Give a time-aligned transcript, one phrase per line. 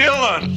[0.00, 0.48] Dylan!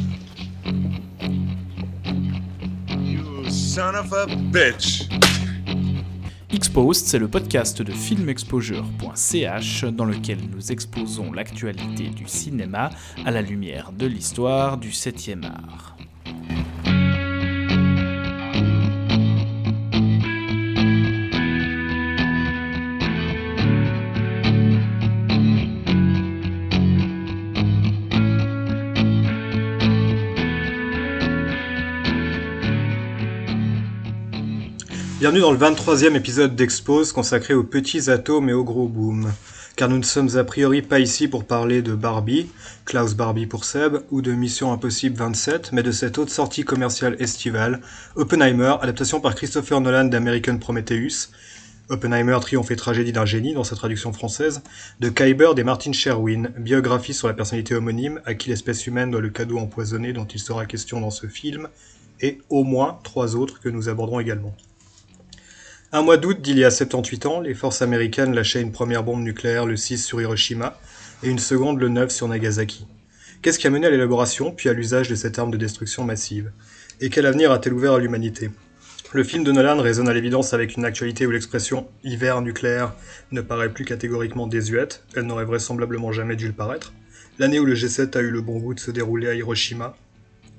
[6.54, 12.92] Exposed, c'est le podcast de filmexposure.ch dans lequel nous exposons l'actualité du cinéma
[13.26, 15.98] à la lumière de l'histoire du 7e art.
[35.24, 39.32] Bienvenue dans le 23e épisode d'Expose consacré aux petits atomes et aux gros booms.
[39.78, 42.50] Car nous ne sommes a priori pas ici pour parler de Barbie,
[42.84, 47.16] Klaus Barbie pour Seb, ou de Mission Impossible 27, mais de cette autre sortie commerciale
[47.20, 47.80] estivale,
[48.18, 51.30] Oppenheimer, adaptation par Christopher Nolan d'American Prometheus,
[51.88, 54.62] Oppenheimer, triomphe et tragédie d'un génie dans sa traduction française,
[55.00, 59.22] de Kyber et Martin Sherwin, biographie sur la personnalité homonyme à qui l'espèce humaine doit
[59.22, 61.70] le cadeau empoisonné dont il sera question dans ce film,
[62.20, 64.54] et au moins trois autres que nous aborderons également.
[65.96, 69.22] Un mois d'août d'il y a 78 ans, les forces américaines lâchaient une première bombe
[69.22, 70.80] nucléaire le 6 sur Hiroshima
[71.22, 72.88] et une seconde le 9 sur Nagasaki.
[73.44, 76.52] Qu'est-ce qui a mené à l'élaboration puis à l'usage de cette arme de destruction massive?
[77.00, 78.50] Et quel avenir a-t-elle ouvert à l'humanité?
[79.14, 82.96] Le film de Nolan résonne à l'évidence avec une actualité où l'expression hiver nucléaire
[83.32, 86.92] ne paraît plus catégoriquement désuète, elle n'aurait vraisemblablement jamais dû le paraître.
[87.38, 89.96] L'année où le G7 a eu le bon goût de se dérouler à Hiroshima,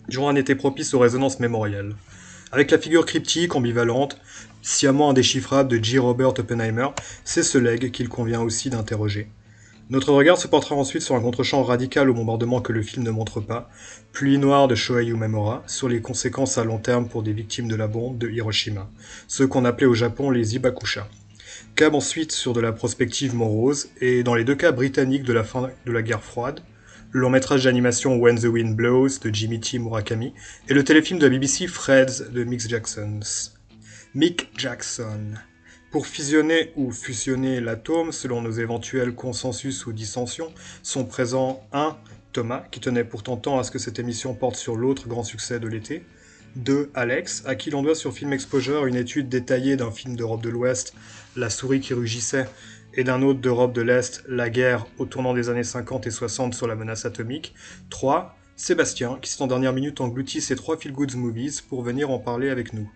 [0.08, 1.96] durant un été propice aux résonances mémorielles.
[2.52, 4.16] Avec la figure cryptique, ambivalente,
[4.64, 5.98] sciemment indéchiffrable de J.
[5.98, 6.88] Robert Oppenheimer,
[7.22, 9.28] c'est ce legs qu'il convient aussi d'interroger.
[9.90, 13.10] Notre regard se portera ensuite sur un contre-champ radical au bombardement que le film ne
[13.10, 13.68] montre pas,
[14.12, 17.76] Pluie noire de Shohei Umemura, sur les conséquences à long terme pour des victimes de
[17.76, 18.88] la bombe de Hiroshima,
[19.28, 21.06] ceux qu'on appelait au Japon les Ibakusha.
[21.76, 25.44] Cab ensuite sur de la prospective morose, et dans les deux cas britanniques de la
[25.44, 26.60] fin de la guerre froide,
[27.10, 29.78] le long métrage d'animation When the Wind Blows de Jimmy T.
[29.78, 30.32] Murakami,
[30.70, 33.20] et le téléfilm de la BBC Freds de Mick Jackson.
[34.16, 35.34] Mick Jackson.
[35.90, 40.52] Pour fusionner ou fusionner l'atome, selon nos éventuels consensus ou dissensions,
[40.84, 41.96] sont présents 1.
[42.32, 45.58] Thomas, qui tenait pourtant tant à ce que cette émission porte sur l'autre grand succès
[45.58, 46.04] de l'été.
[46.54, 46.92] 2.
[46.94, 50.50] Alex, à qui l'on doit sur Film Exposure une étude détaillée d'un film d'Europe de
[50.50, 50.94] l'Ouest,
[51.34, 52.46] La souris qui rugissait,
[52.94, 56.54] et d'un autre d'Europe de l'Est, La guerre au tournant des années 50 et 60
[56.54, 57.52] sur la menace atomique.
[57.90, 58.38] 3.
[58.54, 62.20] Sébastien, qui s'est en dernière minute englouti ces trois Feel Goods Movies pour venir en
[62.20, 62.88] parler avec nous.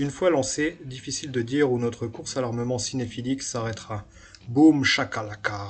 [0.00, 4.04] Une fois lancé, difficile de dire où notre course à l'armement cinéphilique s'arrêtera.
[4.46, 5.66] Boom shakalaka.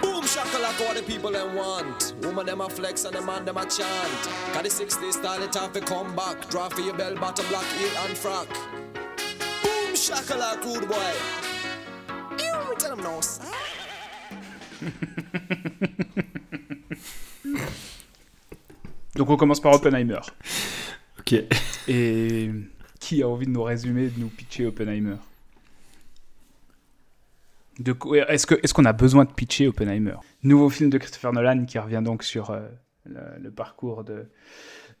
[0.00, 2.14] Boom shakalaka what the people them want.
[2.22, 4.28] Woman them a flex and the man them a chant.
[4.52, 6.48] Cause the 60s style it have to come back.
[6.50, 8.46] Draw for your bell bottom black heel and frock.
[9.64, 11.12] Boom shakalaka good boy.
[12.38, 13.20] Ew, tell them no.
[13.20, 13.42] sir.
[19.14, 20.20] Donc on commence par Oppenheimer.
[21.18, 21.34] Ok.
[21.88, 22.50] Et
[23.00, 25.16] qui a envie de nous résumer, de nous pitcher Oppenheimer?
[28.28, 30.16] Est-ce que- est-ce qu'on a besoin de pitcher Oppenheimer?
[30.42, 32.66] Nouveau film de Christopher Nolan qui revient donc sur euh,
[33.04, 34.26] le, le parcours de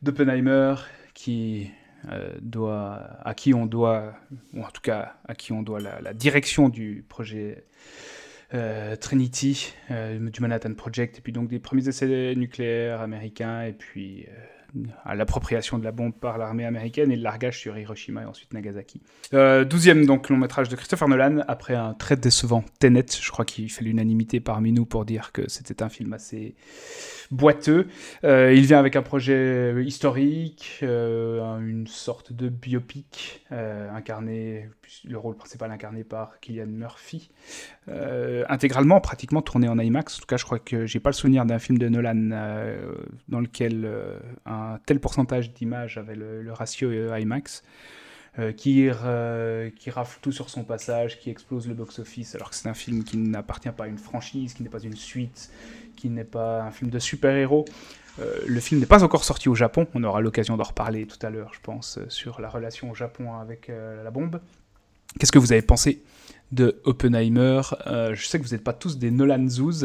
[0.00, 0.76] d'Oppenheimer,
[1.12, 1.70] qui
[2.12, 4.14] euh, doit, à qui on doit,
[4.54, 7.64] ou en tout cas à qui on doit la, la direction du projet
[8.54, 13.72] euh, Trinity, euh, du Manhattan Project, et puis donc des premiers essais nucléaires américains, et
[13.72, 18.22] puis euh, à l'appropriation de la bombe par l'armée américaine et le largage sur Hiroshima
[18.22, 19.00] et ensuite Nagasaki.
[19.32, 23.70] Douzième donc long métrage de Christopher Nolan, après un très décevant Tenet, je crois qu'il
[23.70, 26.54] fait l'unanimité parmi nous pour dire que c'était un film assez
[27.30, 27.88] boiteux.
[28.24, 34.68] Euh, il vient avec un projet historique, euh, un- une sorte de biopic, euh, incarné,
[35.04, 37.30] le rôle principal incarné par Killian Murphy,
[38.48, 40.16] intégralement, pratiquement tourné en IMAX.
[40.16, 42.28] En tout cas, je crois que j'ai pas le souvenir d'un film de Nolan
[43.28, 43.88] dans lequel
[44.46, 47.62] un tel pourcentage d'images avait le, ratio IMAX.
[48.56, 52.68] qui, euh, qui rafle tout sur son passage, qui explose le box-office, alors que c'est
[52.68, 55.50] un film qui n'appartient pas à une franchise, qui n'est pas une suite,
[55.98, 57.64] qui n'est pas un film de super-héros.
[58.20, 61.24] Euh, le film n'est pas encore sorti au Japon, on aura l'occasion d'en reparler tout
[61.24, 64.40] à l'heure, je pense, euh, sur la relation au Japon avec euh, la bombe.
[65.18, 66.02] Qu'est-ce que vous avez pensé
[66.50, 67.60] de Oppenheimer?
[67.86, 69.84] Euh, Je sais que vous n'êtes pas tous des Nolan Zoos,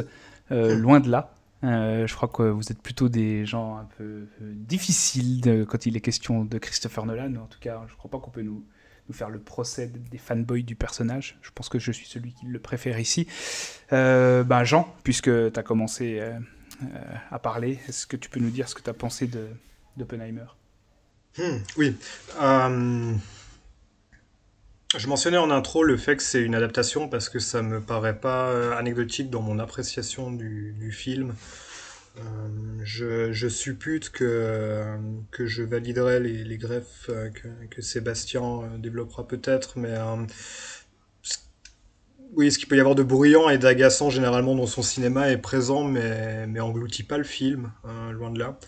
[0.51, 1.31] euh, loin de là.
[1.61, 6.01] Je crois que vous êtes plutôt des gens un peu difficiles de- quand il est
[6.01, 7.35] question de Christopher Nolan.
[7.35, 8.63] En tout cas, je ne crois pas qu'on peut nous,
[9.07, 11.37] nous faire le procès des fanboys du personnage.
[11.41, 13.27] Je pense que je suis celui qui le préfère ici.
[13.91, 16.31] Euh, ben Jean, puisque tu as commencé euh,
[16.83, 16.87] euh,
[17.31, 19.29] à parler, est-ce que tu peux nous dire ce que tu as pensé
[19.97, 20.45] d'Oppenheimer?
[21.37, 21.95] Hmm, oui.
[24.95, 28.19] Je mentionnais en intro le fait que c'est une adaptation parce que ça me paraît
[28.19, 31.33] pas anecdotique dans mon appréciation du film.
[32.19, 34.97] Euh, je, suppute que,
[35.31, 37.29] que je validerai les, greffes euh,
[37.69, 39.95] que, Sébastien développera peut-être, mais
[42.35, 45.37] oui, ce qu'il peut y avoir de bruyant et d'agaçant généralement dans son cinéma est
[45.37, 48.59] présent, mais, mais engloutit pas le film, hein, loin de là.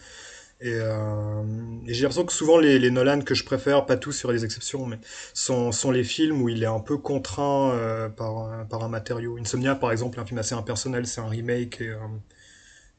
[0.62, 1.44] Et, euh,
[1.86, 5.00] j'ai l'impression que souvent les, Nolan que je préfère, pas tous sur les exceptions, mais
[5.34, 9.38] sont, sont les films où il est un peu contraint euh, par, par un matériau.
[9.38, 11.98] Insomnia, par exemple, un film assez impersonnel, c'est un remake et, euh,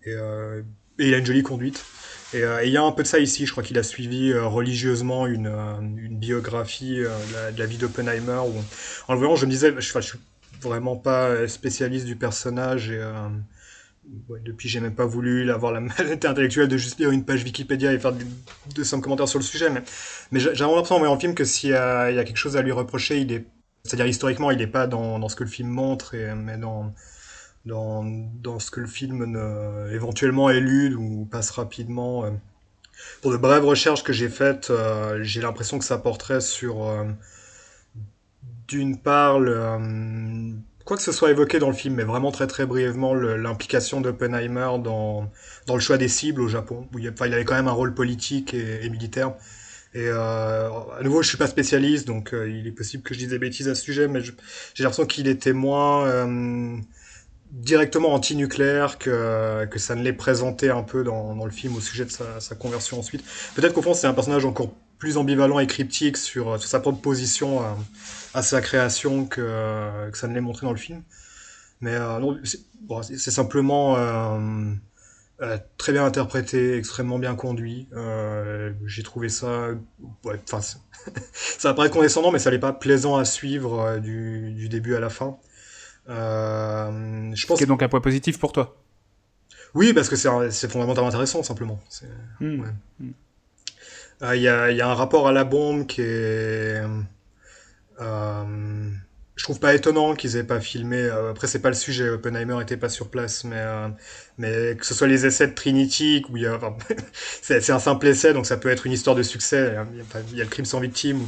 [0.06, 0.62] et, euh,
[0.98, 1.84] et, il a une jolie conduite.
[2.32, 3.46] Et, euh, et il y a un peu de ça ici.
[3.46, 5.50] Je crois qu'il a suivi euh, religieusement une,
[6.10, 8.40] biographie de la, vie d'Oppenheimer.
[9.08, 10.18] En le voyant, je me disais, je, je suis
[10.62, 13.02] vraiment pas spécialiste du personnage et
[14.28, 17.42] Ouais, depuis, j'ai même pas voulu avoir la malhonnêteté intellectuelle de juste lire une page
[17.42, 18.24] Wikipédia et faire de,
[18.74, 19.68] de simples commentaires sur le sujet.
[19.68, 19.82] Mais,
[20.30, 22.62] mais j'ai l'impression en voyant le film que s'il y, y, a quelque chose à
[22.62, 23.26] lui reprocher,
[23.82, 26.94] c'est-à-dire historiquement, il n'est pas dans, ce que le film montre, mais dans,
[27.66, 32.24] dans, ce que le film ne, éventuellement élude ou passe rapidement.
[32.24, 32.30] Euh.
[33.20, 37.04] Pour de brèves recherches que j'ai faites, euh, j'ai l'impression que ça porterait sur, euh,
[38.68, 39.38] d'une part,
[40.84, 44.78] quoi que ce soit évoqué dans le film, mais vraiment très très brièvement, l'implication d'Oppenheimer
[44.82, 45.30] dans,
[45.68, 48.54] le choix des cibles au Japon, où il, enfin, avait quand même un rôle politique
[48.54, 49.34] et, militaire.
[49.94, 53.38] Et à nouveau, je suis pas spécialiste, donc il est possible que je dise des
[53.38, 56.06] bêtises à ce sujet, mais j'ai l'impression qu'il était moins
[57.50, 61.80] directement anti-nucléaire que, que ça ne l'est présenté un peu dans, dans le film au
[61.80, 63.24] sujet de sa, conversion ensuite.
[63.54, 67.00] Peut-être qu'au fond, c'est un personnage encore plus ambivalent et cryptique sur, sur sa propre
[67.00, 67.76] position à,
[68.34, 71.02] à sa création que, que ça ne l'est montré dans le film.
[71.80, 72.34] Mais euh,
[73.02, 74.38] c'est simplement euh,
[75.42, 77.88] euh, très bien interprété, extrêmement bien conduit.
[77.92, 79.68] Euh, J'ai trouvé ça,
[80.24, 80.40] ouais,
[81.58, 85.00] ça paraît condescendant, mais ça n'est pas plaisant à suivre euh, du, du, début à
[85.00, 85.36] la fin.
[86.08, 87.56] Euh, je pense.
[87.56, 88.76] Ce qui est donc un point positif pour toi.
[89.74, 91.80] Oui, parce que c'est fondamentalement intéressant, simplement.
[92.40, 92.60] Il mmh.
[92.60, 92.68] ouais.
[93.00, 93.10] mmh.
[94.22, 96.82] euh, y, a, y, a, un rapport à la bombe qui est
[98.00, 98.90] euh,
[99.36, 100.96] je trouve pas étonnant qu'ils aient pas filmé.
[100.96, 102.08] Euh, après, c'est pas le sujet.
[102.08, 103.88] Oppenheimer était pas sur place, mais euh,
[104.38, 106.76] mais que ce soit les essais de Trinity, où il y a, enfin,
[107.42, 109.74] c'est un simple essai, donc ça peut être une histoire de succès.
[109.92, 111.20] Il y a, il y a le crime sans victime.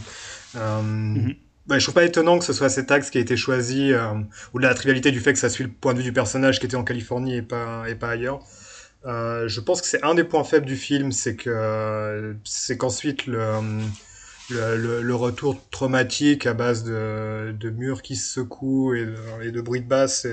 [0.57, 1.37] Euh, mm -hmm.
[1.69, 4.15] Bah, je trouve pas étonnant que ce soit cet axe qui a été choisi, euh,
[4.55, 6.61] ou de la trivialité du fait que ça suit le point de vue du personnage
[6.61, 8.41] qui était en Californie et pas et pas ailleurs.
[9.07, 13.27] Euh, je pense que c'est un des points faibles du film, c'est que c'est qu'ensuite
[13.27, 13.61] le
[14.51, 19.61] le, retour traumatique à base de, de murs qui se secouent et de, et de
[19.61, 20.27] bruit de basse,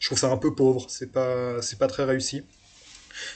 [0.00, 0.86] je trouve ça un peu pauvre.
[0.88, 2.44] C'est pas, pas très réussi.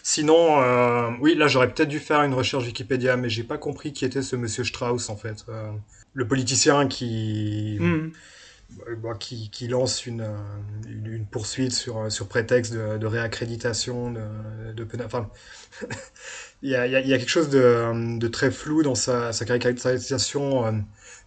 [0.02, 3.92] Sinon, euh, oui, là j'aurais peut-être dû faire une recherche Wikipédia, mais j'ai pas compris
[3.92, 5.70] qui était ce monsieur Strauss en fait, euh,
[6.14, 8.12] le politicien qui, mmh.
[9.02, 10.26] bah, qui, qui, lance une,
[10.88, 15.30] une, une, poursuite sur, sur prétexte de, de réaccréditation de, de, enfin,
[16.62, 20.66] il y a, y a, quelque chose de, de, très flou dans sa, sa caractérisation,
[20.66, 20.72] euh,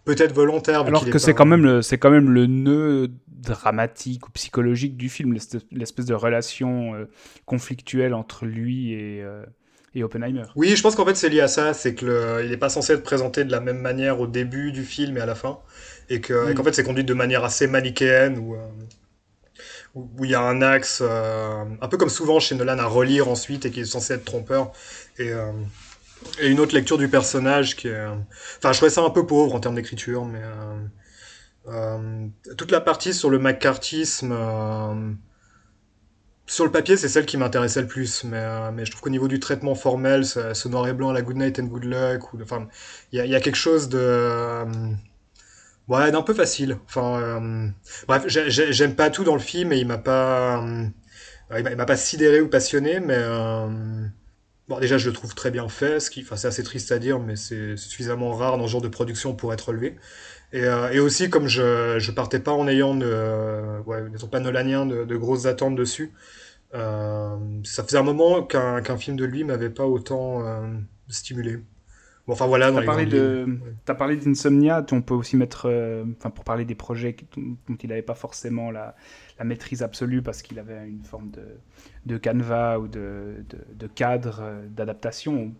[0.06, 0.82] peut-être volontaire.
[0.82, 5.10] Alors que c'est quand même le, c'est quand même le nœud dramatique ou psychologique du
[5.10, 5.38] film,
[5.72, 7.10] l'espèce de relation euh,
[7.46, 9.44] conflictuelle entre lui et, euh,
[9.96, 10.44] et Oppenheimer.
[10.56, 12.70] Oui, je pense qu'en fait c'est lié à ça, c'est que le, il n'est pas
[12.70, 15.60] censé être présenté de la même manière au début du film et à la fin,
[16.10, 16.56] et que, mm.
[16.56, 18.56] qu'en fait c'est conduit de manière assez manichéenne où
[20.24, 23.66] il y a un axe, euh, un peu comme souvent chez Nolan, à relire ensuite
[23.66, 24.72] et qui est censé être trompeur.
[25.20, 25.52] Et, euh,
[26.40, 28.06] et une autre lecture du personnage qui est...
[28.58, 30.42] Enfin, je trouvais ça un peu pauvre en termes d'écriture, mais...
[30.42, 30.80] Euh,
[31.68, 34.34] euh toute la partie sur le McCarthyisme...
[36.48, 39.10] Euh, sur le papier, c'est celle qui m'intéressait le plus, mais, mais je trouve qu'au
[39.10, 42.68] niveau du traitement formel, ce, noir et blanc la Good Night and Good Luck, enfin,
[43.12, 44.66] il y, a, quelque chose de
[45.90, 46.78] Ouais, d'un peu facile.
[46.86, 47.68] Enfin, euh,
[48.08, 50.90] bref, j'aime pas tout dans le film et il m'a pas, euh,
[51.58, 53.68] il m'a pas sidéré ou passionné, mais euh,
[54.70, 57.00] bon, déjà je le trouve très bien fait, ce qui, enfin, c'est assez triste à
[57.00, 59.98] dire, mais c'est suffisamment rare dans ce genre de production pour être relevé.
[60.54, 64.40] Et, euh, et aussi, comme je, je partais pas en ayant de, ouais, n'étant pas
[64.40, 66.14] nolanien, de, de, grosses attentes dessus,
[66.74, 70.44] euh, ça faisait un moment qu'un qu film de lui m'avait pas autant
[71.10, 71.60] stimulé.
[72.26, 72.72] Bon, enfin voilà.
[72.72, 73.46] T'as parlé, de...
[73.48, 73.74] ouais.
[73.88, 77.90] as parlé d'Insomnia, on peut aussi mettre, euh, enfin pour parler des projets dont il
[77.90, 78.96] n'avait pas forcément la,
[79.38, 81.44] la, maîtrise absolue parce qu'il avait une forme de,
[82.06, 83.44] de canevas ou de,
[83.74, 85.54] de, cadre euh, d'adaptation.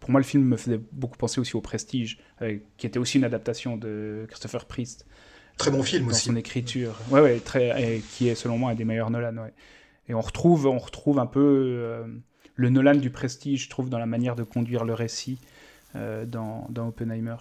[0.00, 3.18] Pour moi, le film me faisait beaucoup penser aussi au Prestige, euh, qui était aussi
[3.18, 5.06] une adaptation de Christopher Priest.
[5.58, 6.26] Très bon film dans aussi.
[6.28, 9.36] Son écriture, ouais, ouais, très, et qui est selon moi un des meilleurs Nolan.
[9.36, 9.52] Ouais.
[10.08, 12.06] Et on retrouve, on retrouve un peu euh,
[12.54, 15.38] le Nolan du Prestige, je trouve, dans la manière de conduire le récit
[15.96, 17.36] euh, dans, dans, Oppenheimer.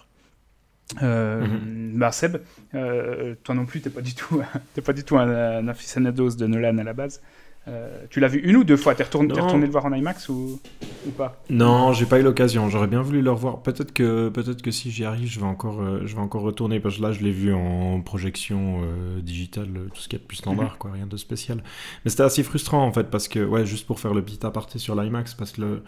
[1.02, 1.94] Mhm.
[1.96, 2.38] Bah Seb,
[2.72, 4.42] toi non plus, t'es pas du tout,
[4.84, 7.22] pas du tout un, un aficionados de Nolan à la base.
[7.70, 8.96] Euh, tu l'as vu une ou deux fois?
[8.96, 10.60] T'es retourné, retourné le voir en IMAX ou,
[11.06, 11.42] ou pas?
[11.50, 12.70] Non, j'ai pas eu l'occasion.
[12.70, 13.62] J'aurais bien voulu le revoir.
[13.62, 16.80] Peut-être que, peut-être que si j'y arrive, je vais encore, euh, je vais encore retourner
[16.80, 20.24] parce que là, je l'ai vu en projection euh, digitale, tout ce qui est de
[20.24, 20.78] plus standard, mhm.
[20.80, 21.64] quoi, rien de spécial.
[22.04, 24.80] Mais c'était assez frustrant en fait parce que, ouais, juste pour faire le petit aparté
[24.80, 25.84] sur l'IMAX, parce que le,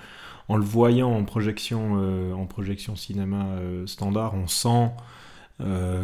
[0.49, 3.45] en le voyant en projection, en projection cinéma
[3.85, 4.91] standard, on sent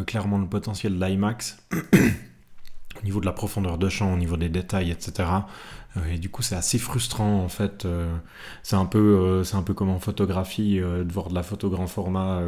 [0.06, 1.58] clairement le potentiel de l'IMAX.
[3.00, 5.24] au niveau de la profondeur de champ, au niveau des détails, etc.
[5.96, 7.84] Euh, et du coup, c'est assez frustrant en fait.
[7.84, 8.14] Euh,
[8.62, 11.70] c'est un peu, euh, c'est un peu comme en photographie de voir de la photo
[11.70, 12.40] grand format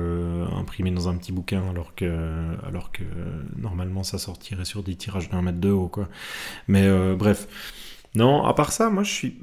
[0.57, 3.05] imprimée dans un petit bouquin, alors que, alors que
[3.57, 6.09] normalement ça sortirait sur des tirages d'un mètre de haut, quoi.
[6.69, 7.49] Mais bref.
[8.17, 9.39] Non, à part ça, moi je suis,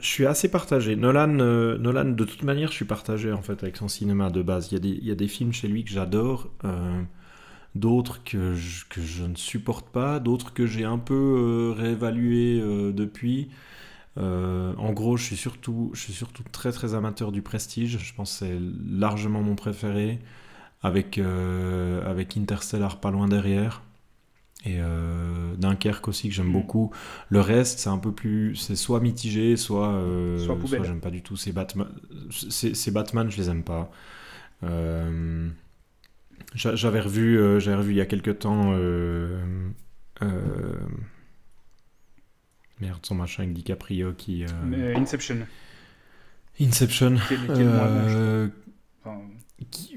[0.00, 0.94] je suis assez partagé.
[0.94, 4.68] Nolan, Nolan, de toute manière, je suis partagé en fait avec son cinéma de base.
[4.70, 6.48] Il y a des, il y a des films chez lui que j'adore
[7.74, 12.60] d'autres que je, que je, ne supporte pas, d'autres que j'ai un peu euh, réévalué
[12.60, 13.50] euh, depuis.
[14.16, 17.98] Euh, en gros, je suis, surtout, je suis surtout très très amateur du Prestige.
[17.98, 20.20] Je pense que c'est largement mon préféré,
[20.82, 23.82] avec, avec Interstellar pas loin derrière.
[24.66, 24.78] Et
[25.58, 26.52] Dunkerque aussi que j'aime mm.
[26.52, 26.90] beaucoup.
[27.28, 28.54] Le reste, c'est un peu plus.
[28.54, 30.00] C'est soit mitigé, soit.
[30.38, 31.36] soit, soit j'aime pas du tout.
[31.36, 31.88] Ces Batman,
[32.30, 33.90] ces, Batman, je les aime pas.
[34.64, 35.48] Euh,
[36.54, 38.72] j'avais revu, euh, j'avais revu il y a quelques temps.
[38.74, 39.40] Euh,
[40.22, 40.74] euh,
[42.80, 44.44] merde, son machin avec DiCaprio qui.
[44.96, 45.38] Inception.
[46.60, 47.16] Inception.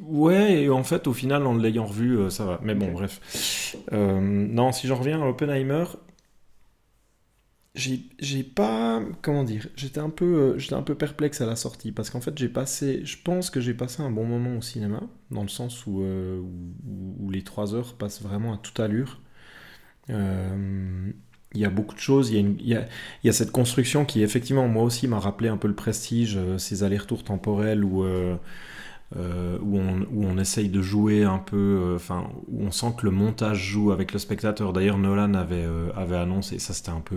[0.02, 2.60] ouais, et en fait, au final, en l'ayant revu, ça va.
[2.64, 3.76] Mais bon, bref.
[3.92, 5.86] non, si j'en reviens à Oppenheimer,
[7.78, 11.92] j'ai pas comment dire j'étais un peu euh, j'étais un peu perplexe à la sortie
[11.92, 15.02] parce qu'en fait j'ai passé je pense que j'ai passé un bon moment au cinéma
[15.32, 16.42] dans le sens où, euh,
[17.20, 19.20] où, les trois heures passent vraiment à toute allure.
[20.10, 21.12] Euh,
[21.54, 22.78] il y a beaucoup de choses il y y
[23.24, 26.84] y a cette construction qui effectivement moi aussi m'a rappelé un peu le prestige ces
[26.84, 28.06] allers-retours temporels où
[29.16, 33.12] où, on, où, essaye de jouer un peu, euh, enfin, où on sent que le
[33.12, 34.74] montage joue avec le spectateur.
[34.74, 37.16] D'ailleurs, Nolan avait, euh, annoncé, ça c'était un peu.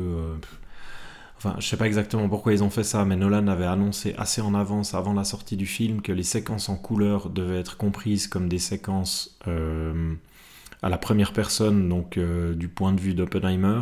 [1.36, 4.40] Enfin, je sais pas exactement pourquoi ils ont fait ça, mais Nolan avait annoncé assez
[4.40, 8.28] en avance, avant la sortie du film, que les séquences en couleur devaient être comprises
[8.28, 9.38] comme des séquences
[10.82, 13.80] à la première personne, donc du point de vue d'Oppenheimer,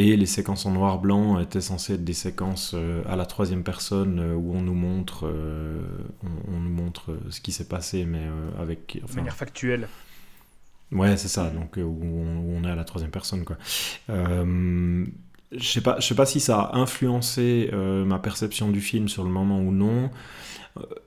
[0.00, 4.18] et les séquences en noir-blanc étaient censées être des séquences euh, à la troisième personne
[4.18, 5.82] euh, où on nous montre, euh,
[6.48, 8.22] on, nous montre ce qui s'est passé, mais
[8.58, 8.98] avec.
[9.06, 9.88] de manière factuelle.
[10.90, 13.56] Ouais, c'est ça, donc où on, est à la troisième personne, quoi.
[14.08, 15.04] je
[15.60, 19.30] sais pas, je sais pas si ça a influencé ma perception du film sur le
[19.30, 20.10] moment ou non.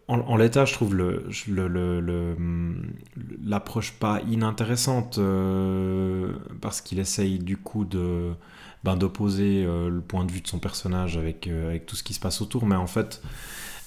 [0.07, 1.67] En, l'état, je trouve l'approche le,
[1.99, 2.35] le,
[3.99, 5.19] pas inintéressante
[6.61, 8.35] parce qu'il essaye du coup de
[8.83, 12.03] ben, d'opposer euh, le point de vue de son personnage avec, euh, avec tout ce
[12.03, 12.65] qui se passe autour.
[12.65, 13.21] Mais en fait,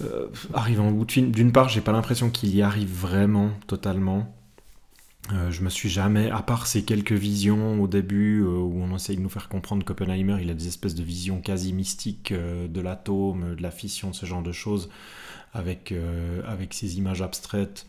[0.02, 3.50] euh, arrivant au bout de film, d'une part, j'ai pas l'impression qu'il y arrive vraiment
[3.66, 4.32] totalement.
[5.50, 9.22] je me suis jamais, à part ces quelques visions au début où on essaye de
[9.22, 13.62] nous faire comprendre qu'Oppenheimer il a des espèces de visions quasi mystiques de l'atome, de
[13.62, 14.88] la fission, ce genre de choses,
[15.52, 15.92] avec,
[16.46, 17.86] avec ces images abstraites.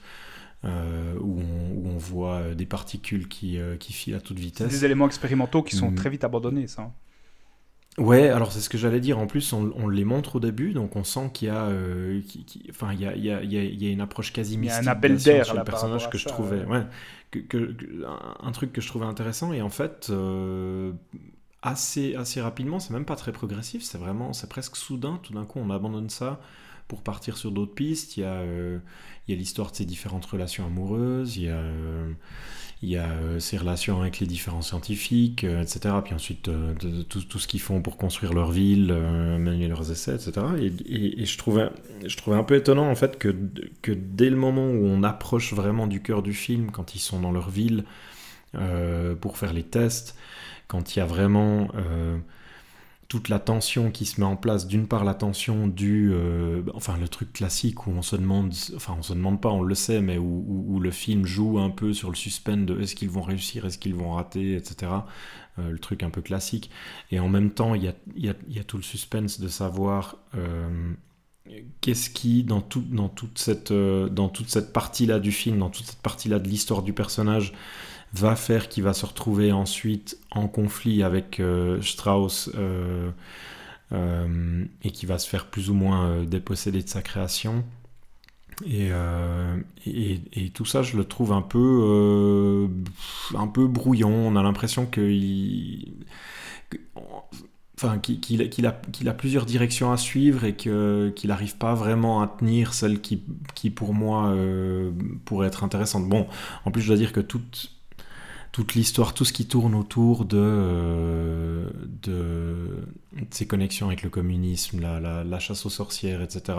[1.21, 1.39] Où,
[1.85, 4.67] on, voit des particules qui, qui filent à toute vitesse.
[4.67, 5.95] Des éléments expérimentaux qui sont mm.
[5.95, 6.91] très vite abandonnés, ça.
[7.97, 9.17] Ouais, alors c'est ce que j'allais dire.
[9.17, 12.21] En plus, on, les montre au début, donc on sent qu'il y a, euh,
[12.69, 14.83] enfin, il y a, il y, a, il y a, une approche quasi mystique.
[14.83, 16.85] Il y a un appel d'air sur le personnage que je trouvais, ouais.
[17.31, 17.75] que,
[18.39, 19.51] un truc que je trouvais intéressant.
[19.51, 20.91] Et en fait, euh,
[21.63, 23.81] assez, assez rapidement, c'est même pas très progressif.
[23.81, 25.19] C'est vraiment, c'est presque soudain.
[25.23, 26.39] Tout d'un coup, on abandonne ça
[26.87, 28.15] pour partir sur d'autres pistes.
[28.17, 28.77] Il y a, euh,
[29.27, 31.37] il y a l'histoire de ces différentes relations amoureuses.
[31.37, 31.61] Il y a
[32.83, 35.95] il y a euh, ces relations avec les différents scientifiques, euh, etc.
[36.03, 36.73] Puis ensuite, euh,
[37.09, 40.33] tout, tout, ce qu'ils font pour construire leur ville, mener leurs essais, etc.
[40.59, 41.69] Et, je, trouvais,
[42.05, 43.35] je un peu étonnant, en fait, que,
[43.81, 47.19] que dès le moment où on approche vraiment du cœur du film, quand ils sont
[47.19, 47.83] dans leur ville
[49.21, 50.15] pour faire les tests,
[50.67, 51.69] quand il y a vraiment
[53.07, 56.97] toute la tension qui se met en place, d'une part la tension du, euh, enfin
[56.97, 60.01] le truc classique où on se demande, enfin on se demande pas, on le sait,
[60.01, 63.65] mais où, le film joue un peu sur le suspense de est-ce qu'ils vont réussir,
[63.65, 64.91] est-ce qu'ils vont rater, etc.
[65.57, 66.69] Euh, le truc un peu classique.
[67.11, 69.47] Et en même temps, il y a, y, a, y a, tout le suspense de
[69.47, 70.93] savoir euh,
[71.81, 75.85] qu'est-ce qui, dans, tout, dans toute cette, dans toute cette partie-là du film, dans toute
[75.85, 77.53] cette partie-là de l'histoire du personnage,
[78.13, 83.11] va faire qu'il va se retrouver ensuite en conflit avec euh, Strauss euh,
[83.91, 87.63] euh, et qui va se faire plus ou moins déposséder de sa création.
[88.65, 88.89] Et,
[89.85, 92.67] et, tout ça, je le trouve un peu,
[93.35, 94.09] un peu brouillon.
[94.09, 96.07] On a l'impression qu'il
[97.83, 103.23] a, a, plusieurs directions à suivre et qu'il n'arrive pas vraiment à tenir celle qui,
[103.53, 104.91] qui pour moi, euh,
[105.25, 106.09] pourrait être intéressante.
[106.09, 106.27] Bon,
[106.65, 107.76] en plus, je dois dire que toute,
[108.57, 110.35] toute l'histoire, tout ce qui tourne autour de,
[112.07, 112.81] euh,
[113.29, 116.57] ses connexions avec le communisme, la chasse aux sorcières, etc.,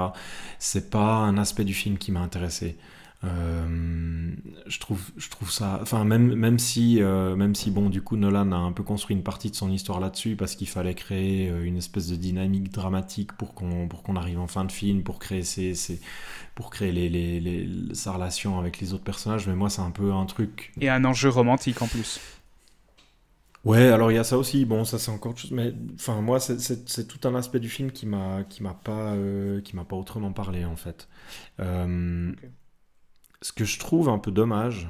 [0.61, 2.77] c'est pas un aspect du film qui m'a intéressé.
[3.25, 4.33] Euh,
[4.69, 8.17] je trouve, je trouve ça, enfin même même si euh, même si bon du coup
[8.17, 11.51] Nolan a un peu construit une partie de son histoire là-dessus parce qu'il fallait créer
[11.51, 15.03] euh, une espèce de dynamique dramatique pour qu'on pour qu'on arrive en fin de film
[15.03, 15.75] pour créer ses,
[16.55, 19.91] pour créer les, les, les, sa relation avec les autres personnages mais moi c'est un
[19.91, 22.21] peu un truc et un enjeu romantique en plus.
[23.65, 24.65] Ouais, alors il y a ça aussi.
[24.65, 28.07] Bon, ça c'est encore chose, mais enfin moi c'est tout un aspect du film qui
[28.07, 29.15] m'a qui m'a pas
[29.65, 31.09] qui m'a pas autrement parlé en fait.
[33.43, 34.89] Ce que je trouve un peu dommage,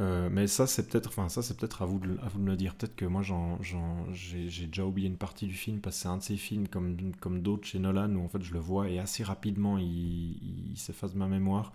[0.00, 2.74] euh, mais ça c'est peut-être, enfin ça c'est peut-être à vous de, à me dire.
[2.74, 6.22] Peut-être que moi j'ai déjà oublié une partie du film parce que c'est un de
[6.22, 9.24] ces films comme, comme d'autres chez Nolan où en fait je le vois et assez
[9.24, 11.72] rapidement il, il s'efface de ma mémoire.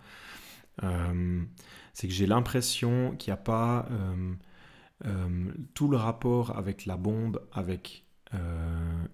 [0.83, 1.43] Euh,
[1.93, 3.87] c'est que j'ai l'impression qu'il n'y a pas
[5.05, 8.05] euh, tout le rapport avec la bombe, avec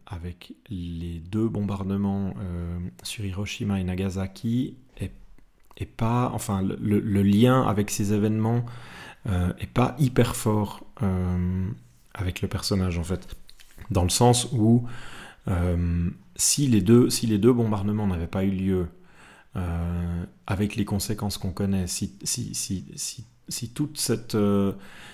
[0.06, 2.36] avec les deux bombardements
[3.02, 4.78] sur Hiroshima et Nagasaki
[5.78, 8.66] est pas, enfin, le, lien avec ces événements
[9.28, 11.70] euh, est pas hyper fort euh,
[12.14, 13.36] avec le personnage en fait,
[13.92, 14.88] dans le sens où
[15.48, 18.88] euh, si les deux, si les deux bombardements n'avaient pas eu lieu,
[20.46, 24.38] avec les conséquences qu'on connaît, si, si, si, si, si toute cette,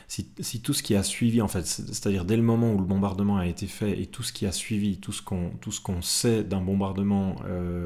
[0.09, 2.83] si, si, tout ce qui a suivi en fait, c'est-à-dire dès le moment où le
[2.83, 5.79] bombardement a été fait et tout ce qui a suivi, tout ce qu'on, tout ce
[5.79, 7.37] qu'on sait d'un bombardement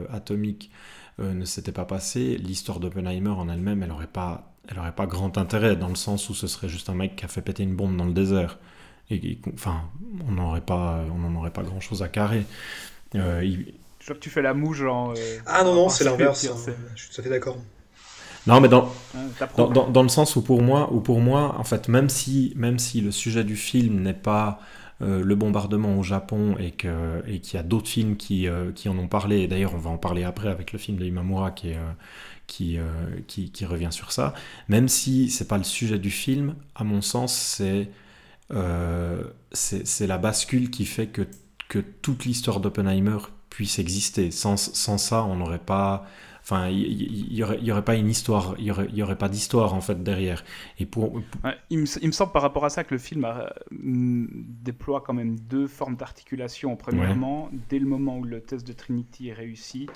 [0.10, 0.72] atomique
[1.20, 5.08] euh, ne s'était pas passé, l'histoire d'Oppenheimer en elle-même, elle n'aurait pas, elle aurait pas
[5.08, 7.64] grand intérêt, dans le sens où ce serait juste un mec qui a fait péter
[7.64, 8.60] une bombe dans le désert.
[9.10, 9.84] Et, enfin,
[10.28, 12.46] on n'aurait pas, on n'en aurait pas grand-chose à carrer.
[13.16, 13.42] Euh,
[14.00, 15.12] Je vois que tu fais la mouche en...
[15.12, 16.46] Euh, ah non, non, c'est l'inverse.
[16.46, 16.74] Hein.
[16.96, 17.58] Je suis tout à fait d'accord.
[18.46, 21.56] Non, mais dans, ah, dans, dans, dans, le sens où pour moi, où pour moi,
[21.58, 24.62] en fait, même si, même si le sujet du film n'est pas
[25.02, 26.90] euh, le bombardement au Japon et qu'il
[27.28, 29.42] et y a d'autres films qui, euh, qui en ont parlé.
[29.42, 32.82] Et d'ailleurs, on va en parler après avec le film de Imamura qui, euh,
[33.28, 34.34] qui, qui, revient sur ça.
[34.70, 37.90] Même si c'est pas le sujet du film, à mon sens, c'est
[39.52, 41.24] c'est la bascule qui fait que,
[41.68, 43.18] que toute l'histoire d'Oppenheimer
[43.50, 44.32] puisse exister.
[44.32, 46.08] Sans, sans ça, on n'aurait pas
[46.50, 49.28] Enfin, il n'y aurait, y aurait pas une histoire, il n'y aurait, y aurait pas
[49.28, 50.46] d'histoire en fait derrière.
[50.80, 51.22] Et pour,
[51.70, 53.28] il, me, semble par rapport à ça que le film
[53.72, 54.28] mm,
[54.64, 56.78] déploie quand même deux formes d'articulation.
[56.78, 59.88] Premièrement, dès le moment où le test de Trinity est réussi,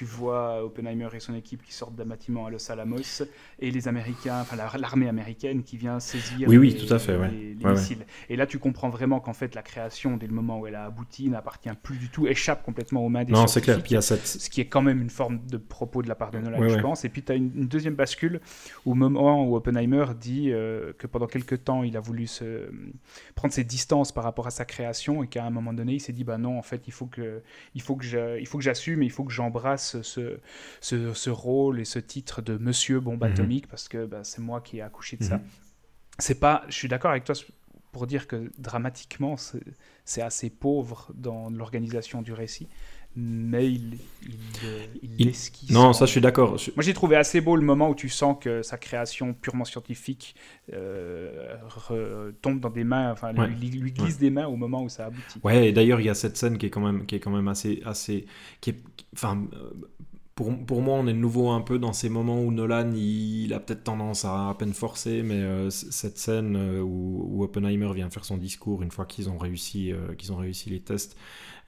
[0.00, 3.22] tu vois Oppenheimer et son équipe qui sortent d'un bâtiment à Los Alamos
[3.58, 7.54] et les Américains, enfin l'armée américaine qui vient saisir oui, oui, tout à fait, les,
[7.62, 8.06] missiles.
[8.30, 10.86] Et là, tu comprends vraiment qu'en fait, la création, dès le moment où elle a
[10.86, 13.82] abouti, n'appartient plus du tout, échappe complètement aux mains des Non, c'est clair.
[13.82, 14.26] Puis il y a cette...
[14.26, 16.80] Ce qui est quand même une forme de propos de la part de Nolan, je
[16.80, 17.04] pense.
[17.04, 18.40] Et puis, tu as une, deuxième bascule
[18.86, 22.70] au moment où Oppenheimer dit euh, que pendant quelques temps, il a voulu se...
[23.34, 26.14] prendre ses distances par rapport à sa création et qu'à un moment donné, il s'est
[26.14, 27.42] dit, bah non, en fait, il faut que,
[27.74, 28.04] il faut que
[28.62, 30.38] j'assume, il faut que j'embrasse ce,
[30.80, 33.32] ce, rôle et ce titre de Monsieur Bombe mhm.
[33.32, 35.38] Atomique parce que bah, c'est moi qui ai accouché de ça.
[35.38, 35.44] Mhm.
[36.18, 37.34] C'est pas, je suis d'accord avec toi
[37.92, 39.36] pour dire que dramatiquement
[40.04, 42.68] c'est assez pauvre dans l'organisation du récit,
[43.16, 43.98] mais il,
[45.18, 45.70] il, esquisse.
[45.70, 46.56] Non, ça je suis d'accord.
[46.76, 50.36] Moi j'ai trouvé assez beau le moment où tu sens que sa création purement scientifique
[50.72, 55.06] euh, tombe dans des mains, enfin lui, lui, glisse des mains au moment où ça
[55.06, 55.40] aboutit.
[55.42, 57.32] Ouais, et d'ailleurs il y a cette scène qui est quand même, qui est quand
[57.32, 58.26] même assez, assez,
[58.60, 58.82] qui est,
[59.14, 59.44] enfin.
[60.36, 63.52] Pour, pour, moi, on est de nouveau un peu dans ces moments où Nolan, il,
[63.52, 67.92] a peut-être tendance à à peine forcer, mais euh, cette scène euh, où, où, Oppenheimer
[67.92, 71.14] vient faire son discours une fois qu'ils ont réussi, qu'ils ont réussi les tests,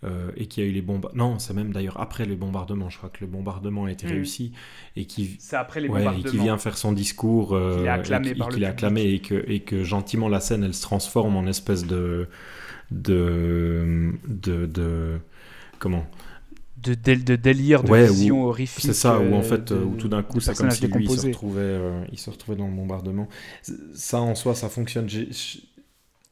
[0.04, 1.08] euh, et qui a eu les bombes.
[1.14, 2.90] Non, c'est même d'ailleurs après les bombardements.
[2.90, 4.10] Je crois que le bombardement a été mm.
[4.10, 4.52] réussi
[4.96, 5.36] et qui.
[5.38, 6.18] C'est après les bombardements.
[6.18, 7.54] Et qui vient faire son discours.
[7.54, 10.74] Euh, qu'il est acclamé et, par acclamé et que, et que gentiment la scène elle
[10.74, 12.26] se transforme en espèce de
[12.90, 15.18] de de, de
[15.78, 16.04] comment?
[16.82, 18.84] De, de, délire, de vision horrifique.
[18.84, 21.28] C'est ça, où en fait, où tout d'un coup, c'est comme si lui, il se,
[21.28, 23.28] retrouvait, euh, il se retrouvait dans le bombardement.
[23.94, 25.06] Ça, en soi, ça fonctionne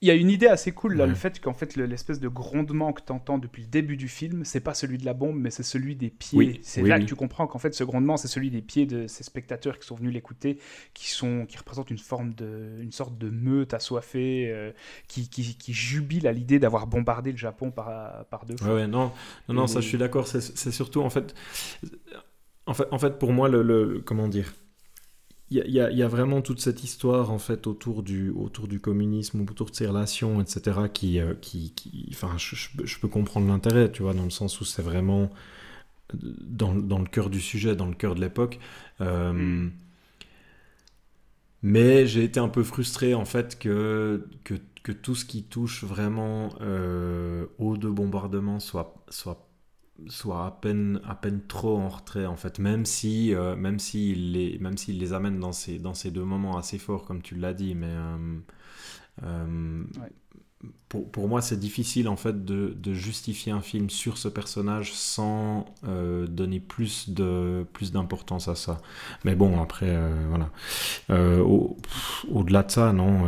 [0.02, 2.92] il y a une idée assez cool là, le fait qu'en fait l'espèce de grondement
[2.94, 5.50] que tu entends depuis le début du film, c'est pas celui de la bombe, mais
[5.50, 6.60] c'est celui des pieds.
[6.62, 9.24] c'est là que tu comprends qu'en fait ce grondement, c'est celui des pieds de ces
[9.24, 10.58] spectateurs qui sont venus l'écouter,
[10.94, 14.72] qui sont, qui représentent une forme de, une sorte de meute assoiffée, euh,
[15.06, 18.74] qui, qui, qui, jubile à l'idée d'avoir bombardé le Japon par, par deux fois.
[18.74, 19.12] Ouais, non,
[19.48, 20.26] non, non, ça je suis d'accord.
[20.26, 21.34] C'est surtout en fait
[22.66, 24.52] En fait, en fait, pour moi, le, le- comment dire,
[25.50, 29.70] il y a, vraiment toute cette histoire en fait autour du, autour du communisme, autour
[29.70, 30.78] de ces relations, etc.
[31.04, 34.82] Euh, qui, qui- enfin, je, peux- comprendre l'intérêt, tu vois, dans le sens où c'est
[34.82, 35.30] vraiment
[36.14, 38.58] dans, le cœur du sujet, dans le cœur de l'époque.
[39.00, 39.68] Euh.
[41.62, 45.84] Mais j'ai été un peu frustré en fait que, que, que tout ce qui touche
[45.84, 49.49] vraiment euh, aux deux bombardements soit, soit,
[50.08, 52.58] soit à, peine, à peine trop en retrait en fait.
[52.58, 56.24] Même si, euh, même s'il les, même s'il les amène dans ces, dans ces deux
[56.24, 58.38] moments assez forts comme tu l'as dit, mais euh,
[59.24, 60.10] euh, Ouais.
[60.88, 64.92] pour, pour moi c'est difficile en fait de, de justifier un film sur ce personnage
[64.92, 65.66] sans
[66.28, 68.80] donner plus de plus d'importance à ça.
[69.24, 69.96] Mais bon après
[70.28, 70.50] voilà.
[71.42, 73.24] Au- pff, Au-delà de ça, non.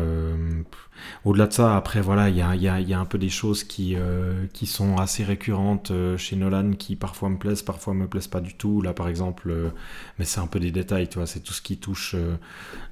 [0.70, 0.88] pff,
[1.24, 4.96] Au-delà de ça, après, voilà, il y a, un peu des choses qui, euh, sont
[4.96, 8.82] assez récurrentes euh, chez Nolan, qui parfois me plaisent, parfois me plaisent pas du tout.
[8.82, 9.70] Là, par exemple, euh,
[10.18, 12.16] mais c'est un peu des détails, tu vois, c'est tout ce qui touche.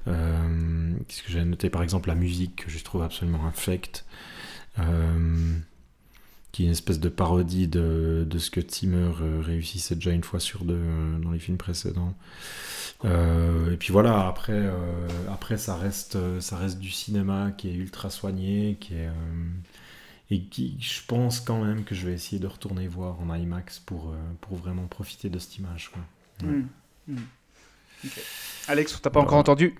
[0.05, 1.69] Qu'est-ce que j'ai noté?
[1.69, 4.05] Par exemple, la musique, que je trouve absolument infecte.
[6.51, 10.23] Qui est une espèce de parodie de, de ce que Zimmer euh, réussissait déjà une
[10.23, 12.13] fois sur deux euh, dans les films précédents.
[13.05, 17.73] Euh, et puis voilà, après, euh, après ça, reste, ça reste du cinéma qui est
[17.73, 19.13] ultra soigné, qui est, euh,
[20.29, 23.79] et qui, je pense quand même que je vais essayer de retourner voir en IMAX
[23.79, 25.91] pour, pour vraiment profiter de cette image.
[25.91, 26.47] Quoi.
[26.47, 26.55] Ouais.
[26.55, 26.67] Mm.
[27.07, 27.17] Mm.
[28.05, 28.19] Ok.
[28.67, 29.27] Alex, on t'a pas Voilà.
[29.27, 29.75] encore entendu?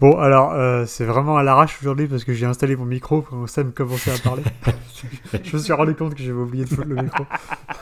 [0.00, 3.46] Bon, alors, euh, c'est vraiment à l'arrache aujourd'hui parce que j'ai installé mon micro quand
[3.46, 4.42] Sam commençait à parler.
[5.44, 7.24] je me suis rendu compte que j'avais oublié de foutre le micro.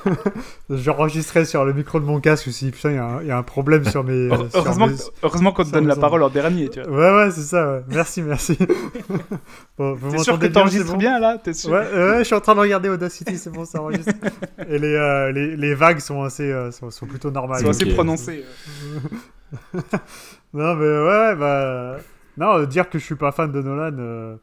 [0.70, 2.70] J'enregistrais sur le micro de mon casque aussi.
[2.70, 4.28] Putain, il y, a un- il y a un problème sur mes.
[4.28, 6.90] sur Heureusement, mes- heureusement qu'on te donne la parole en dernier, tu vois.
[6.90, 7.72] Ouais, ouais, c'est ça.
[7.72, 7.82] ouais.
[7.88, 8.58] Merci, merci.
[9.78, 11.38] bon, vous T'es sûr que bien, t'enregistres bon bien là?
[11.42, 11.70] T'es sûr?
[11.72, 14.12] Ouais, euh, ouais, je suis en train de regarder Audacity, c'est bon, ça enregistre.
[14.68, 17.60] Et les, euh, les, les vagues sont assez, euh, sont, sont plutôt normales.
[17.62, 17.94] C'est assez Ok.
[17.94, 18.44] prononcé.
[20.52, 21.96] Non, mais ouais, bah.
[22.36, 23.96] Non, dire que je suis pas fan de Nolan.
[23.98, 24.36] euh,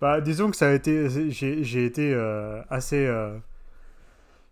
[0.00, 1.08] Bah, disons que ça a été.
[1.30, 3.06] J'ai été euh, assez.
[3.06, 3.36] euh,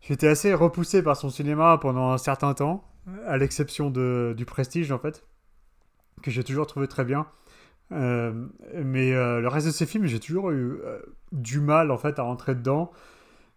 [0.01, 2.85] J'ai été assez repoussé par son cinéma pendant un certain temps,
[3.27, 5.25] à l'exception du Prestige, en fait,
[6.23, 7.27] que j'ai toujours trouvé très bien.
[7.93, 8.33] Euh,
[8.75, 10.81] mais le reste de ses films, j'ai toujours eu
[11.33, 12.91] du mal, en fait, à rentrer dedans,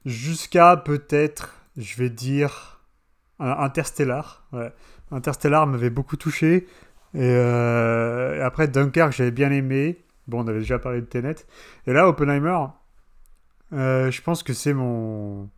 [0.06, 2.82] jusqu'à peut-être, je vais dire,
[3.40, 4.46] Interstellar.
[4.54, 4.72] Ouais.
[5.12, 6.68] Interstellar m'avait beaucoup touché.
[7.16, 10.04] Et, euh, et après, Dunkerque, j'avais bien aimé.
[10.28, 11.36] Bon, on avait déjà parlé de Tenet.
[11.88, 12.60] Et là, Oppenheimer,
[13.74, 15.50] euh, je pense que c'est mon.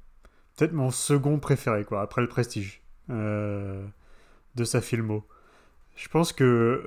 [0.55, 3.83] Peut-être mon second préféré, quoi, après le Prestige euh,
[4.55, 5.27] de sa filmo.
[5.95, 6.83] Je pense que.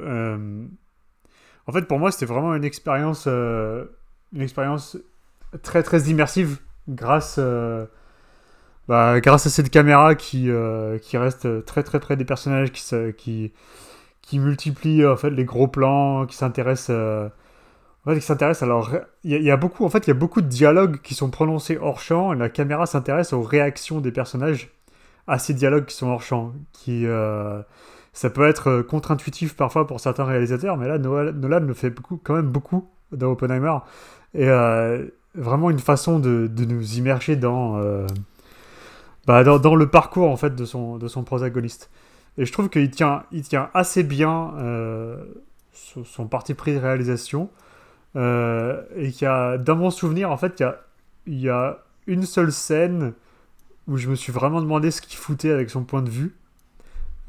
[1.66, 3.26] en fait, pour moi, c'était vraiment une expérience.
[3.26, 4.96] une expérience
[5.62, 7.40] très, très immersive grâce.
[8.86, 10.48] bah, grâce à cette caméra qui,
[11.02, 13.52] qui reste très très près des personnages, qui,
[14.30, 17.28] qui multiplie en fait les gros plans, qui s'intéresse, euh,
[18.06, 18.62] en fait, qui s'intéresse.
[18.62, 18.92] Alors,
[19.24, 21.78] il y, a- beaucoup, en fait, il y a beaucoup de dialogues qui sont prononcés
[21.82, 24.70] hors champ, et la caméra s'intéresse aux réactions des personnages
[25.26, 26.52] à ces dialogues qui sont hors champ.
[26.72, 27.60] Qui, euh,
[28.12, 32.20] ça peut être euh, contre-intuitif parfois pour certains réalisateurs, mais là, Nolan, le fait beaucoup,
[32.22, 33.78] quand même beaucoup dans Oppenheimer,
[34.34, 34.48] et
[35.34, 37.80] vraiment une façon de, de nous immerger dans,
[39.26, 41.90] bah, dans le parcours en fait de son, de son protagoniste.
[42.38, 45.16] Et je trouve qu'il tient, il tient assez bien euh,
[45.72, 47.50] son, parti pris de réalisation.
[48.16, 50.78] euh, et qu'il y a, dans mon souvenir, en fait, il y a,
[51.26, 53.12] il y a une seule scène
[53.86, 56.34] où je me suis vraiment demandé ce qu'il foutait avec son point de vue.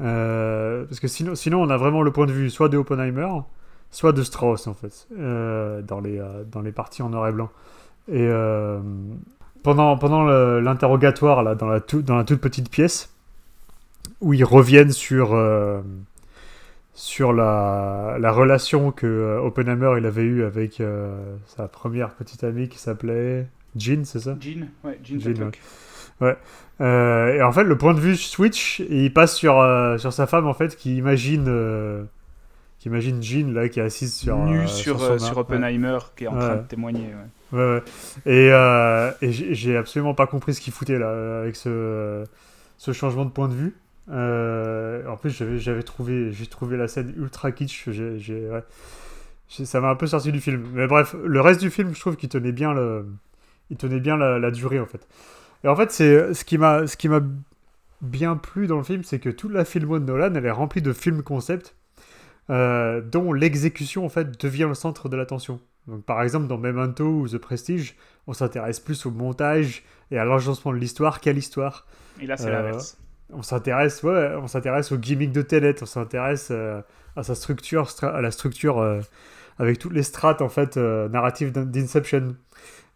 [0.01, 3.29] Euh, parce que sinon, sinon, on a vraiment le point de vue soit de Oppenheimer,
[3.91, 7.49] soit de Strauss, en fait, dans, les, dans les parties en noir et blanc.
[8.11, 8.29] Et
[9.63, 10.23] pendant, pendant
[10.59, 13.13] l'interrogatoire, là, dans la, tout- dans la toute petite pièce,
[14.21, 15.81] où ils reviennent sur, euh,
[16.93, 22.43] sur la, la relation que euh, Oppenheimer il avait eue avec euh, sa première petite
[22.43, 24.35] amie qui s'appelait Jean, c'est ça?
[24.39, 25.61] Jean Ouais, Jean Jean, Patrick.
[26.81, 30.13] Euh, et en fait, le point de vue switch, et il passe sur, euh, sur
[30.13, 32.03] sa femme, en fait, qui imagine, euh,
[32.79, 34.37] qui imagine Jean, là, qui est assise sur...
[34.37, 35.19] Nu sur, mât.
[35.19, 36.39] sur Oppenheimer qui est en Ouais.
[36.39, 37.09] train de témoigner.
[37.53, 37.57] ouais.
[37.59, 37.81] Ouais,
[38.25, 38.31] ouais.
[39.21, 42.23] Et, et j'ai j'ai absolument pas compris ce qu'il foutait, là, avec ce,
[42.77, 43.75] ce changement de point de vue.
[44.09, 47.87] Euh, en plus, j'avais trouvé, j'ai trouvé la scène ultra kitsch.
[47.87, 48.63] ouais.
[49.49, 50.65] Ça m'a un peu sorti du film.
[50.73, 53.05] Mais bref, le reste du film, je trouve qu'il tenait bien, le,
[53.69, 55.07] il tenait bien la, la durée, en fait.
[55.63, 57.21] Et en fait, c'est ce qui m'a ce qui m'a
[58.01, 60.81] bien plu dans le film, c'est que toute la filmo de Nolan, elle est remplie
[60.81, 61.75] de films concept
[62.49, 65.59] euh, dont l'exécution, en fait, devient le centre de l'attention.
[65.87, 67.95] Donc, par exemple, dans Memento ou The Prestige,
[68.27, 71.87] on s'intéresse plus au montage et à l'agencement de l'histoire qu'à l'histoire.
[72.19, 72.97] Et là, c'est Euh, l'inverse.
[73.33, 76.81] On s'intéresse ouais, on s'intéresse au gimmick de Tenet, on s'intéresse euh,
[77.15, 79.01] à sa structure, à la structure euh,
[79.59, 82.35] avec toutes les strates en fait euh, narratives d'In- d'Inception.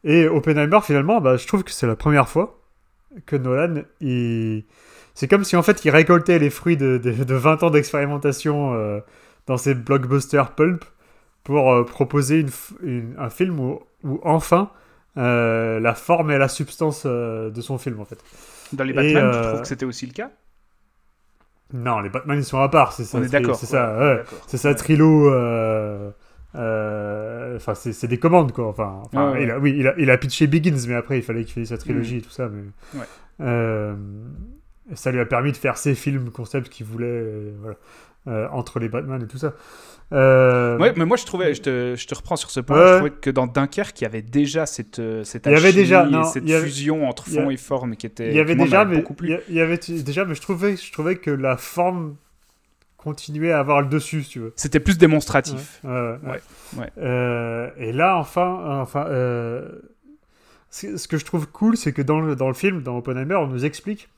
[0.04, 2.60] Et Oppenheimer finalement, bah, je trouve que c'est la première fois
[3.26, 4.66] que Nolan, il...
[5.16, 8.74] c'est comme si en fait il récoltait les fruits de, de, de 20 ans d'expérimentation
[8.76, 9.00] euh,
[9.48, 10.86] dans ses blockbusters pulp
[11.44, 12.46] pour proposer
[12.84, 14.72] une un film où, où enfin
[15.16, 18.18] la forme et la substance de son film en fait.
[18.74, 20.32] Dans les Batman, tu euh, trouves que c'était aussi le cas?
[21.74, 23.18] Non, les Batman ils sont à part, c'est ça.
[23.18, 23.56] On est d'accord.
[23.56, 24.24] C'est ça.
[24.48, 24.74] C'est ça.
[24.76, 25.32] Trilo.
[25.32, 26.12] euh,
[26.56, 28.68] euh, Enfin, c'est des commandes, quoi.
[28.68, 29.04] Enfin.
[29.40, 32.18] Il a, oui, il a, pitché Begins, mais après, il fallait qu'il finisse sa trilogie
[32.18, 32.50] et tout ça.
[32.50, 32.64] Mais,
[34.94, 37.76] ça lui a permis de faire ses films concepts qu'il voulait, voilà,
[38.28, 39.54] euh, entre les Batman et tout ça.
[40.14, 42.88] Euh, Ouais, mais moi je trouvais, je te, je te reprends sur ce point, Ouais.
[42.92, 45.74] je trouvais que dans Dunkerque, il y avait déjà cette, euh, cette Il y avait
[45.74, 48.30] déjà- non, cette il y avait- fusion entre fond et forme qui était.
[48.30, 49.30] il y avait qui, moi, déjà, m'avait mais beaucoup il plu.
[49.30, 52.16] y a- il y avait déjà, mais je trouvais, je trouvais que la forme
[52.98, 54.54] continuait à avoir le dessus, si tu veux.
[54.56, 55.82] C'était plus démonstratif.
[55.84, 56.40] Ouais.
[57.00, 59.06] Euh, et là, enfin, enfin
[60.70, 63.48] ce que je trouve cool, c'est que dans le, dans le film, dans Oppenheimer, on
[63.48, 64.10] nous explique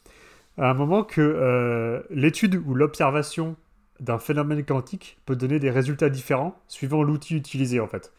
[0.58, 3.56] à un moment que l'étude ou l'observation
[4.00, 8.12] d'un phénomène quantique peut donner des résultats différents suivant l'outil utilisé, en fait.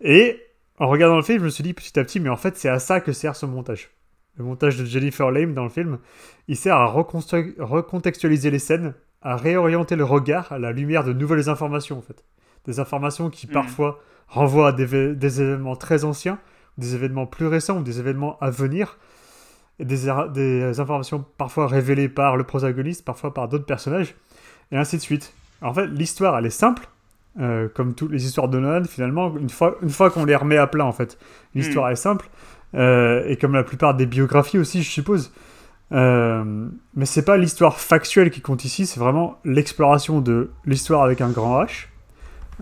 [0.00, 0.40] Et
[0.78, 2.68] en regardant le film, je me suis dit petit à petit, mais en fait, c'est
[2.68, 3.90] à ça que sert ce montage.
[4.36, 5.98] Le montage de Jennifer Lame dans le film,
[6.46, 11.48] il sert à recontextualiser les scènes, à réorienter le regard à la lumière de nouvelles
[11.48, 12.24] informations, en fait.
[12.66, 13.52] Des informations qui Mhm.
[13.52, 16.38] parfois renvoient à des, vé- des événements très anciens,
[16.76, 18.98] des événements plus récents ou des événements à venir,
[19.80, 24.14] et des, des informations parfois révélées par le protagoniste, parfois par d'autres personnages,
[24.72, 25.32] et ainsi de suite.
[25.62, 26.88] En fait, l'histoire, elle est simple,
[27.40, 30.56] euh, comme toutes les histoires de Nolan, finalement, une fois, une fois qu'on les remet
[30.56, 31.18] à plat, en fait.
[31.54, 32.28] L'histoire est simple,
[32.74, 35.32] euh, et comme la plupart des biographies aussi, je suppose.
[35.92, 41.20] Euh, mais c'est pas l'histoire factuelle qui compte ici, c'est vraiment l'exploration de l'histoire avec
[41.20, 41.86] un grand H,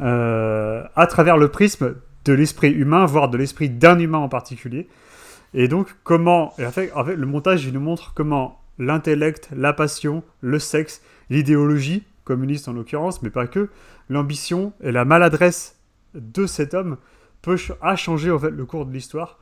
[0.00, 4.88] euh, à travers le prisme de l'esprit humain, voire de l'esprit d'un humain en particulier.
[5.54, 6.52] Et donc, comment.
[6.58, 10.58] Et en, fait, en fait, le montage, il nous montre comment l'intellect, la passion, le
[10.58, 13.68] sexe, l'idéologie, communiste en l'occurrence, mais pas que,
[14.08, 15.78] l'ambition et la maladresse
[16.14, 16.96] de cet homme
[17.42, 19.38] peut a changé en fait le cours de l'histoire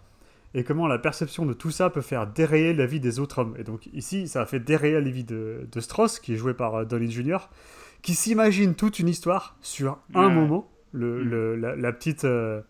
[0.54, 3.54] et comment la perception de tout ça peut faire dérayer la vie des autres hommes.
[3.58, 6.54] Et donc ici, ça a fait dérayer la vie de, de Strauss, qui est joué
[6.54, 7.38] par euh, Donnie Jr.,
[8.02, 10.34] qui s'imagine toute une histoire sur un Ouais.
[10.34, 11.28] moment, le, Mm.
[11.28, 12.60] le- la, la petite, euh,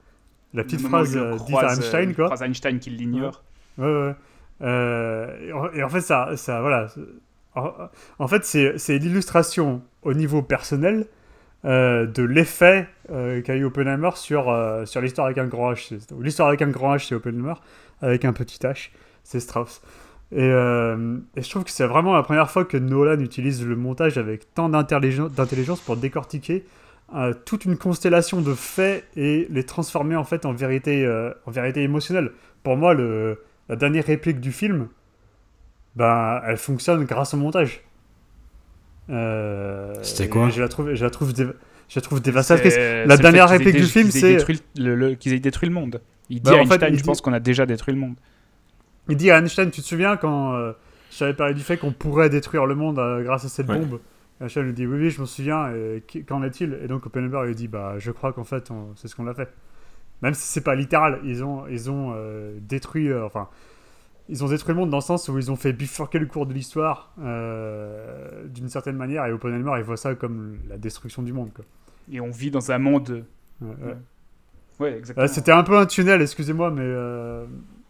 [0.55, 2.25] la petite Le où phrase euh, dite à Einstein, euh, quoi.
[2.27, 3.43] croise Einstein qui l'ignore.
[3.77, 4.15] Ouais, ouais.
[4.63, 6.87] Euh, et en fait, ça, ça voilà.
[7.57, 11.07] En, fait, c'est l'illustration au niveau personnel
[11.65, 15.99] euh, de l'effet euh, qu'a eu Oppenheimer sur, euh, sur l'histoire avec un grand H.
[16.21, 17.55] L'histoire avec un grand H, c'est Oppenheimer.
[18.03, 18.91] Avec un petit H,
[19.23, 19.81] c'est Strauss.
[20.33, 23.77] Et, euh, et je trouve que c'est vraiment la première fois que Nolan utilise le
[23.77, 26.65] montage avec tant d'intelligen- d'intelligence pour décortiquer
[27.45, 31.07] toute une constellation de faits et les transformer en fait en vérité,
[31.77, 32.33] émotionnelle.
[32.65, 34.89] Pour moi, la dernière réplique du film,
[35.97, 37.83] ben, elle fonctionne grâce au montage.
[39.11, 41.45] Euh, C'était quoi je la trouve, je la trouve, je
[41.97, 42.77] la trouve dévastatrice.
[42.77, 44.39] La dernière fait réplique du film, c'est-
[45.19, 46.01] qu'ils aient détruit le monde.
[46.31, 47.93] Il dit Bah, à en fait, Einstein, il je dit- pense qu'on a déjà détruit
[47.95, 48.15] le monde.
[49.09, 50.73] Il dit à Einstein, tu te souviens quand euh,
[51.13, 53.79] je t'avais parlé du fait qu'on pourrait détruire le monde euh, grâce à cette Ouais.
[53.79, 54.01] bombe?
[54.41, 55.71] Einstein lui dit oui, oui, je m'en souviens,
[56.27, 56.79] qu'en est-il?
[56.83, 59.35] Et donc Oppenheimer lui dit, bah, je crois qu'en fait, on- c'est ce qu'on a
[59.35, 59.53] fait.
[60.23, 63.49] Même si c'est pas littéral, ils ont, ils ont euh, détruit, euh, enfin,
[64.29, 66.47] ils ont détruit le monde dans le sens où ils ont fait bifurquer le cours
[66.47, 71.33] de l'histoire euh, d'une certaine manière, et Oppenheimer, il voit ça comme la destruction du
[71.33, 71.51] monde.
[71.55, 71.65] Quoi.
[72.13, 73.25] Et on vit dans un monde.
[73.61, 73.75] Ouais, ouais.
[73.89, 73.97] Ouais.
[74.81, 75.25] Ouais, exactement.
[75.25, 77.47] Euh, C'était un peu un tunnel, excusez-moi, mais euh,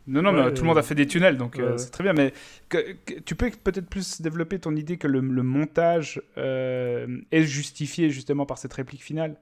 [0.06, 1.90] Non, non, Ouais, mais tout le euh, monde a fait des tunnels, donc euh, c'est
[1.90, 2.12] très bien.
[2.12, 2.34] Mais
[2.68, 7.44] que- que- tu peux peut-être plus développer ton idée que le, le montage euh, est
[7.44, 9.36] justifié justement par cette réplique finale?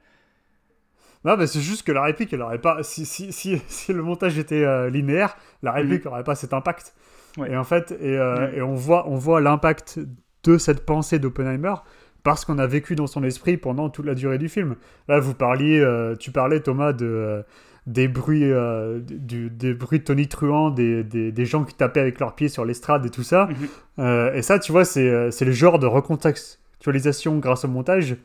[1.25, 2.83] Non, mais c'est juste que la réplique, elle aurait pas.
[2.83, 6.95] Si, si, si, si le montage était euh, linéaire, la réplique n'aurait pas cet impact.
[7.39, 7.53] Ouais.
[7.53, 10.01] Et en fait, et, euh, et on voit, on voit l'impact
[10.45, 11.75] de cette pensée d'Oppenheimer
[12.23, 14.77] parce qu'on a vécu dans son esprit pendant toute la durée du film.
[15.09, 17.45] Là, vous parliez, euh, tu parlais Thomas de
[17.89, 22.37] des bruits, euh, du, des bruits tonitruants, des, des, des gens qui tapaient avec leurs
[22.37, 23.47] pieds sur l'estrade et tout ça.
[23.47, 23.57] Mhm.
[23.99, 28.17] Euh, et ça, tu vois, c'est c'est le genre de recontextualisation grâce au montage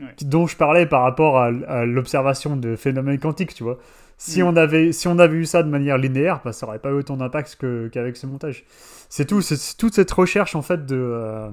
[0.00, 0.06] Ouais.
[0.22, 3.78] dont je parlais par rapport à, à l'observation de phénomènes quantiques, tu vois.
[4.16, 4.46] Si, Mm.
[4.46, 6.94] on avait, si on avait eu ça de manière linéaire, bah, ça aurait pas eu
[6.94, 7.58] autant d'impact
[7.92, 8.64] qu'avec ce montage.
[9.08, 11.48] C'est tout, c'est toute cette recherche en fait de, euh,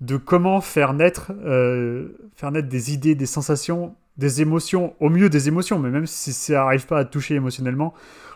[0.00, 5.28] de comment faire naître, euh, faire naître des idées, des sensations, des émotions, au mieux
[5.28, 7.94] des émotions, mais même si ça n'arrive pas à toucher émotionnellement,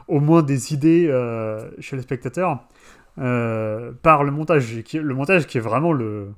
[0.08, 2.60] au moins des idées euh, chez les spectateurs.
[3.16, 4.82] par le montage.
[4.84, 6.28] Qui, le montage qui est vraiment le.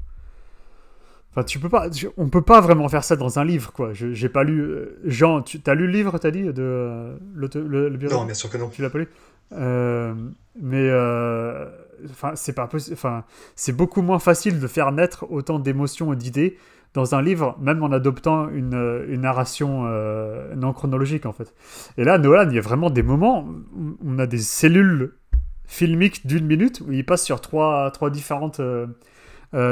[1.33, 1.89] Enfin, tu peux pas.
[2.17, 3.93] On peut pas vraiment faire ça dans un livre, quoi.
[3.93, 4.61] Je- J'ai pas lu.
[4.63, 7.49] euh, Jean, tu as lu le livre, t'as dit de euh, le,
[7.89, 8.69] le Non, bien sûr que non.
[8.69, 9.09] Tu l'as pas lu?
[9.53, 10.13] Euh,
[10.61, 10.91] Mais
[12.11, 16.57] enfin, c'est pas Enfin, c'est beaucoup moins facile de faire naître autant d'émotions et d'idées
[16.95, 19.85] dans un livre, même en adoptant une, une narration
[20.57, 21.55] non chronologique en fait.
[21.97, 25.13] Et là, Nolan, il y a vraiment des moments où on a des cellules
[25.67, 28.61] filmiques d'une minute où il passe sur trois, trois différentes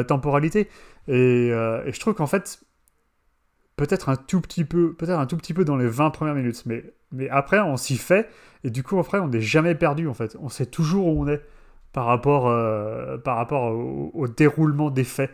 [0.07, 0.69] temporalités.
[1.09, 2.61] Et, euh, et je trouve qu'en fait,
[3.77, 6.65] peut-être un tout petit peu, peut-être un tout petit peu dans les 20 premières minutes,
[6.67, 6.85] mais,
[7.31, 8.29] après on s'y fait
[8.65, 10.37] et du coup après on n'est jamais perdu en fait.
[10.41, 11.41] On sait toujours où on est
[11.95, 15.31] par rapport, euh, par rapport au, déroulement des faits.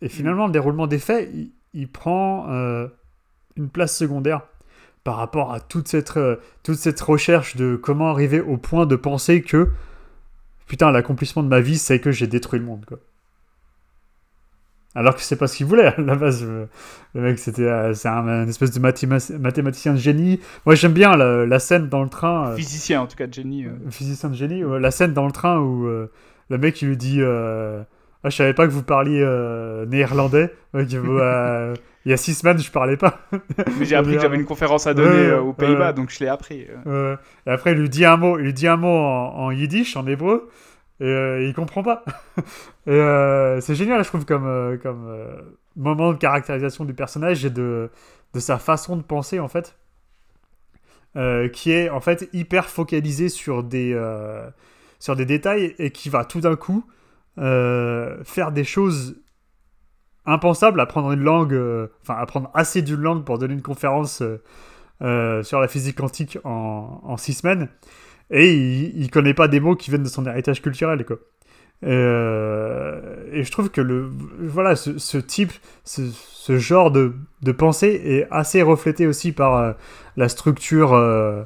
[0.00, 1.30] Et finalement le déroulement des faits,
[1.72, 2.88] il, prend euh,
[3.54, 4.40] une place secondaire
[5.04, 6.18] par rapport à toute cette,
[6.64, 9.70] toute cette recherche de comment arriver au point de penser que
[10.66, 12.98] putain l'accomplissement de ma vie c'est que j'ai détruit le monde quoi.
[14.96, 16.42] Alors que c'est pas ce qu'il voulait à la base.
[16.44, 16.66] euh,
[17.14, 20.40] Le mec, c'était euh, c'est un, un espèce de mathéma- mathématicien de génie.
[20.64, 22.48] Moi, j'aime bien la, la scène dans le train.
[22.52, 23.66] euh, Physicien, en tout cas, Jenny.
[23.66, 23.70] euh.
[23.90, 24.62] physicien de génie.
[24.80, 26.10] la scène dans le train où euh,
[26.50, 27.82] le mec il lui dit euh,
[28.24, 29.20] ah, Je savais pas que vous parliez
[29.88, 30.52] néerlandais.
[30.74, 33.18] Euh, il y a six semaines, je parlais pas.
[33.78, 36.60] Mais j'ai appris que j'avais une conférence à donner aux Pays-Bas, donc je l'ai appris.
[37.46, 39.96] et après, il lui dit un mot, il lui dit un mot en, en yiddish,
[39.96, 40.48] en hébreu,
[40.98, 42.04] et euh, il comprend pas.
[42.88, 45.40] euh, c'est génial, je trouve, comme, euh, euh,
[45.76, 47.90] moment de caractérisation du personnage et de,
[48.34, 49.76] sa façon de penser, en fait,
[51.52, 53.98] qui est en fait hyper focalisé sur des,
[55.26, 56.84] détails et qui va tout d'un coup
[57.36, 59.16] faire des choses
[60.26, 61.58] impensables, apprendre une langue,
[62.02, 64.22] enfin apprendre assez d'une langue pour donner une conférence.
[65.00, 67.70] sur la physique quantique en six semaines
[68.30, 71.18] et il, il connaît pas des mots qui viennent de son héritage culturel quoi.
[71.82, 73.00] Et, euh,
[73.32, 74.08] et je trouve que le
[74.40, 75.52] voilà ce, type
[75.84, 77.12] ce, genre de,
[77.42, 79.72] de pensée est assez reflété aussi par euh,
[80.16, 81.42] la structure euh,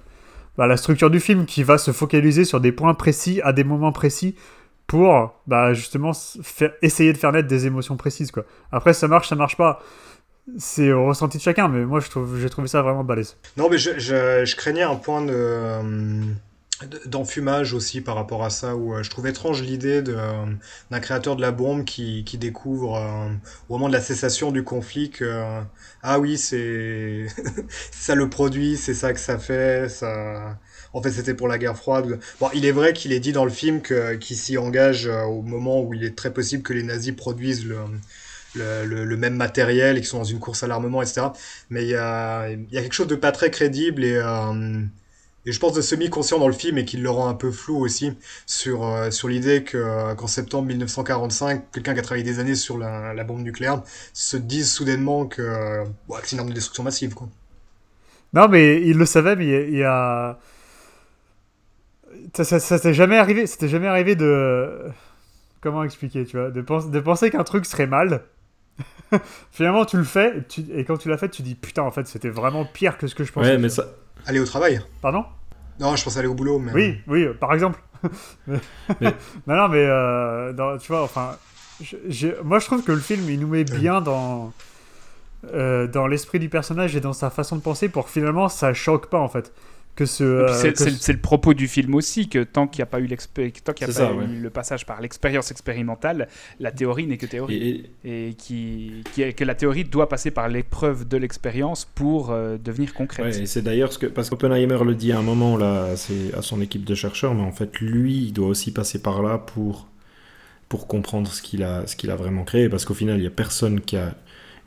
[0.56, 3.64] bah, la structure du film qui va se focaliser sur des points précis à des
[3.64, 4.36] moments précis
[4.86, 6.12] pour bah, justement
[6.80, 8.44] essayer de faire naître des émotions précises quoi.
[8.70, 9.82] Après ça marche ça marche pas
[10.58, 13.36] c'est au ressenti de chacun mais moi j'ai trouvé ça vraiment balèze.
[13.56, 16.34] Non, mais je, je, craignais un point de-
[17.06, 20.46] d'enfumage aussi par rapport à ça, où euh, je trouve étrange l'idée euh,
[20.90, 23.28] d'un créateur de la bombe qui, qui découvre euh,
[23.68, 25.60] au moment de la cessation du conflit que,
[26.02, 27.26] ah oui, c'est
[27.90, 30.58] ça le produit, c'est ça que ça fait, ça...
[30.92, 32.18] En fait, c'était pour la guerre froide.
[32.40, 35.80] Bon, il est vrai qu'il est dit dans le film qu'il s'y engage au moment
[35.82, 40.08] où il est très possible que les nazis produisent le, le, même matériel et qu'ils
[40.08, 41.28] sont dans une course à l'armement, etc.
[41.68, 44.20] Mais il y a, y a quelque chose de pas très crédible et,
[45.46, 47.78] et je pense de semi-conscient dans le film et qui le rend un peu flou
[47.78, 48.12] aussi
[48.46, 52.54] sur, euh, sur l'idée que, euh, qu'en septembre 1945, quelqu'un qui a travaillé des années
[52.54, 56.54] sur la, la bombe nucléaire se dise soudainement que, euh, que c'est une arme de
[56.54, 57.14] destruction massive.
[57.14, 57.28] Quoi.
[58.32, 60.38] Non, mais il le savait, mais il y a- il y a.
[62.34, 64.88] Ça, ça, ça t'est jamais arrivé, c'était jamais arrivé de.
[65.60, 68.24] Comment expliquer, tu vois De, pens- de penser qu'un truc serait mal.
[69.52, 72.06] Finalement, tu le fais, tu- et quand tu l'as fait, tu dis putain, en fait,
[72.06, 73.50] c'était vraiment pire que ce que je pensais.
[73.52, 73.88] Ouais, mais ça.
[74.26, 75.24] Aller au travail Pardon?
[75.78, 76.72] Non, je pense aller au boulot, mais...
[76.72, 77.80] Oui, oui, euh, par exemple.
[78.46, 78.58] Mais-
[79.00, 79.14] Mais-
[79.46, 81.36] non, non, mais euh, dans- tu vois, enfin,
[82.44, 84.52] moi je trouve que le film il nous met bien dans
[85.54, 88.74] euh, dans l'esprit du personnage et dans sa façon de penser pour que finalement ça
[88.74, 89.52] choque pas en fait.
[90.00, 92.42] Que ce, euh, c'est que c'est le- ce- c'est le propos du film aussi que
[92.42, 94.26] tant qu'il n'y a pas eu, tant qu'il y a pas ça, eu ouais.
[94.26, 96.26] le passage par l'expérience expérimentale,
[96.58, 97.84] la théorie n'est que théorie.
[98.02, 102.56] Et, Et, qui, qui- que la théorie doit passer par l'épreuve de l'expérience pour euh,
[102.56, 103.26] devenir concrète.
[103.26, 106.32] Ouais, et c'est d'ailleurs ce que parce qu'Oppenheimer le dit à un moment là, c'est
[106.34, 109.36] à son équipe de chercheurs, mais en fait lui, il doit aussi passer par là
[109.36, 109.86] pour
[110.70, 113.26] pour comprendre ce qu'il a ce qu'il a vraiment créé, parce qu'au final, il y
[113.26, 114.14] a personne qui a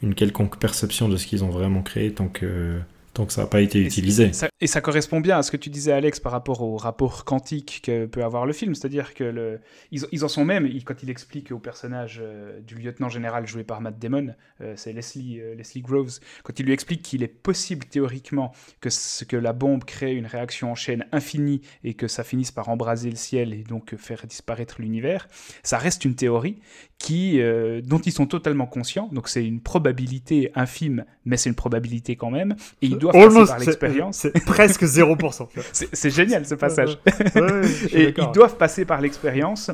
[0.03, 2.77] une quelconque perception de ce qu'ils ont vraiment créé tant que
[3.25, 4.33] que ça n'a pas été Et utilisé.
[4.33, 7.25] Ça- et ça correspond bien à ce que tu disais, Alex, par rapport au rapport
[7.25, 8.73] quantique que peut avoir le film.
[8.75, 9.59] C'est-à-dire que le,
[9.91, 13.63] ils, ils en sont même, quand il explique au personnage euh, du lieutenant général joué
[13.63, 17.27] par Matt Damon, euh, c'est Leslie, euh, Leslie Groves, quand il lui explique qu'il est
[17.27, 18.51] possible théoriquement
[18.81, 22.51] que, ce, que la bombe crée une réaction en chaîne infinie et que ça finisse
[22.51, 25.27] par embraser le ciel et donc faire disparaître l'univers,
[25.61, 26.59] ça reste une théorie
[27.03, 29.09] qui, euh, dont ils sont totalement conscients.
[29.11, 32.55] Donc c'est une probabilité infime, mais c'est une probabilité quand même.
[32.81, 34.17] Et ils doivent passer par l'expérience.
[34.19, 35.47] C'est presque 0%.
[35.49, 35.63] tu vois.
[35.73, 36.97] C'est génial ce passage.
[37.35, 39.69] Ouais, ouais, Et ils doivent passer par l'expérience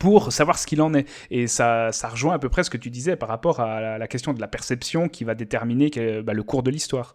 [0.00, 1.06] pour savoir ce qu'il en est.
[1.30, 3.96] Et ça, ça rejoint à peu près ce que tu disais par rapport à la,
[3.98, 7.14] la question de la perception qui va déterminer que- bah, le cours de l'histoire.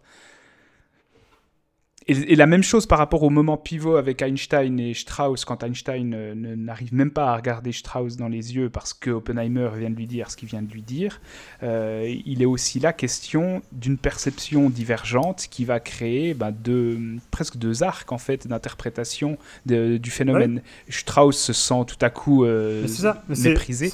[2.06, 6.12] Et, la même chose par rapport au moment pivot avec Einstein et Strauss, quand Einstein
[6.14, 9.96] euh, n'arrive même pas à regarder Strauss dans les yeux parce que Oppenheimer vient de
[9.96, 11.20] lui dire ce qu'il vient de lui dire,
[11.62, 16.98] euh, il est aussi là question d'une perception divergente qui va créer ben, deux,
[17.30, 20.60] presque deux arcs en fait d'interprétation du phénomène.
[20.90, 22.86] Strauss se sent tout à coup euh,
[23.28, 23.88] méprisé.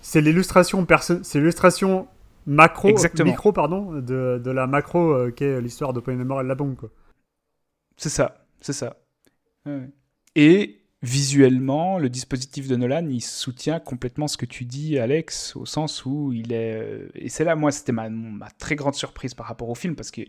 [0.00, 0.86] C'est l'illustration
[1.22, 2.06] c'est l'illustration
[2.46, 2.88] macro,
[3.24, 6.76] micro pardon, de, de la macro qu'est l'histoire d'Oppenheimer et de la bombe.
[6.76, 6.88] Quoi.
[8.02, 8.96] C'est ça, c'est ça.
[10.34, 15.66] Et visuellement, le dispositif de Nolan, il soutient complètement ce que tu dis, Alex, au
[15.66, 17.08] sens où il est...
[17.14, 18.10] Et c'est là, moi, c'était ma,
[18.58, 20.26] très grande surprise par rapport au film, parce qu'ils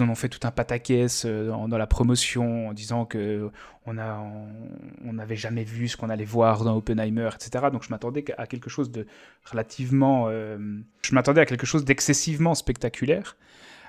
[0.00, 3.50] en ont fait tout un pataquès euh, dans, dans, la promotion, en disant que
[3.86, 7.68] on n'avait jamais vu ce qu'on allait voir dans Oppenheimer, etc.
[7.72, 9.06] Donc je m'attendais à quelque chose de
[9.50, 10.26] relativement...
[10.28, 10.58] Euh,
[11.00, 13.38] je m'attendais à quelque chose d'excessivement spectaculaire,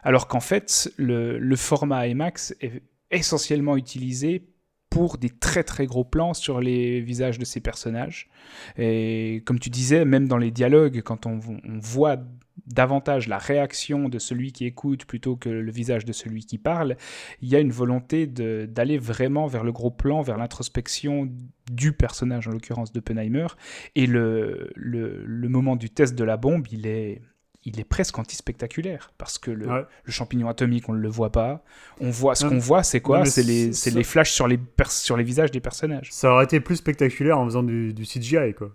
[0.02, 4.44] alors qu'en fait, le, le format IMAX est essentiellement utilisé
[4.90, 8.30] pour des très très gros plans sur les visages de ces personnages.
[8.78, 11.40] Et comme tu disais, même dans les dialogues, quand on,
[11.80, 12.18] voit
[12.66, 16.96] davantage la réaction de celui qui écoute plutôt que le visage de celui qui parle,
[17.42, 21.30] il y a une volonté d'aller vraiment vers le gros plan, vers l'introspection
[21.72, 23.48] du personnage, en l'occurrence d'Oppenheimer.
[23.96, 27.22] Et le, le moment du test de la bombe, il est
[27.68, 31.64] il est presque anti-spectaculaire parce que le, champignon atomique, on ne le voit pas.
[32.00, 33.26] On voit ce qu'on voit, c'est quoi?
[33.26, 34.58] C'est les, les, flashs sur les,
[34.90, 36.08] sur les visages des personnages.
[36.12, 38.72] Ça aurait été plus spectaculaire en faisant du, du CGI, quoi.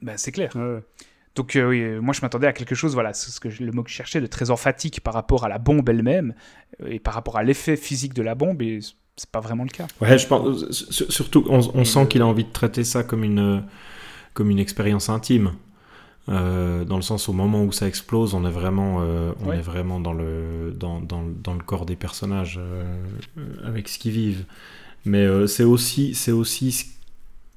[0.00, 0.56] Ben, c'est clair.
[1.34, 3.72] Donc euh, oui, euh, moi je m'attendais à quelque chose, voilà, c'est ce que le
[3.72, 6.34] mot que je cherchais, de très emphatique par rapport à la bombe elle-même
[6.82, 8.80] euh, et par rapport à l'effet physique de la bombe, et
[9.16, 9.86] c'est pas vraiment le cas.
[10.02, 13.64] Ouais, je pense, surtout, on, on sent qu'il a envie de traiter ça comme une,
[14.34, 15.52] comme une expérience intime.
[16.28, 19.60] Euh, dans le sens au moment où ça explose, on est vraiment, euh, on est
[19.60, 22.96] vraiment dans le, dans, dans, dans, le corps des personnages euh,
[23.64, 24.44] avec ce qu'ils vivent.
[25.04, 26.86] Mais c'est aussi, c'est aussi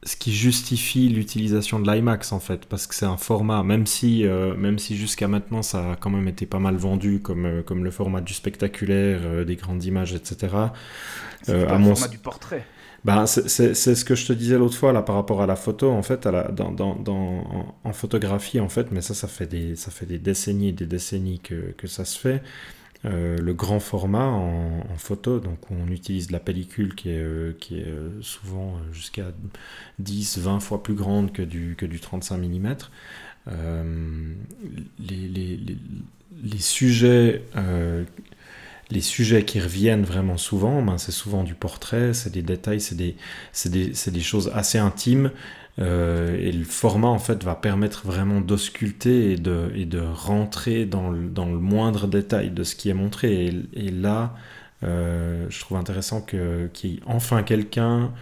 [0.02, 4.24] ce qui justifie l'utilisation de l'IMAX en fait, parce que c'est un format, même si,
[4.24, 7.92] même si jusqu'à maintenant ça a quand même été pas mal vendu comme, comme le
[7.92, 10.56] format du spectaculaire, des grandes images, etc.
[11.44, 12.66] C'est le format du portrait.
[13.06, 15.92] Ben, c'est ce que je te disais l'autre fois là par rapport à la photo
[15.92, 19.92] en fait dans, dans, dans, en, photographie en fait mais ça ça fait des ça
[19.92, 22.42] fait des décennies et des décennies que, que ça se fait.
[23.06, 27.80] Euh, le grand format en, photo donc on utilise la pellicule qui est, euh, qui
[27.80, 29.26] est euh, souvent jusqu'à
[30.00, 32.76] 10 20 fois plus grande que du, que du 35 mm
[33.48, 35.78] les, les, les,
[36.44, 37.44] les, sujets
[38.92, 42.96] les sujets qui reviennent vraiment souvent, ben c'est souvent du portrait, c'est des détails, c'est
[42.96, 43.16] des,
[43.66, 45.32] des, des, choses assez intimes.
[45.78, 50.86] Euh, et le format en fait va permettre vraiment d'ausculter et de, et de rentrer
[50.86, 53.52] dans le, dans le, moindre détail de ce qui est montré.
[53.74, 54.36] Et, là,
[54.84, 58.14] euh, je trouve intéressant qu'il y ait enfin quelqu'un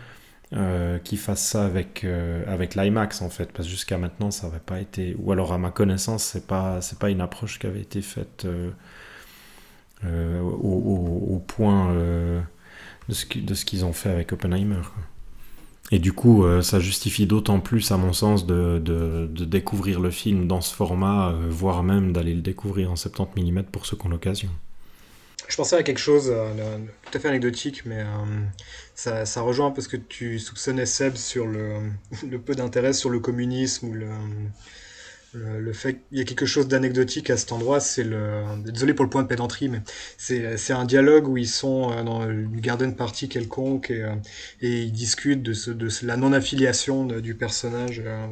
[0.54, 2.06] euh, qui fasse ça avec,
[2.48, 5.58] avec l'IMAX en fait, parce que jusqu'à maintenant ça n'avait pas été, ou alors à
[5.58, 8.48] ma connaissance, c'est pas, pas une approche qui avait été faite
[10.06, 12.42] euh, au, point euh,
[13.08, 14.82] de ce qu'ils ont fait avec Oppenheimer.
[15.92, 18.82] Et du coup, euh, ça justifie d'autant plus, à mon sens, de,
[19.46, 23.86] découvrir le film dans ce format, voire même d'aller le découvrir en 70 mm pour
[23.86, 24.50] ceux qui ont l'occasion.
[25.48, 26.34] Je pensais à quelque chose
[27.04, 28.04] tout à fait anecdotique, mais
[28.96, 31.80] ça, rejoint parce que tu soupçonnais Seb sur le,
[32.30, 34.08] le peu d'intérêt sur le communisme ou le,
[35.34, 38.44] le, fait qu'il y a quelque chose d'anecdotique à cet endroit, c'est le.
[38.66, 39.82] Désolé pour le point de pédanterie, mais
[40.18, 44.14] c'est un dialogue où ils sont euh, dans une garden party quelconque et, euh,
[44.62, 48.26] et ils discutent de, ce, de la non-affiliation du personnage euh,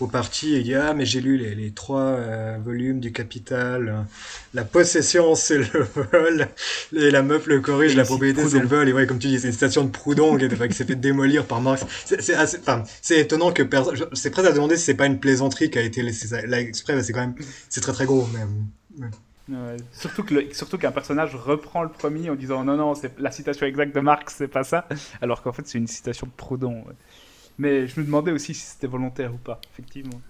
[0.00, 0.54] au, au, parti.
[0.54, 2.18] Et il dit Ah, mais j'ai lu les, les trois
[2.64, 4.06] volumes du Capital.
[4.54, 6.48] La possession, c'est le vol.
[6.96, 8.88] Et la meuf le corrige, la propriété, c'est le vol.
[8.88, 11.46] Et ouais, comme tu dis, c'est une station de Proudhon qui, qui s'est fait démolir
[11.46, 11.84] par Marx.
[12.04, 13.62] C'est étonnant que.
[14.12, 17.02] C'est presque à demander si c'est pas une plaisanterie qui a été laissée là exprès,
[17.02, 17.34] c'est quand même,
[17.68, 18.28] c'est très très gros.
[19.92, 23.66] surtout que surtout qu'un personnage reprend le premier en disant non non c'est la citation
[23.66, 24.88] exacte de Marx c'est pas ça.
[25.22, 26.84] Alors qu'en fait c'est une citation de Proudhon
[27.58, 30.20] mais je me demandais aussi si c'était volontaire ou pas effectivement.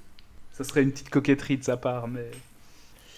[0.53, 2.30] Ça serait une petite coquetterie de sa part mais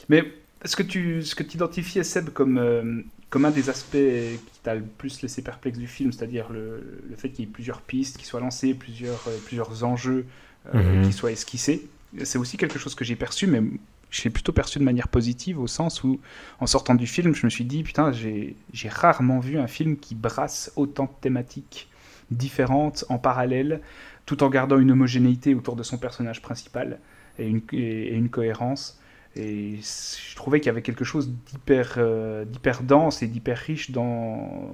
[0.08, 0.24] mais
[0.64, 4.60] ce que tu ce que tu identifiais Seb comme euh, comme un des aspects qui
[4.62, 7.80] t'a le plus laissé perplexe du film c'est-à-dire le, le, fait qu'il y ait plusieurs
[7.80, 10.26] pistes qui soient lancées plusieurs euh, plusieurs enjeux
[10.74, 11.06] euh, mhm.
[11.06, 11.88] qui soient esquissés?
[12.24, 13.62] C'est aussi quelque chose que j'ai perçu, mais
[14.10, 16.20] je l'ai plutôt perçu de manière positive, au sens où,
[16.58, 18.56] en sortant du film, je me suis dit, putain, j'ai
[18.88, 21.88] rarement vu un film qui brasse autant de thématiques
[22.30, 23.80] différentes en parallèle,
[24.26, 26.98] tout en gardant une homogénéité autour de son personnage principal
[27.38, 29.00] et une, cohérence.
[29.36, 33.92] Et je trouvais qu'il y avait quelque chose d'hyper euh, d'hyper dense et d'hyper riche
[33.92, 34.68] dans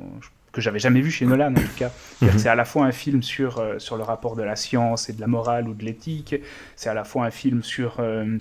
[0.56, 1.92] que j'avais jamais vu chez Nolan en tout cas.
[2.22, 2.38] Mhm.
[2.38, 5.12] C'est à la fois un film sur, euh, sur le rapport de la science et
[5.12, 6.34] de la morale ou de l'éthique,
[6.74, 8.38] c'est à la fois un film sur, euh,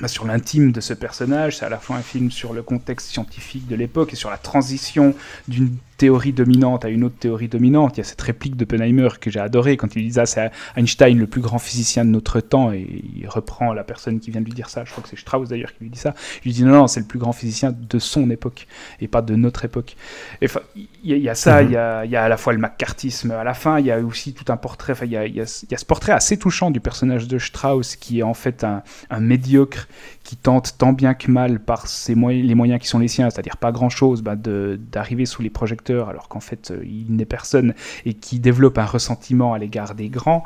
[0.00, 3.08] bah, sur l'intime de ce personnage, c'est à la fois un film sur le contexte
[3.08, 5.14] scientifique de l'époque et sur la transition
[5.48, 7.96] d'une théorie dominante à une autre théorie dominante.
[7.96, 11.18] Il y a cette réplique d'Oppenheimer que j'ai adorée quand il dit ça, c'est Einstein,
[11.18, 12.86] le plus grand physicien de notre temps, et
[13.16, 15.50] il reprend la personne qui vient de lui dire ça, je crois que c'est Strauss
[15.50, 16.14] d'ailleurs qui lui dit ça.
[16.42, 18.66] Il lui dit non, non, c'est le plus grand physicien de son époque
[19.02, 19.94] et pas de notre époque.
[20.42, 22.54] Enfin, il y, a- y ça, il y, a, il y a à la fois
[22.54, 25.14] le macartisme, à la fin, il y a aussi tout un portrait, enfin, il y
[25.14, 28.64] y a- y ce portrait assez touchant du personnage de Strauss qui est en fait
[28.64, 29.86] un, un médiocre
[30.24, 33.28] qui tente tant bien que mal par ses moyens, les moyens qui sont les siens,
[33.30, 37.74] c'est-à-dire pas grand-chose, bah, d'arriver sous les projecteurs alors qu'en fait euh, il n'est personne
[38.04, 40.44] et qui développe un ressentiment à l'égard des grands.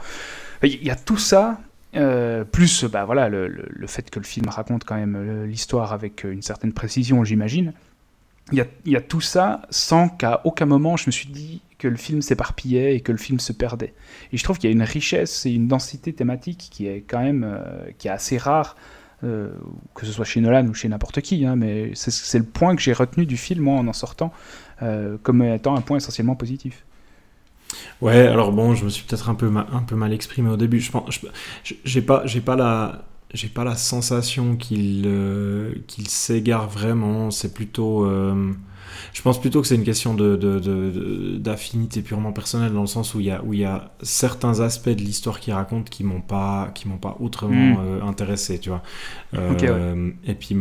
[0.63, 1.61] Il y a tout ça.
[1.97, 5.93] euh, plus bah, voilà, le, le- fait que le film raconte quand même euh, l'histoire
[5.93, 7.73] avec euh, une certaine précision, j'imagine.
[8.53, 11.63] Il y, a, y a tout ça sans qu'à aucun moment je me suis dit
[11.79, 13.95] que le film s'éparpillait et que le film se perdait.
[14.33, 17.21] Et je trouve qu'il y a une richesse et une densité thématique qui est quand
[17.23, 18.77] même euh, qui est assez rare,
[19.23, 19.51] euh,
[19.95, 21.47] que ce soit chez Nolan ou chez n'importe qui.
[21.47, 24.74] hein, mais c'est le point que j'ai retenu du film moi en en sortant euh,
[25.23, 26.85] comme étant un point essentiellement positif.
[28.01, 30.81] Ouais, alors bon, je me suis peut-être un peu un peu mal exprimé au début.
[30.81, 31.21] Je pense,
[31.85, 37.31] j'ai pas, j'ai pas la, j'ai pas la sensation qu'il euh, qu'il s'égare vraiment.
[37.31, 38.53] C'est plutôt, euh,
[39.13, 40.37] je pense plutôt que c'est une question de
[41.39, 44.61] d'affinité purement personnelle dans le sens où il y a où il y a certains
[44.61, 47.79] aspects de l'histoire qu'il raconte qui m'ont pas qui m'ont pas autrement Mm.
[47.79, 48.83] euh, intéressé, tu vois.
[49.49, 49.69] Ouais.
[49.69, 50.57] Euh, Et puis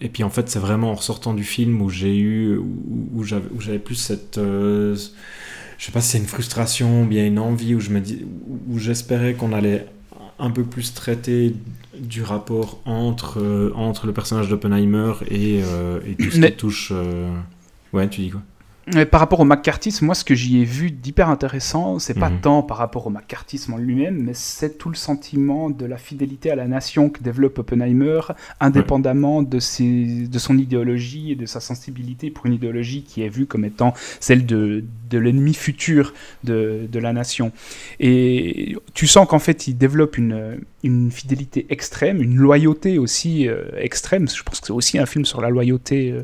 [0.00, 2.66] et puis en fait, c'est vraiment en ressortant du film où j'ai eu où,
[3.14, 4.96] où j'avais plus cette euh,
[5.78, 8.24] je sais pas si c'est une frustration ou bien une envie où je me dis
[8.68, 9.86] où j'espérais qu'on allait
[10.38, 11.54] un peu plus traiter
[11.98, 16.56] du rapport entre euh, entre le personnage d'Oppenheimer et, euh, et tout ce Mais- qui
[16.56, 17.30] touche euh,
[17.92, 18.40] ouais tu dis quoi?
[18.94, 22.28] Mais par rapport au macartisme, moi, ce que j'y ai vu d'hyper intéressant, c'est pas
[22.30, 22.40] Mhm.
[22.40, 26.50] tant par rapport au macartisme en lui-même, mais c'est tout le sentiment de la fidélité
[26.50, 28.20] à la nation que développe Oppenheimer,
[28.58, 33.28] indépendamment de, ses, de son idéologie et de sa sensibilité pour une idéologie qui est
[33.28, 36.12] vue comme étant celle de, de l'ennemi futur
[36.42, 37.52] de, de la nation.
[38.00, 43.64] Et tu sens qu'en fait, il développe une, une fidélité extrême, une loyauté aussi euh,
[43.76, 44.28] extrême.
[44.28, 46.22] Je pense que c'est aussi un film sur la loyauté euh,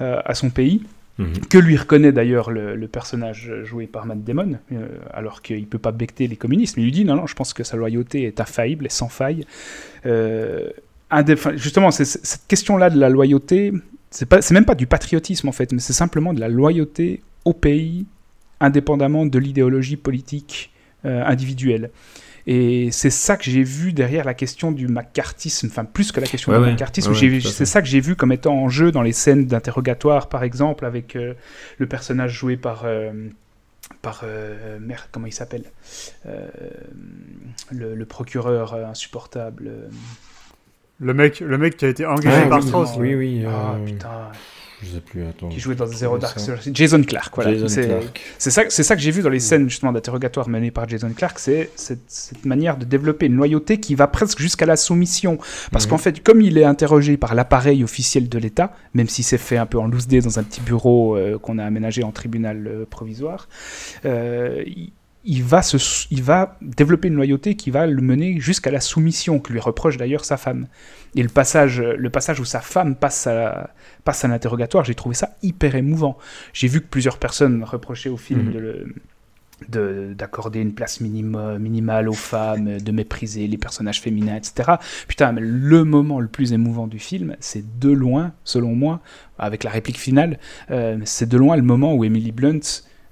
[0.00, 0.82] euh, à son pays.
[1.18, 5.92] Que lui reconnaît d'ailleurs le, personnage joué par Matt Damon, euh, alors qu'il peut pas
[5.92, 6.76] becter les communistes.
[6.76, 9.08] Mais il lui dit non, non, je pense que sa loyauté est infaillible et sans
[9.08, 9.46] faille.
[10.06, 10.70] Euh,
[11.54, 13.72] justement, cette question-là de la loyauté,
[14.10, 18.06] c'est même pas du patriotisme en fait, mais c'est simplement de la loyauté au pays,
[18.60, 20.72] indépendamment de l'idéologie politique
[21.04, 21.90] euh, individuelle.
[22.46, 26.26] Et c'est ça que j'ai vu derrière la question du macartisme, enfin plus que la
[26.26, 26.70] question Ouais, du ouais.
[26.72, 26.76] à
[27.52, 30.84] c'est ça que j'ai vu comme étant en jeu dans les scènes d'interrogatoire, par exemple,
[30.84, 31.34] avec euh,
[31.78, 32.82] le personnage joué par.
[32.84, 33.12] euh,
[34.00, 35.64] par euh, merde, comment il s'appelle
[36.26, 36.48] Euh,
[37.70, 39.64] le, le procureur insupportable.
[39.68, 39.88] euh,
[40.98, 42.90] Le mec, le mec qui a été engagé Ah, par oui, Strauss.
[42.98, 44.30] oui oui Ah euh, putain,
[44.82, 46.36] je sais plus attends qui jouait dans Zero Dark.
[46.38, 46.70] Thirty.
[46.74, 47.52] Jason Clark, voilà.
[47.54, 47.68] Jason
[48.38, 51.10] C'est- ça, c'est ça que j'ai vu dans les scènes justement d'interrogatoire menées par Jason
[51.16, 55.38] Clark, c'est cette, cette manière de développer une loyauté qui va presque jusqu'à la soumission.
[55.70, 55.90] Parce Mhm.
[55.90, 59.56] qu'en fait, comme il est interrogé par l'appareil officiel de l'État, même si c'est fait
[59.56, 62.66] un peu en loose day dans un petit bureau euh, qu'on a aménagé en tribunal
[62.66, 63.48] euh, provisoire,
[64.04, 64.92] euh, il,
[65.24, 69.38] il va se, il va développer une loyauté qui va le mener jusqu'à la soumission,
[69.38, 70.66] que lui reproche d'ailleurs sa femme.
[71.14, 73.70] Et le passage, le passage où sa femme passe à,
[74.04, 76.18] passe à l'interrogatoire, j'ai trouvé ça hyper émouvant.
[76.52, 78.52] J'ai vu que plusieurs personnes reprochaient au film Mhm.
[78.52, 78.94] de le-
[79.68, 84.72] d'accorder une place minimale aux femmes, de mépriser les personnages féminins, etc.
[85.06, 89.00] Putain, mais le moment le plus émouvant du film, c'est de loin, selon moi,
[89.38, 90.40] avec la réplique finale,
[90.72, 92.58] euh, c'est de loin le moment où Emily Blunt,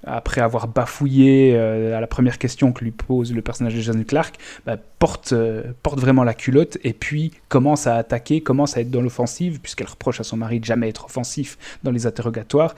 [0.03, 4.03] après avoir bafouillé euh, à la première question que lui pose le personnage de Jason
[4.03, 4.35] Clark,
[4.65, 8.89] bah, porte, euh, porte vraiment la culotte et puis commence à attaquer, commence à être
[8.89, 12.75] dans l'offensive, puisqu'elle reproche à son mari de jamais être offensif dans les interrogatoires.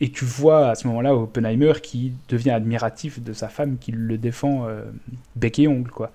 [0.00, 4.18] Et tu vois à ce moment-là Oppenheimer qui devient admiratif de sa femme, qui le
[4.18, 4.82] défend euh,
[5.34, 5.90] bec et ongle.
[5.90, 6.10] Quoi.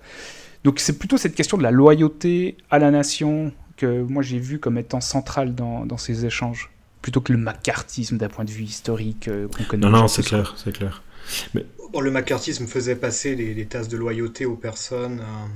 [0.64, 4.60] Donc c'est plutôt cette question de la loyauté à la nation que moi j'ai vu
[4.60, 6.70] comme étant centrale dans ces échanges,
[7.02, 9.82] plutôt que le macartisme d'un point de vue historique euh, qu'on connaît.
[9.82, 11.02] non non c'est clair c'est clair
[11.92, 15.20] Bon, le macartisme faisait passer des, des tasses de loyauté aux personnes.
[15.20, 15.46] euh,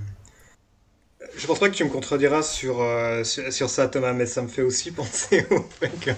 [1.38, 4.42] je pense pas que tu me contrediras sur, euh, sur, sur ça, Thomas, mais ça
[4.42, 6.10] me fait aussi penser au fait que.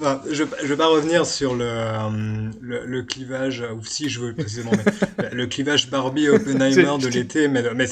[0.00, 4.20] Enfin, je, je vais pas revenir sur le, euh, le, le clivage, ou si je
[4.20, 4.84] veux précisément, mais
[5.32, 7.86] le clivage Barbie-Oppenheimer de l'été, mais, mais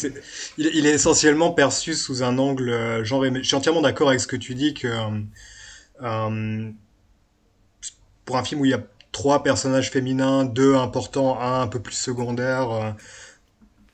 [0.58, 3.24] il, il est essentiellement perçu sous un angle genre.
[3.24, 4.86] Je suis entièrement d'accord avec ce que tu dis que.
[4.88, 5.08] euh,
[8.24, 8.82] pour un film où il y a
[9.12, 12.90] trois personnages féminins, deux importants, un un peu plus secondaire, euh,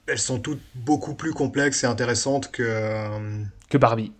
[0.06, 4.12] elles sont toutes beaucoup plus complexes et intéressantes que, euh, Que Barbie.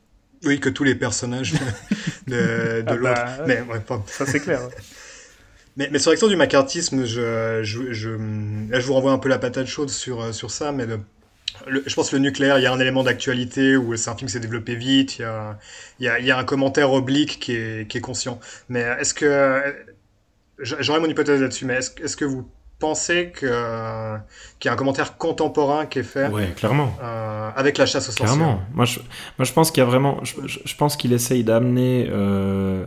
[0.45, 1.53] oui, que tous les personnages
[2.27, 3.15] de, de Ah l'autre.
[3.15, 3.45] bah.
[3.47, 4.61] Mais, ouais, enfin, Ça, c'est clair.
[5.77, 8.11] mais, mais sur l'action du macartisme, je, je, je,
[8.71, 11.01] là, je vous renvoie un peu la patate chaude sur, euh, sur ça, mais le,
[11.67, 14.15] le- je pense que le nucléaire, il y a un élément d'actualité où c'est un
[14.17, 15.59] film qui s'est développé vite, il y a,
[16.01, 18.39] il y, a, il y a un commentaire oblique qui est, qui est conscient.
[18.69, 19.63] Mais est-ce que...
[20.59, 22.49] J'aurais mon hypothèse là-dessus, mais est-ce est-ce que vous
[22.79, 24.17] pensez que,
[24.59, 26.97] qu'il y a un commentaire contemporain qui est fait Ouais, clairement.
[27.03, 28.37] euh, avec la chasse aux sorcières?
[28.37, 28.63] Clairement.
[28.73, 29.01] Moi, je,
[29.39, 30.21] moi, je pense qu'il y a vraiment.
[30.25, 32.09] Je, pense qu'il essaye d'amener.
[32.11, 32.87] euh,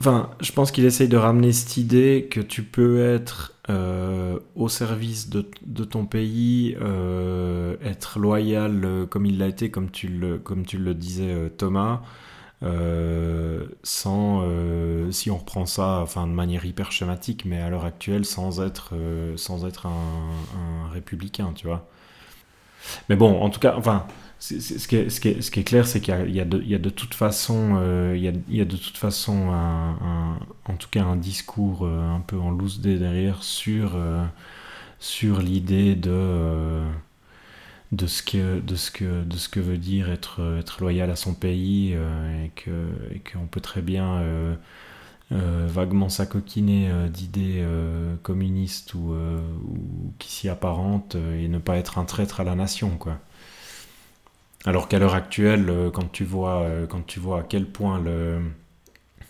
[0.00, 4.68] Enfin, je pense qu'il essaye de ramener cette idée que tu peux être euh, au
[4.68, 5.42] service de,
[5.84, 10.76] ton pays, euh, être loyal euh, comme il l'a été, comme tu le, comme tu
[10.76, 12.00] le disais, Thomas,
[13.82, 14.44] sans,
[15.12, 18.94] si on reprend ça, enfin de manière hyper schématique, mais à l'heure actuelle, sans être,
[19.36, 21.88] sans être un, un républicain, tu vois.
[23.08, 24.06] Mais bon, en tout cas, enfin,
[24.40, 26.78] ce, qui est, ce, qui ce qui est clair, c'est qu'il y y, y a
[26.78, 30.76] de toute façon, euh, il, y a, il y a de toute façon, un, en
[30.78, 34.24] tout cas, un discours euh, un peu en loose derrière sur, euh,
[35.00, 36.82] sur l'idée de,
[37.92, 41.16] de ce que, de ce que, de ce que veut dire être, être loyal à
[41.16, 44.22] son pays et qu'on peut très bien
[45.30, 47.64] vaguement s'acoquiner d'idées
[48.22, 52.96] communistes ou, ou qui s'y apparentent et ne pas être un traître à la nation,
[52.98, 53.18] quoi.
[54.66, 58.00] Alors qu'à l'heure actuelle, euh, quand tu vois, euh, quand tu vois à quel point
[58.00, 58.40] le,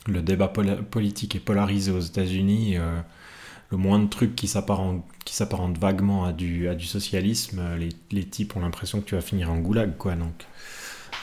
[0.08, 3.00] le débat poli- politique est polarisé aux États-Unis, euh,
[3.70, 5.36] le moins de trucs qui s'apparentent, qui
[5.80, 9.50] vaguement à du, à du socialisme, les, les types ont l'impression que tu vas finir
[9.50, 10.16] en goulag, quoi.
[10.16, 10.46] Donc,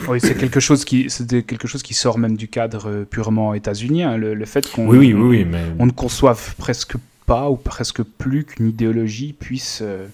[0.07, 4.15] Oui, c'est quelque chose qui, c'est quelque chose qui sort même du cadre purement états-unien.
[4.15, 6.95] Le, le fait qu'on oui, oui, oui, oui, mais on ne conçoive presque
[7.25, 10.07] pas ou presque plus qu'une idéologie puisse, euh,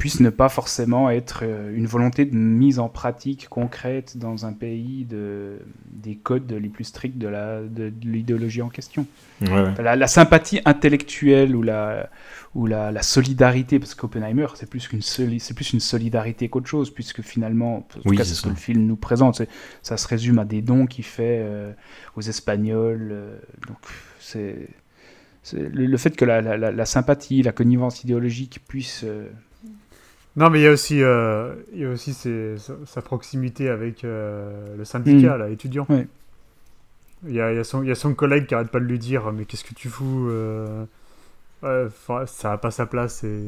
[0.00, 4.52] puisse ne pas forcément être euh, une volonté de mise en pratique concrète dans un
[4.52, 5.60] pays de,
[5.92, 9.06] des codes les plus stricts de la- de, de l'idéologie en question.
[9.42, 9.74] ouais, ouais.
[9.80, 12.10] La, la sympathie intellectuelle ou la,
[12.54, 16.66] ou la, la solidarité, parce qu'Oppenheimer, c'est plus, qu'une soli- c'est plus une solidarité qu'autre
[16.66, 18.48] chose, puisque finalement, en tout Oui, cas, c'est ce ça.
[18.48, 19.48] que le film nous présente, c'est-
[19.82, 21.72] ça se résume à des dons qu'il fait euh,
[22.16, 23.10] aux Espagnols.
[23.12, 23.38] euh,
[23.68, 23.76] donc,
[24.18, 24.66] c'est,
[25.42, 29.02] c'est le, le fait que la, la- la- la sympathie, la connivence idéologique puisse.
[29.04, 29.28] euh,
[30.36, 32.56] Non, mais il y a aussi, euh, il y a aussi ses-
[32.86, 35.86] sa, proximité avec euh, le syndicat, là, étudiant.
[35.88, 36.06] Ouais.
[37.26, 38.80] Il y a, il y a son, il y a son collègue qui arrête pas
[38.80, 40.84] de lui dire Mais qu'est-ce que tu fous euh,
[41.62, 43.42] Ça n'a pas sa place et...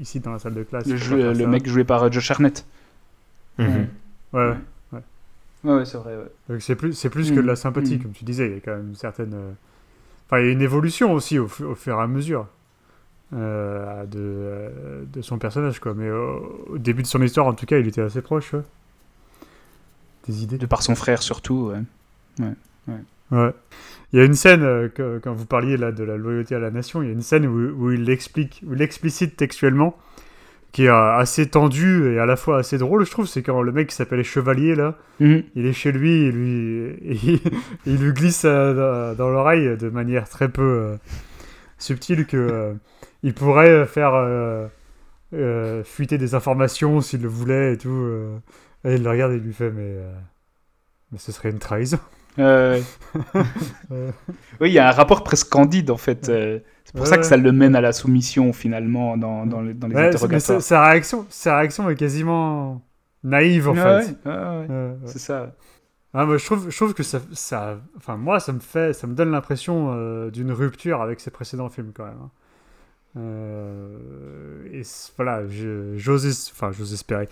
[0.00, 0.86] ici dans la salle de classe.
[0.86, 2.66] le, jeu- mec joué par Josh Hartnett.
[3.58, 3.88] Mhm.
[4.34, 4.40] Ouais,
[4.92, 5.00] Ouais.
[5.64, 6.16] Ouais, ouais, c'est vrai.
[6.16, 6.30] ouais.
[6.48, 8.02] Donc c'est plus, c'est plus que de la Mm, sympathie, mm.
[8.02, 8.46] comme tu disais.
[8.48, 9.32] Il y a quand même une certaine.
[9.34, 9.50] euh,
[10.26, 12.46] Enfin, il y a une évolution aussi au fur et à mesure
[13.34, 15.94] euh, de, euh, de son personnage, quoi.
[15.94, 18.62] Mais au, au début de son histoire, en tout cas, il était assez proche ouais.
[20.26, 20.58] des idées.
[20.58, 21.72] De par son frère, surtout.
[22.38, 22.46] ouais.
[23.30, 23.50] Ouais.
[24.14, 26.58] Il y a une scène, euh, que- quand vous parliez là de la loyauté à
[26.58, 29.98] la nation, il y a une scène où, où il l'explique, où il l'explicite textuellement,
[30.72, 33.26] qui est euh, assez tendue et à la fois assez drôle, je trouve.
[33.26, 35.42] C'est quand le mec qui s'appelle Chevalier, là, Mhm.
[35.56, 37.40] il est chez lui et lui, il,
[37.84, 40.96] il lui glisse euh, dans, l'oreille de manière très peu euh,
[41.78, 42.72] subtile que euh,
[43.22, 44.66] il pourrait faire euh,
[45.34, 47.90] euh, fuiter des informations s'il le voulait et tout.
[47.90, 48.38] euh.
[48.84, 50.12] et il le regarde et il lui fait mais, euh,
[51.12, 51.98] mais ce serait une trahison.
[52.38, 52.80] Euh,
[53.92, 54.12] Euh.
[54.60, 56.28] oui, il y a un rapport presque candide en fait.
[56.28, 59.60] euh, c'est pour Ouais, ça que ça le mène à la soumission finalement dans, dans,
[59.62, 60.40] les- dans les Ouais, mais interrogatoires.
[60.40, 62.82] sa, sa réaction, sa réaction est quasiment
[63.24, 64.16] naïve en fait.
[64.26, 64.68] ouais.
[65.04, 65.54] C'est ça.
[66.14, 69.06] Ah, moi, je trouve, je trouve que ça, ça, enfin moi, ça me fait, ça
[69.06, 72.18] me donne l'impression euh, d'une rupture avec ses précédents films quand même.
[72.22, 72.30] hein.
[73.18, 74.82] Euh, et
[75.16, 75.42] voilà,
[75.96, 77.28] j'ose, es- enfin, espérer.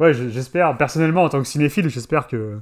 [0.00, 2.58] Ouais, je- j'espère personnellement en tant que cinéphile, j'espère que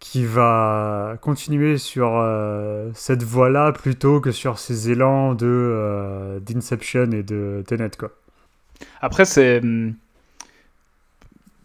[0.00, 7.10] qu'il va continuer sur euh, cette voie-là plutôt que sur ces élans de euh, d'Inception
[7.12, 8.10] et de Tenet quoi.
[9.00, 9.60] Après, c'est.
[9.62, 9.94] hum,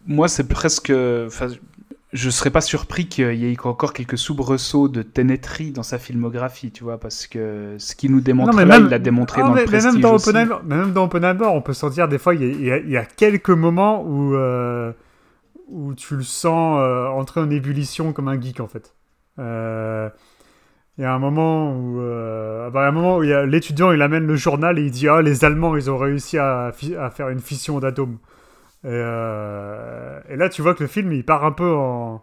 [0.06, 0.90] Moi, c'est presque.
[2.12, 6.72] Je serais pas surpris qu'il y ait encore quelques soubresauts de ténétrie dans sa filmographie,
[6.72, 9.42] tu vois, parce que ce qu'il nous démontre Non, mais là, même- il l'a démontré
[9.44, 10.32] Ah, dans mais, le Prestige même dans aussi.
[10.32, 14.02] Même dans Oppenheimer, on peut sentir des fois, il y a, y y quelques moments
[14.04, 14.92] où, euh,
[15.68, 18.94] où tu le sens euh, entrer en ébullition comme un geek, en fait.
[19.38, 20.08] Euh,
[20.98, 21.98] Il y a un moment où,
[22.72, 25.74] bah, un moment où l'étudiant, il amène le journal et il dit ah les Allemands,
[25.76, 26.66] ils ont réussi à,
[26.98, 28.18] à faire une fission d'atomes.
[28.84, 32.22] Et, euh, et là, tu vois que le film, il part un peu en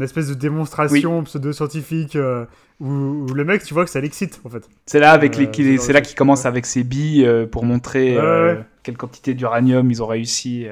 [0.00, 2.46] espèce de démonstration pseudo-scientifique euh,
[2.80, 4.68] où, où le mec, tu vois que ça l'excite, en fait.
[4.86, 8.64] C'est là, avec Euh, c'est là qu'il commence avec ses billes pour montrer Ouais, ouais.
[8.82, 10.66] quelle quantité d'uranium ils ont réussi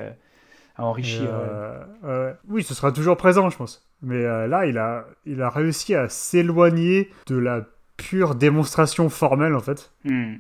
[0.77, 1.29] à enrichir.
[2.49, 3.87] oui, ce sera toujours présent, je pense.
[4.03, 7.67] Mais là, il a, il a réussi à s'éloigner de la
[7.99, 10.37] pure démonstration formelle, en fait, Hmm.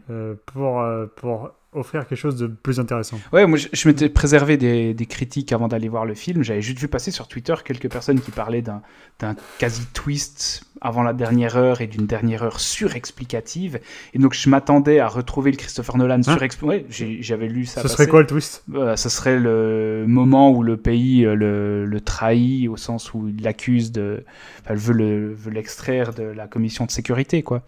[0.46, 0.82] pour,
[1.16, 3.20] pour offrir quelque chose de plus intéressant.
[3.32, 6.42] Ouais, moi je, je m'étais préservé des, des critiques avant d'aller voir le film.
[6.42, 8.82] J'avais juste vu passer sur Twitter quelques personnes qui parlaient d'un
[9.20, 13.80] d'un quasi-twist avant la dernière heure et d'une dernière heure surexplicative.
[14.14, 16.62] Et donc je m'attendais à retrouver le Christopher Nolan surexplicatif.
[16.68, 17.80] Ouais, j'ai- j'avais lu ça.
[17.80, 18.64] Hein ce serait quoi le twist?
[18.74, 23.28] Euh, ce serait le moment où le pays euh, le, le trahit au sens où
[23.28, 24.24] il l'accuse de,
[24.64, 27.62] enfin, veut le veut l'extraire de la commission de sécurité quoi.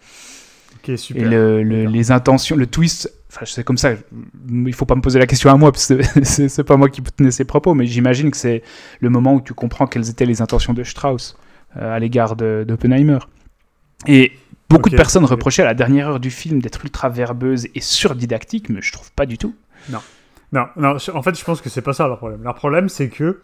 [0.82, 1.22] Ok, super.
[1.26, 1.92] Et le, le- D'accord.
[1.92, 3.92] les intentions, le twist, enfin c'est comme ça.
[4.50, 7.02] Il faut pas me poser la question à moi parce que c'est pas moi qui
[7.02, 8.62] tenais ces propos, mais j'imagine que c'est
[9.00, 11.36] le moment où tu comprends quelles étaient les intentions de Strauss
[11.76, 13.18] euh, à l'égard d'Oppenheimer.
[14.06, 14.32] Et
[14.68, 18.68] beaucoup de personnes reprochaient à la dernière heure du film d'être ultra verbeuse et surdidactique,
[18.68, 19.54] mais je trouve pas du tout.
[19.90, 22.42] Non, non, je- en fait, je pense que c'est pas ça leur problème.
[22.42, 23.40] Leur problème, c'est que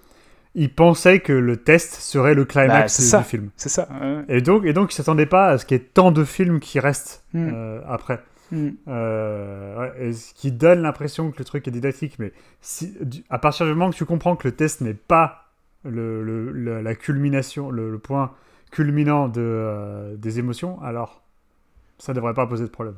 [0.55, 3.23] ils pensaient que le test serait le Bah, climax c'est du ça.
[3.23, 3.49] film.
[3.57, 3.89] C'est ça.
[4.29, 6.61] Et donc, et donc, ils s'attendaient pas à ce qu'il y ait tant de films
[6.61, 7.49] qui restent Mm.
[7.55, 8.21] euh, après.
[8.51, 8.69] Mm.
[8.89, 13.39] Euh, ouais, ce qui donne l'impression que le truc est didactique, mais si, du- à
[13.39, 15.51] partir du moment que tu comprends que le test n'est pas
[15.85, 18.33] le, le- le- la culmination, le, le point
[18.71, 21.23] culminant de, euh, des émotions, alors
[21.99, 22.97] ça devrait pas poser de problème.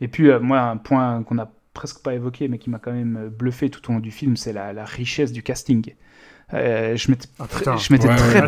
[0.00, 2.92] Et puis, euh, moi, un point qu'on n'a presque pas évoqué, mais qui m'a quand
[2.92, 5.94] même bluffé tout au long du film, c'est la, la richesse du casting.
[6.52, 8.46] Euh, je m'étais Ah, je m'étais Ouais, très, ouais.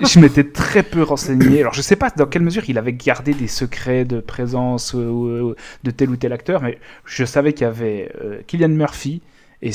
[0.08, 1.60] je m'étais très peu renseigné.
[1.60, 5.50] Alors, je sais pas dans quelle mesure il avait gardé des secrets de présence euh,
[5.50, 9.22] euh, de tel ou tel acteur, mais je savais qu'il y avait euh, Killian Murphy
[9.60, 9.72] et,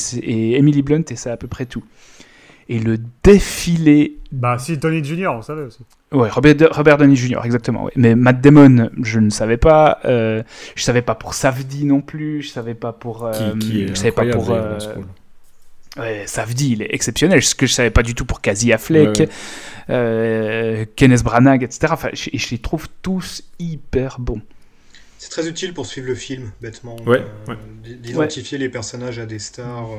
[0.57, 1.84] Emily Blunt, et c'est à peu près tout.
[2.70, 5.80] Et le défilé bah si, Tony Jr., on savait aussi.
[6.11, 7.86] Ouais, Robert, Robert Downey Jr., exactement.
[7.86, 7.91] ouais.
[7.95, 9.99] Mais Matt Damon, je ne savais pas.
[10.03, 10.43] Euh,
[10.76, 12.41] je savais pas pour Savdi non plus.
[12.41, 13.26] Je savais pas pour.
[13.26, 14.53] euh, Qui, qui est je savais pas pour.
[15.98, 17.41] Ouais, Savdi, il est exceptionnel.
[17.43, 19.30] Ce que je savais pas du tout pour Casey Affleck, Ouais,
[19.89, 21.88] euh, Kenneth Branagh, etc.
[21.91, 24.41] Enfin, je, je les trouve tous hyper bons.
[25.18, 26.95] C'est très utile pour suivre le film, bêtement.
[27.06, 29.91] Ouais, euh, D'identifier les personnages à des stars.
[29.93, 29.98] euh,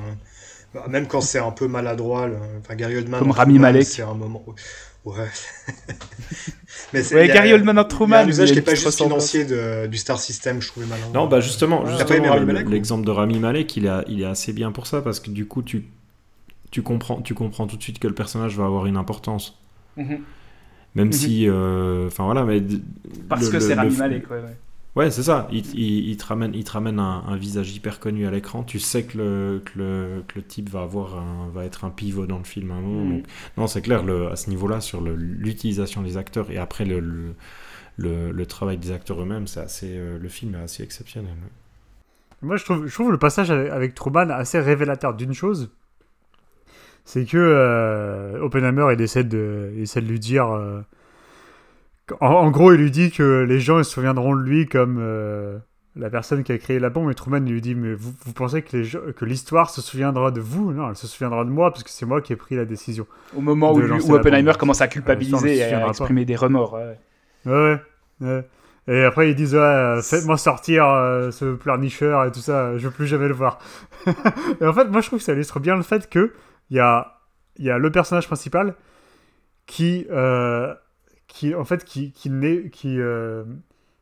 [0.74, 2.28] bah, même quand c'est un peu maladroit.
[2.60, 3.18] Enfin, Gary Oldman.
[3.18, 3.84] Comme Rami Malek.
[3.86, 4.44] C'est un moment.
[5.16, 5.28] Ouais.
[6.92, 8.60] Mais c'est- Ouais, Gary Oldman en Il y a Truman, un usage il y a
[8.62, 11.02] qui une est pas juste financier de- du Star System, je trouvais malin.
[11.14, 13.88] Non, bah justement, justement, pas aimé Rami le- Malek, ou l'exemple de Rami Malek, il,
[13.88, 15.84] a, il est assez bien pour ça, parce que du coup, tu,
[16.70, 19.58] tu, comprends, tu comprends tout de suite que le personnage va avoir une importance.
[19.96, 20.18] Même
[20.96, 21.12] Mhm.
[21.12, 22.62] si, euh, enfin voilà, mais
[23.28, 24.56] Parce le- que c'est Rami Malek, ouais, ouais.
[24.98, 25.46] Ouais, c'est ça.
[25.52, 28.64] Il, il- il te ramène, il te ramène un, un visage hyper connu à l'écran.
[28.64, 31.90] Tu sais que le, que le, que le type va avoir, un- va être un
[31.90, 32.70] pivot dans le film.
[32.70, 33.24] Donc,
[33.56, 34.02] non, c'est clair.
[34.02, 37.34] Le, à ce niveau-là, sur l'utilisation des acteurs et après le, le,
[37.96, 41.34] le- le travail des acteurs eux-mêmes, c'est assez, euh, le film est assez exceptionnel.
[42.42, 45.70] Moi, je trouve, je trouve le passage avec, avec Truman assez révélateur d'une chose.
[47.04, 50.50] C'est que euh, Oppenheimer, il essaie de, il essaie de lui dire.
[50.50, 50.82] euh,
[52.20, 54.98] en, en gros, il lui dit que les gens ils se souviendront de lui comme
[55.00, 55.58] euh,
[55.96, 57.10] la personne qui a créé la bombe.
[57.10, 60.30] Et Truman lui dit Mais vous, vous pensez que les gens- que l'histoire se souviendra
[60.30, 60.72] de vous?
[60.72, 63.06] Non, elle se souviendra de moi parce que c'est moi qui ai pris la décision.
[63.36, 63.80] Au moment où,
[64.12, 64.56] Oppenheimer bombe.
[64.56, 65.88] commence à culpabiliser le et à pas.
[65.88, 66.74] exprimer des remords.
[66.74, 66.98] ouais.
[67.46, 67.80] Ouais,
[68.20, 68.46] ouais.
[68.90, 72.86] Et après, ils disent ouais, euh, Faites-moi sortir euh, ce pleurnicheur et tout ça, je
[72.88, 73.58] veux plus jamais le voir.
[74.60, 76.32] et en fait, moi, je trouve que ça illustre bien le fait que
[76.70, 77.18] il y a,
[77.58, 78.74] y a le personnage principal
[79.66, 80.74] qui, euh,
[81.28, 83.44] qui en fait, qui, qui, naît- qui, euh,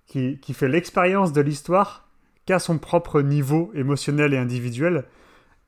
[0.06, 2.08] qui, qui fait l'expérience de l'histoire
[2.46, 5.04] qu'à son propre niveau émotionnel et individuel.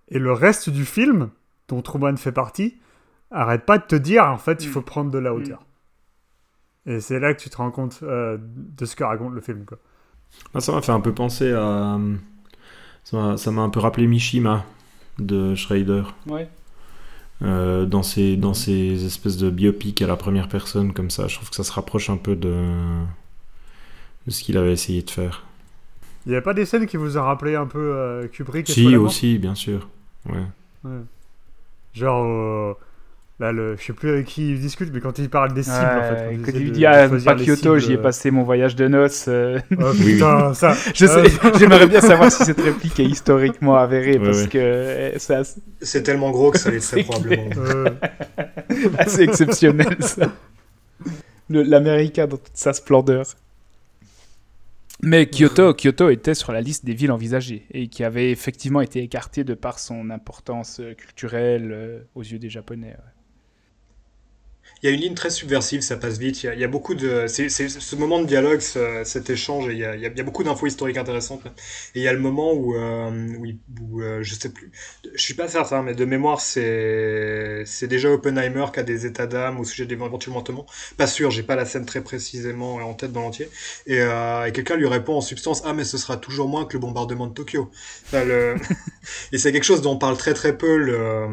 [0.09, 1.29] Et le reste du film,
[1.69, 2.79] dont Truman fait partie,
[3.31, 4.73] arrête pas de te dire en fait, il Mm.
[4.73, 5.65] faut prendre de la hauteur.
[6.87, 9.65] Et c'est là que tu te rends compte euh, de ce que raconte le film.
[9.67, 9.79] Quoi.
[10.61, 11.99] Ça m'a fait un peu penser à.
[13.05, 14.65] Ça m'a- ça m'a un peu rappelé Mishima
[15.19, 16.05] de Schrader.
[16.27, 16.49] Ouais.
[17.41, 21.29] Euh, dans, ces, dans ces espèces de biopics à la première personne comme ça.
[21.29, 22.65] Je trouve que ça se rapproche un peu de,
[24.27, 25.45] de ce qu'il avait essayé de faire.
[26.27, 28.73] Il n'y a pas des scènes qui vous ont rappelé un peu euh, Kubrick et
[28.73, 29.89] Si, aussi, bien sûr.
[30.29, 30.43] Ouais.
[30.85, 31.01] Ouais.
[31.95, 32.75] Genre, euh,
[33.41, 35.77] Là, le, je sais plus avec qui il discute, mais quand il parle des cibles,
[35.77, 36.37] en fait.
[36.45, 39.27] Quand il lui dit Ah, pas Kyoto, j'y ai passé mon voyage de noces.
[39.29, 39.61] euh.
[39.81, 40.75] Oh, putain, ça.
[40.93, 44.49] Je sais, Euh, j'aimerais bien savoir si cette réplique est historiquement avérée Ouais, parce ouais.
[44.49, 47.51] que euh, c'est assez, C'est tellement gros que ça l'est très C'est probablement.
[47.59, 47.91] euh,
[48.99, 50.33] assez exceptionnel ça.
[51.49, 53.25] L'Américain dans toute sa splendeur.
[55.01, 59.01] Mais Kyoto, Kyoto était sur la liste des villes envisagées et qui avait effectivement été
[59.01, 62.89] écartée de par son importance euh, culturelle euh, aux yeux des Japonais.
[62.89, 63.13] ouais.
[64.83, 66.43] Il y a une ligne très subversive, ça passe vite.
[66.45, 67.27] Il y a, beaucoup de.
[67.29, 70.07] C'est c'est ce moment de dialogue, ce- cet échange, et il y a, il y
[70.07, 71.43] a- beaucoup d'infos historiques intéressantes.
[71.95, 73.11] Et il y a le moment où, euh,
[73.81, 74.71] où, euh, je sais plus,
[75.15, 79.27] je suis pas certain, mais de mémoire, c'est c'est déjà Oppenheimer qui a des états
[79.27, 80.65] d'âme au sujet d'éventuellement Ottoman.
[80.97, 83.49] Pas sûr, j'ai pas la scène très précisément en tête dans l'entier.
[83.87, 86.75] Et, euh, et quelqu'un lui répond en substance, ah mais ce sera toujours moins que
[86.75, 87.71] le bombardement de Tokyo.
[88.07, 88.55] Enfin, le...
[89.33, 91.27] et c'est quelque chose dont on parle très très peu, le,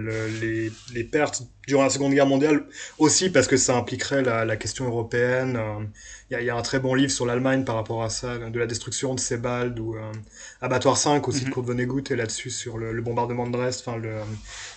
[0.00, 2.64] le- les, les pertes durant la Seconde Guerre mondiale
[2.98, 5.56] aussi parce que ça impliquerait la, la question européenne.
[5.56, 5.84] euh,
[6.30, 8.10] Il y, a, il y a un très bon livre sur l'Allemagne par rapport à
[8.10, 10.00] ça, de la destruction de Sebald ou euh,
[10.60, 11.54] Abattoir 5 aussi de Mhm.
[11.54, 14.12] Kurt Vonnegut et là-dessus sur le, le bombardement de Dresde, enfin le,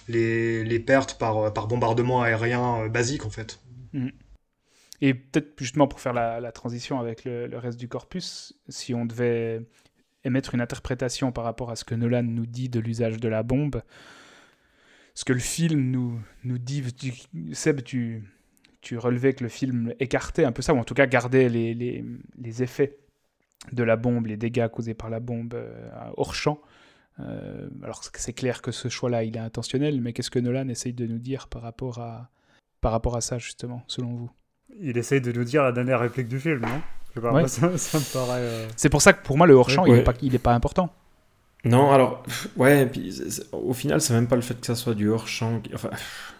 [0.08, 3.60] les, les pertes par, par bombardement aérien euh, basique en fait.
[5.02, 8.93] Et peut-être justement pour faire la, la transition avec le, le reste du corpus, si
[8.93, 9.62] on devait
[10.24, 13.43] émettre une interprétation par rapport à ce que Nolan nous dit de l'usage de la
[13.43, 13.82] bombe,
[15.13, 18.24] ce que le film nous, nous dit, tu- Seb, tu,
[18.82, 21.74] tu relevais que le film écartait un peu ça, ou en tout cas gardait les,
[21.74, 22.05] les,
[22.38, 22.97] les effets
[23.72, 26.61] de la bombe, les dégâts causés par la bombe euh, hors champ.
[27.19, 30.93] Euh, alors c'est clair que ce choix-là, il est intentionnel, mais qu'est-ce que Nolan essaye
[30.93, 32.32] de nous dire par rapport à,
[32.80, 34.32] par rapport à ça, justement, selon vous?
[34.80, 36.82] Il essaye de nous dire la dernière réplique du film, non?
[37.20, 37.39] Pas, Ouais.
[37.41, 38.39] moi, ça, ça me paraît.
[38.39, 39.97] euh, C'est pour ça que pour moi, le hors-champ, il Ouais.
[39.97, 40.89] n'est pas, il est pas important.
[41.64, 42.24] Non, alors,
[42.57, 42.89] ouais,
[43.51, 45.59] au final, c'est même pas le fait que ça soit du hors-champ.
[45.59, 45.89] qui- Enfin,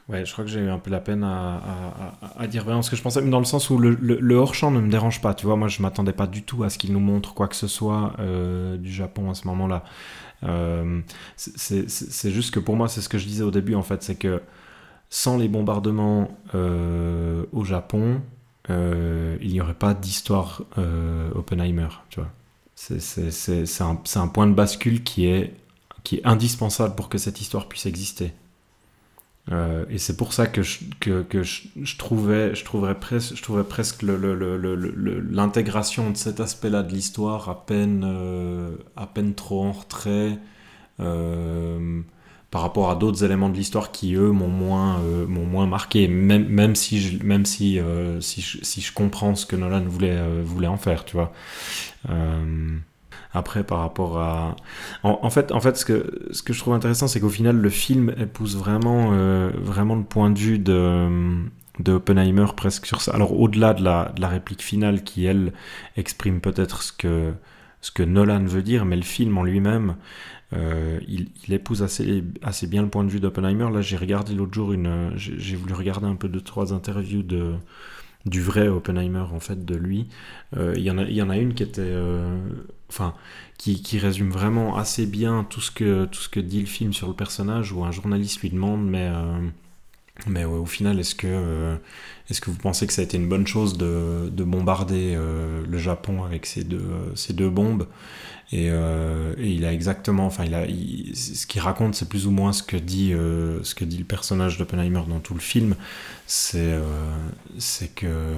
[0.10, 2.64] ouais, je crois que j'ai eu un peu la peine à, à- à- à dire
[2.64, 4.80] vraiment ce que je pensais, mais dans le sens où le, le- le hors-champ ne
[4.80, 5.36] me dérange pas.
[5.36, 7.56] Tu vois, moi, je m'attendais pas du tout à ce qu'il nous montre quoi que
[7.56, 9.84] ce soit euh, du Japon à ce moment-là.
[10.44, 11.02] Euh,
[11.36, 14.16] c'est- juste que pour moi, c'est ce que je disais au début, en fait, c'est
[14.16, 14.42] que
[15.12, 18.22] sans les bombardements euh, au Japon,
[18.72, 22.32] euh, il n'y aurait pas d'histoire euh, Oppenheimer, tu vois.
[22.76, 23.00] C'est-
[23.82, 25.54] un, un point de bascule qui est,
[26.04, 28.34] qui est indispensable pour que cette histoire puisse exister.
[29.52, 33.42] Euh, et c'est pour ça que je, que, que je, trouvais, je trouverais presque, je
[33.42, 39.72] trouverais presque l'intégration de cet aspect-là de l'histoire à peine, euh, à peine trop en
[39.72, 40.38] retrait
[42.52, 46.10] par rapport à d'autres éléments de l'histoire qui eux m'ont moins, euh, m'ont moins marqué,
[46.10, 49.86] même, même si, je, même si, euh, si, je, si je comprends ce que Nolan
[49.86, 51.32] voulait, euh, voulait en faire, tu vois.
[53.34, 54.58] Après, par rapport à.
[55.04, 57.56] En, en fait, en fait ce, que, ce que je trouve intéressant, c'est qu'au final,
[57.56, 59.12] le film épouse vraiment,
[59.54, 61.08] vraiment le point de vue de,
[61.80, 63.14] de Oppenheimer presque sur ça.
[63.14, 65.54] Alors, au-delà de la, de la réplique finale qui, elle,
[65.96, 67.32] exprime peut-être ce que,
[67.80, 69.96] ce que Nolan veut dire, mais le film en lui-même,
[70.54, 73.70] euh, il, épouse assez, assez bien le point de vue d'Oppenheimer.
[73.72, 75.12] Là, j'ai regardé l'autre jour une.
[75.16, 77.54] J'ai voulu regarder un peu deux, trois interviews de
[78.26, 80.08] du vrai Oppenheimer en fait de lui
[80.56, 82.38] Euh, il y en a y en a une qui était euh,
[82.90, 83.16] enfin
[83.58, 86.94] qui, qui résume vraiment assez bien tout ce que tout ce que dit le film
[86.94, 89.10] sur le personnage où un journaliste lui demande mais
[90.28, 91.76] mais au final est-ce que euh,
[92.30, 95.64] est-ce que vous pensez que ça a été une bonne chose de, de bombarder euh,
[95.68, 97.88] le Japon avec ces deux ces deux bombes?
[98.54, 100.66] Et, euh, il a exactement enfin il a
[101.14, 104.58] ce qu'il raconte c'est plus ou moins ce que dit ce que dit le personnage
[104.58, 105.76] d'Oppenheimer dans tout le film.
[106.28, 106.74] C'est
[107.58, 108.36] c'est que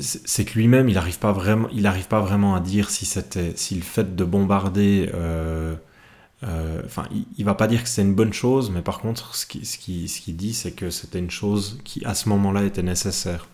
[0.00, 3.74] c'est que lui-même il n'arrive pas vraiment il pas vraiment à dire si c'était si
[3.74, 5.10] le fait de bombarder
[6.44, 9.34] euh, enfin il, il va pas dire que c'est une bonne chose mais par contre
[9.34, 12.28] ce qui ce qui ce qu'il dit c'est que c'était une chose qui à ce
[12.28, 13.48] moment-là était nécessaire.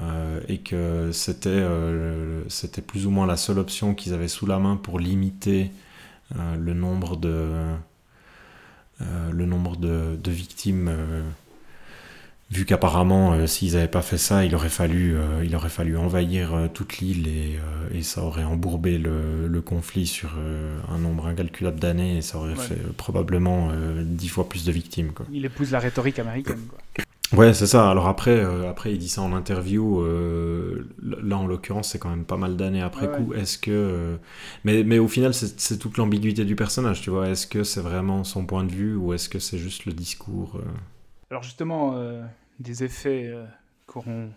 [0.00, 4.44] Euh, et que c'était euh, c'était plus ou moins la seule option qu'ils avaient sous
[4.44, 5.70] la main pour limiter
[6.58, 7.48] le nombre de
[9.00, 10.90] le nombre de, de victimes
[12.50, 15.96] vu qu'apparemment euh, s'ils n'avaient pas fait ça il aurait fallu euh, il aurait fallu
[15.96, 17.58] envahir euh, toute l'île et,
[17.92, 20.34] et ça aurait embourbé le, le conflit sur
[20.88, 22.56] un nombre incalculable d'années et ça aurait Ouais.
[22.56, 23.70] fait probablement
[24.02, 25.26] dix fois plus de victimes quoi.
[25.32, 26.60] Il épouse la rhétorique américaine.
[26.68, 26.78] Quoi.
[27.32, 27.90] Ouais, c'est ça.
[27.90, 30.04] Alors après, après, il dit ça en interview.
[31.02, 33.34] là, en l'occurrence, c'est quand même pas mal d'années après Ouais, coup.
[33.34, 34.18] Est-ce que,
[34.64, 37.28] mais, mais au final, c'est toute l'ambiguïté du personnage, tu vois.
[37.28, 40.60] Est-ce que c'est vraiment son point de vue ou est-ce que c'est juste le discours
[41.30, 42.22] Alors justement, euh,
[42.58, 43.46] des effets euh,
[43.86, 44.32] qu'auront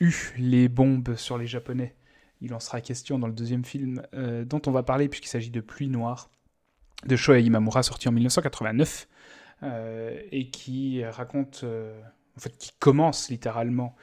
[0.00, 1.94] eu les bombes sur les Japonais,
[2.40, 5.50] il en sera question dans le deuxième film euh, dont on va parler puisqu'il s'agit
[5.50, 6.30] de Pluie Noire
[7.06, 9.08] de Shoei Imamura sorti en 1989
[10.32, 13.94] et qui raconte, en fait, qui commence littéralement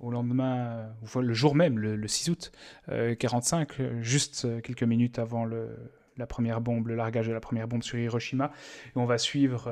[0.00, 2.52] au lendemain, le jour même, le, 6 août
[2.88, 5.76] 45, juste quelques minutes avant le,
[6.16, 8.52] la première bombe, le largage de la première bombe sur Hiroshima.
[8.96, 9.70] On va suivre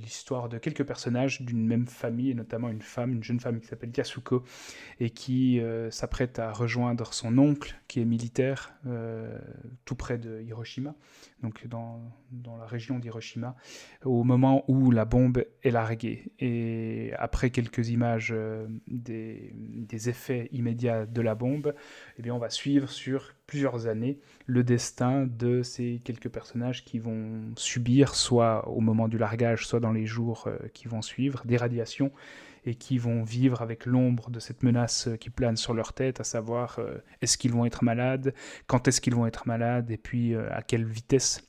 [0.00, 3.66] l'histoire de quelques personnages d'une même famille, et notamment une femme, une jeune femme qui
[3.66, 4.44] s'appelle Yasuko,
[5.00, 9.38] et qui euh, s'apprête à rejoindre son oncle, qui est militaire, euh,
[9.84, 10.94] tout près de Hiroshima,
[11.44, 12.00] donc dans,
[12.58, 13.54] la région d'Hiroshima,
[14.04, 16.32] au moment où la bombe est larguée.
[16.40, 18.34] Et après quelques images
[18.88, 21.74] des, des, effets immédiats de la bombe,
[22.18, 27.52] eh on va suivre sur plusieurs années le destin de ces quelques personnages qui vont
[27.56, 31.56] subir, soit au moment du largage, soit dans les jours euh, qui vont suivre, des
[31.56, 32.10] radiations
[32.64, 36.24] et qui vont vivre avec l'ombre de cette menace qui plane sur leur tête, à
[36.24, 38.34] savoir euh, est-ce qu'ils vont être malades,
[38.66, 41.48] quand est-ce qu'ils vont être malades, et puis euh, à quelle vitesse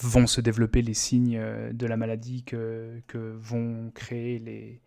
[0.00, 1.40] vont se développer les signes
[1.72, 4.80] de la maladie que, que vont créer les,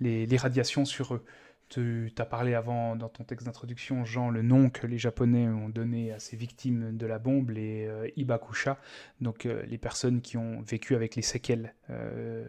[0.00, 1.24] les, les radiations sur eux.
[1.68, 5.68] Tu as parlé avant dans ton texte d'introduction, Jean, le nom que les Japonais ont
[5.68, 8.78] donné à ces victimes de la bombe, les euh, Ibakusha,
[9.20, 12.46] donc euh, les personnes qui ont vécu avec les séquelles euh,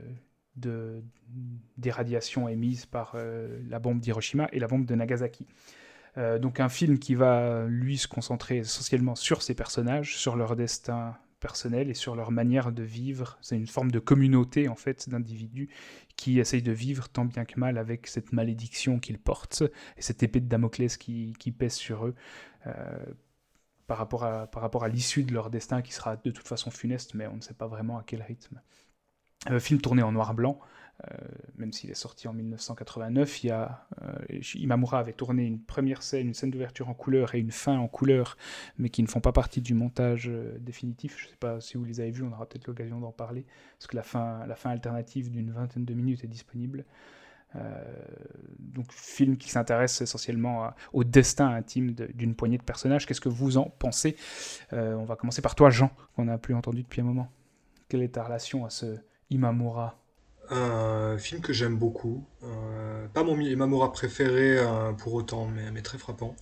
[0.57, 1.01] de,
[1.77, 3.15] des radiations émises par
[3.69, 5.47] la bombe d'Hiroshima et la bombe de Nagasaki.
[6.41, 11.15] donc un film qui va, lui, se concentrer essentiellement sur ces personnages, sur leur destin
[11.39, 13.37] personnel et sur leur manière de vivre.
[13.41, 15.69] C'est une forme de communauté en fait d'individus
[16.15, 19.63] qui essayent de vivre tant bien que mal avec cette malédiction qu'ils portent
[19.97, 22.15] et cette épée de Damoclès qui, pèse sur eux.
[22.65, 22.73] Euh,
[23.85, 27.37] par rapport à l'issue de leur destin qui sera de toute façon funeste, mais on
[27.37, 28.59] ne sait pas vraiment à quel rythme.
[29.49, 30.59] Euh, film tourné en noir-blanc,
[31.03, 31.17] euh,
[31.57, 36.03] même s'il est sorti en 1989, il y a, euh, Imamura avait tourné une première
[36.03, 38.37] scène, une scène d'ouverture en couleur et une fin en couleur,
[38.77, 40.29] mais qui ne font pas partie du montage
[40.59, 41.17] définitif.
[41.19, 43.45] Je ne sais pas si vous les avez vus, on aura peut-être l'occasion d'en parler,
[43.77, 46.85] parce que la fin alternative d'une vingtaine de minutes est disponible.
[48.59, 53.05] donc film qui s'intéresse essentiellement au destin intime d'une poignée de personnages.
[53.05, 54.15] Qu'est-ce que vous en pensez?
[54.71, 57.31] On va commencer par toi, Jean, qu'on n'a plus entendu depuis un moment.
[57.87, 58.97] Quelle est ta relation à ce
[59.29, 59.99] Imamura
[60.49, 62.25] un film que j'aime beaucoup.
[62.43, 66.35] Euh, pas mon Imamura préféré euh, pour autant, mais, très frappant.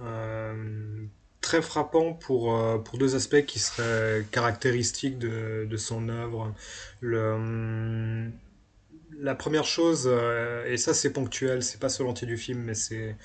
[0.00, 1.04] Euh,
[1.40, 6.54] très frappant pour, pour deux aspects qui seraient caractéristiques de, de son œuvre.
[7.00, 8.30] Le,
[9.18, 10.10] la première chose,
[10.66, 13.16] et ça c'est ponctuel, c'est pas sur l'entier du film, mais c'est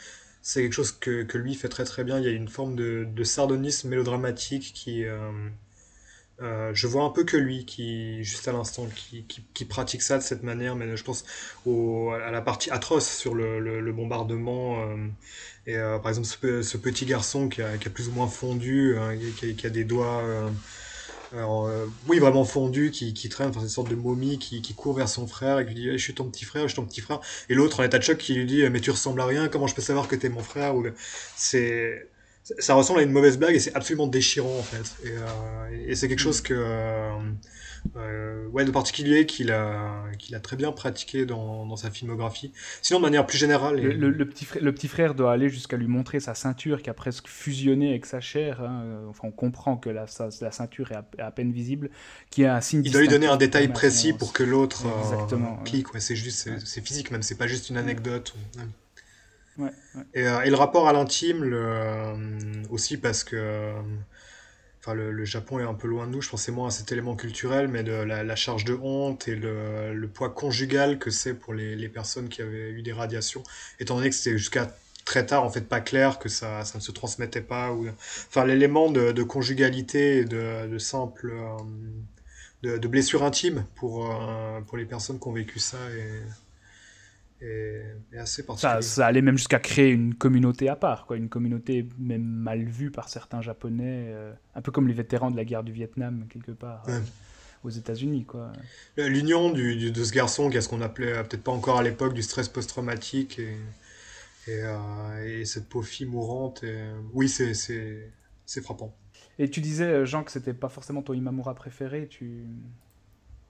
[0.41, 2.19] c'est quelque chose que, que, lui fait très très bien.
[2.19, 5.03] Il y a une forme de, de sardonisme mélodramatique qui,
[6.39, 10.23] je vois un peu que lui, qui, juste à l'instant, qui, qui, pratique ça de
[10.23, 11.25] cette manière, mais je pense
[11.65, 14.81] au, à la partie atroce sur le, le, bombardement.
[14.81, 15.07] Euh,
[15.67, 18.97] et euh, par exemple, ce, petit garçon qui a, qui a, plus ou moins fondu,
[18.97, 20.23] hein, qui, qui, a, des doigts.
[21.33, 21.69] Alors,
[22.07, 25.09] oui, vraiment fondu, qui, qui traîne, enfin, une sorte de momie qui, qui court vers
[25.09, 27.01] son frère et qui lui dit Je suis ton petit frère, je suis ton petit
[27.01, 27.19] frère.
[27.49, 29.67] Et l'autre, en état de choc, qui lui dit Mais tu ressembles à rien, comment
[29.67, 30.75] je peux savoir que t'es mon frère
[31.35, 32.07] C'est
[32.59, 35.07] ça ressemble à une mauvaise blague et c'est absolument déchirant en fait.
[35.07, 37.09] Et, euh, et c'est quelque chose que euh,
[37.95, 42.51] euh, ouais de particulier qu'il a qu'il a très bien pratiqué dans, dans, sa filmographie.
[42.83, 43.77] Sinon de manière plus générale.
[43.77, 46.89] Le, le, petit frère, le petit frère doit aller jusqu'à lui montrer sa ceinture qui
[46.91, 48.61] a presque fusionné avec sa chair.
[48.61, 49.05] Hein.
[49.09, 50.05] Enfin on comprend que la,
[50.41, 51.89] la ceinture est à, peine visible,
[52.29, 52.81] qui a un signe.
[52.85, 54.85] Il doit lui donner un détail précis pour que l'autre
[55.63, 55.93] clique.
[55.95, 58.35] Ouais, c'est juste c'est physique même, c'est pas juste une anecdote.
[58.35, 58.61] Ou...
[60.13, 62.15] Et, euh, et, le rapport à l'intime, euh,
[62.69, 63.81] aussi parce que euh,
[64.81, 67.15] enfin, le, Japon est un peu loin de nous, je pensais moins à cet élément
[67.15, 71.89] culturel, mais de la, charge de honte et le, poids conjugal que c'est pour les,
[71.89, 73.43] personnes qui avaient eu des radiations,
[73.79, 74.75] étant donné que c'était jusqu'à
[75.05, 77.71] très tard en fait pas clair que ça, ça ne se transmettait pas
[78.27, 81.31] enfin l'élément de, conjugalité et de, simple
[82.63, 84.11] de, blessure intime pour
[84.67, 85.77] pour les personnes qui ont vécu ça
[88.17, 92.23] assez Ça, ça, allait même jusqu'à créer une communauté à part, quoi, une communauté même
[92.23, 95.71] mal vue par certains Japonais, euh, un peu comme les vétérans de la guerre du
[95.71, 96.99] Vietnam, quelque part, euh,
[97.63, 98.25] aux États-Unis.
[98.25, 98.51] quoi.
[98.97, 101.83] L'union du, de ce garçon, qui est ce qu'on appelait euh, peut-être pas encore à
[101.83, 103.57] l'époque du stress post-traumatique, et,
[104.47, 108.95] et, et, cette pauvre fille mourante, et, oui, c'est frappant.
[109.37, 112.45] Et tu disais, Jean, que c'était pas forcément ton Imamura préféré, tu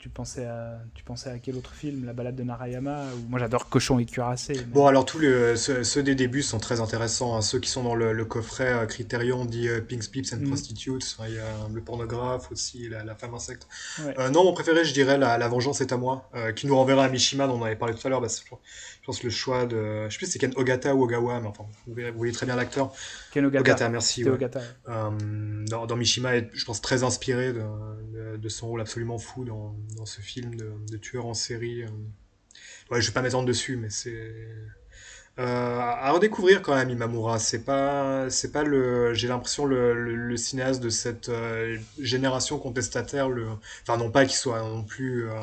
[0.06, 3.40] tu pensais à, tu pensais à quel autre film La balade de Narayama ou Moi
[3.40, 4.54] j'adore Cochon et cuirassé.
[4.54, 7.36] mais- Bon, alors tous les, ceux, ceux des débuts sont très intéressants.
[7.36, 7.42] hein.
[7.42, 10.48] Ceux qui sont dans le, le coffret euh, Criterion dit euh, Pinks, Pips and Mm.
[10.50, 11.18] Prostitutes.
[11.28, 11.44] Il y a
[11.74, 13.68] le pornographe aussi, la, la femme insecte.
[14.06, 14.14] Ouais.
[14.20, 16.76] Euh, non, mon préféré, je dirais La, la vengeance est à moi, euh, qui nous
[16.76, 18.22] renverra à Mishima, dont on avait parlé tout à l'heure.
[18.22, 20.06] Bah, je pense le choix de.
[20.08, 22.32] Je sais plus si c'est Ken Ogata ou Ogawa, mais enfin, vous, verrez- vous voyez
[22.34, 22.94] très bien l'acteur.
[23.36, 23.60] Ken Ogata.
[23.62, 24.22] Ogata, merci.
[24.22, 24.36] C'était ouais.
[24.36, 24.62] Ogata.
[24.88, 27.64] Euh, dans, dans Mishima est, je pense, très inspiré de,
[28.14, 31.84] de, de son rôle absolument fou dans, dans ce film de, de tueur en série.
[31.84, 31.90] euh.
[32.90, 34.32] Ouais, je vais pas m'étendre dessus, mais c'est
[35.38, 35.44] euh,
[35.80, 37.40] à redécouvrir quand même Imamura.
[37.40, 42.58] C'est pas, c'est pas le, j'ai l'impression le, le, le cinéaste de cette euh, génération
[42.58, 43.30] contestataire.
[43.30, 43.48] Le,
[43.82, 45.30] enfin non pas qu'il soit non plus.
[45.30, 45.34] euh,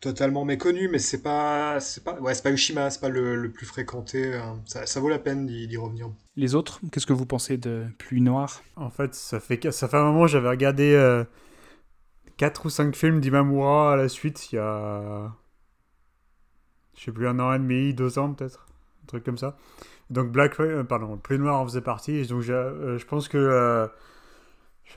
[0.00, 3.50] totalement méconnu, mais c'est pas, c'est pas, ouais, c'est pas Ushima, c'est pas le, le
[3.50, 4.34] plus fréquenté.
[4.34, 6.10] euh, ça, ça vaut la peine d'y d'y revenir.
[6.36, 8.62] Les autres, qu'est-ce que vous pensez de Pluie Noire?
[8.76, 11.22] En fait, ça fait, ça fait un moment j'avais regardé
[12.36, 15.30] 4 ou 5 films d'Imamura à la suite, il y a.
[16.96, 18.66] Je sais plus, un an et demi, deux ans peut-être.
[19.04, 19.56] Un truc comme ça.
[20.10, 20.58] Donc Black.
[20.60, 22.16] euh, pardon, Pluie Noire en faisait partie.
[22.16, 23.88] et Donc euh, je pense que.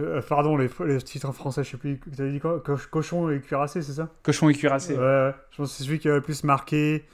[0.02, 2.00] Euh, je- euh, pardon, les, les titres en français, je sais plus.
[2.16, 2.60] T'avais dit quoi?
[2.62, 4.10] Co- Cochon et cuirassé, c'est ça?
[4.24, 4.94] Cochon et cuirassé.
[4.96, 5.34] Ouais, ouais.
[5.52, 7.06] je pense que c'est celui qui a le plus marqué.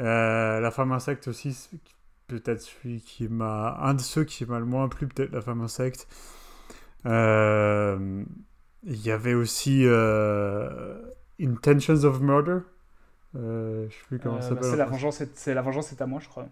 [0.00, 1.68] Euh, la femme insecte aussi,
[2.28, 3.76] peut-être celui qui m'a.
[3.80, 6.06] Un de ceux qui m'a le moins plu, peut-être la femme insecte.
[7.06, 8.24] Euh,
[8.84, 11.00] Il y avait aussi euh,
[11.40, 12.58] Intentions of Murder.
[13.36, 14.70] Euh, je sais plus comment Euh, ça bah, s'appelle.
[14.70, 16.46] c'est la vengeance, est- c'est la vengeance est à moi, je crois.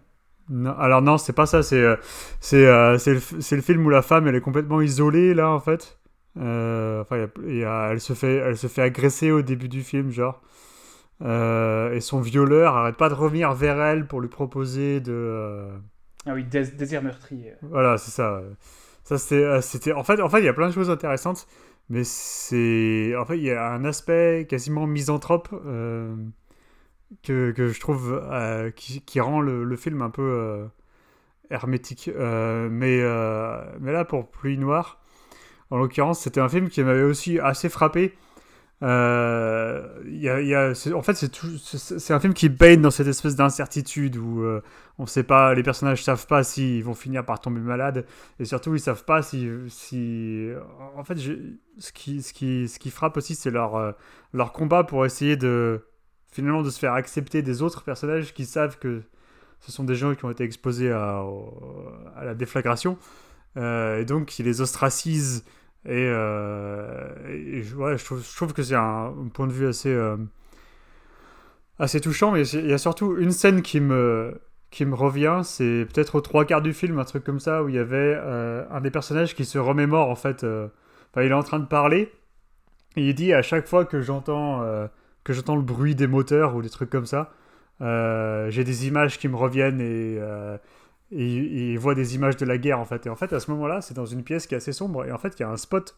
[0.49, 1.61] Non, alors non, c'est pas ça.
[1.63, 1.95] C'est euh,
[2.39, 3.13] c'est euh, c'est
[3.55, 5.97] le, film où la femme elle est complètement isolée là en fait.
[6.39, 9.31] Euh, enfin, il y a- il y a- elle se fait elle se fait agresser
[9.31, 10.41] au début du film genre.
[11.23, 15.67] Et son violeur arrête pas de revenir vers elle pour lui proposer de
[16.25, 17.53] Ah oui, Dés- désir meurtrier.
[17.63, 18.41] voilà c'est ça.
[19.03, 21.47] Ça c'était c'était en fait en fait il y a plein de choses intéressantes,
[21.89, 25.49] mais c'est en fait il y a un aspect quasiment misanthrope.
[27.23, 30.65] Que, que je trouve euh, qui, qui rend le, le film un peu euh,
[31.51, 32.09] hermétique.
[32.15, 33.01] Euh, mais,
[33.79, 34.99] mais là, pour Pluie Noire,
[35.71, 38.15] en l'occurrence, c'était un film qui m'avait aussi assez frappé.
[38.81, 38.85] Y
[40.47, 44.45] y a- en fait, c'est un film qui baigne dans cette espèce d'incertitude où
[44.99, 48.05] on sait pas, les personnages savent pas s'ils vont finir par tomber malades
[48.39, 50.49] et surtout ils savent pas si, si
[50.95, 51.17] en fait,
[51.79, 53.95] ce qui, ce qui, ce qui frappe aussi, c'est leur,
[54.33, 55.81] leur combat pour essayer de
[56.31, 59.01] finalement de se faire accepter des autres personnages qui savent que
[59.59, 61.23] ce sont des gens qui ont été exposés à,
[62.23, 62.97] la déflagration.
[63.55, 65.43] Euh, et donc qui les ostracisent
[65.87, 70.17] et, euh, je, trouve, que c'est un, point de vue assez euh,
[71.79, 72.31] assez touchant.
[72.31, 75.41] Mais il y a surtout une scène qui me qui me revient.
[75.43, 78.15] C'est peut-être aux trois quarts du film un truc comme ça où il y avait
[78.17, 80.45] euh, un des personnages qui se remémore en fait
[81.15, 82.11] il est en train de parler.
[82.95, 84.61] Et il dit à chaque fois que j'entends
[85.27, 87.31] que j'entends le bruit des moteurs ou des trucs comme ça,
[87.81, 90.57] euh, j'ai des images qui me reviennent et, euh,
[91.11, 93.05] et, voit des images de la guerre en fait.
[93.05, 95.11] Et en fait, à ce moment-là, c'est dans une pièce qui est assez sombre et
[95.11, 95.95] en fait, il y a un spot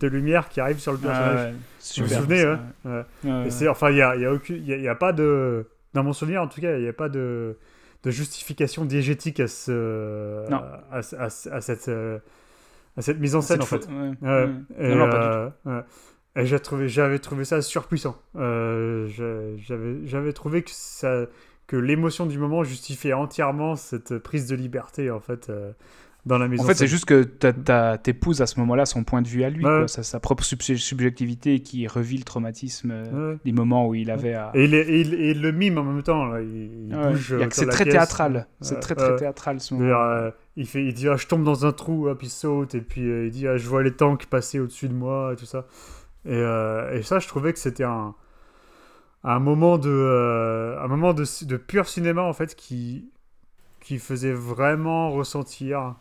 [0.00, 1.38] de lumière qui arrive sur le personnage.
[1.38, 3.48] Ah ouais, vous super, vous souvenez, hein Ouais.
[3.64, 5.66] Et enfin, il y a, y a aucune, il y a, y a pas de,
[5.94, 7.56] dans mon souvenir en tout cas, il n'y a pas de,
[8.02, 10.44] de justification diégétique à ce,
[10.90, 12.18] à, à- à- à cette, euh,
[12.96, 13.86] à cette mise en scène en fait.
[14.78, 15.70] Et, Non, non, pas du.
[16.36, 18.16] Et j'ai trouvé, j'avais trouvé ça surpuissant.
[18.36, 19.08] Euh,
[19.66, 21.26] j'avais, j'avais trouvé que ça,
[21.66, 25.72] que l'émotion du moment justifiait entièrement cette prise de liberté en fait euh,
[26.26, 26.62] dans la maison.
[26.62, 27.22] En fait, c'est juste que
[27.96, 29.78] t'épouses à ce moment-là son point de vue à lui, Ouais.
[29.80, 33.38] quoi, sa, sa propre sub- subjectivité qui revit le traumatisme euh, Ouais.
[33.44, 34.52] des moments où il avait à.
[34.54, 36.26] Et il, est- et il- et il le mime en même temps.
[36.26, 36.40] Là.
[36.42, 37.10] Il, Ouais.
[37.10, 37.32] bouge.
[37.32, 38.46] Euh, c'est très théâtral.
[38.60, 40.30] C'est très théâtral ce moment.
[40.56, 43.02] il, fait, il dit ah, Je tombe dans un trou, hop, il saute, et puis
[43.08, 45.66] euh, il dit ah, Je vois les tanks passer au-dessus de moi, et tout ça.
[46.26, 48.14] Et, euh, et ça, je trouvais que c'était un,
[49.24, 53.10] un moment, de, euh, un moment de, de pur cinéma, en fait, qui,
[53.80, 55.94] qui faisait vraiment ressentir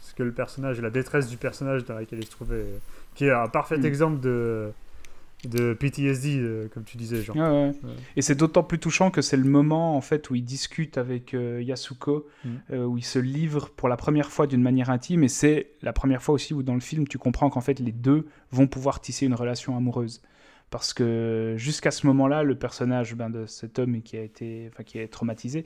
[0.00, 2.66] ce que le personnage, la détresse du personnage dans laquelle il se trouvait,
[3.14, 3.84] qui est un parfait Mm.
[3.84, 4.70] exemple de,
[5.44, 7.36] de PTSD, euh, comme tu disais, genre.
[7.36, 7.72] Ouais, ouais.
[8.16, 11.32] Et c'est d'autant plus touchant que c'est le moment en fait où il discute avec
[11.34, 12.48] euh, Yasuko, Mm.
[12.72, 15.92] euh, où il se livre pour la première fois d'une manière intime, et c'est la
[15.92, 19.00] première fois aussi où dans le film tu comprends qu'en fait les deux vont pouvoir
[19.00, 20.22] tisser une relation amoureuse.
[20.70, 24.82] Parce que jusqu'à ce moment-là, le personnage ben, de cet homme qui a été, enfin,
[24.82, 25.64] qui est traumatisé,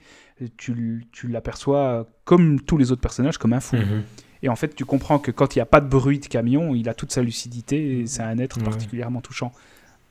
[0.57, 3.77] tu, tu l'aperçois comme tous les autres personnages comme un fou.
[3.77, 4.03] Mhm.
[4.43, 6.75] Et en fait, tu comprends que quand il n'y a pas de bruit de camion,
[6.75, 8.65] il a toute sa lucidité et c'est un être Ouais.
[8.65, 9.53] particulièrement touchant.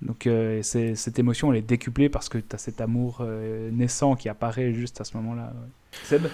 [0.01, 4.15] Donc euh, cette émotion, elle est décuplée parce que tu as cet amour euh, naissant
[4.15, 5.53] qui apparaît juste à ce moment-là.
[5.53, 5.97] ouais.
[6.05, 6.25] Seb?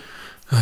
[0.54, 0.58] Euh,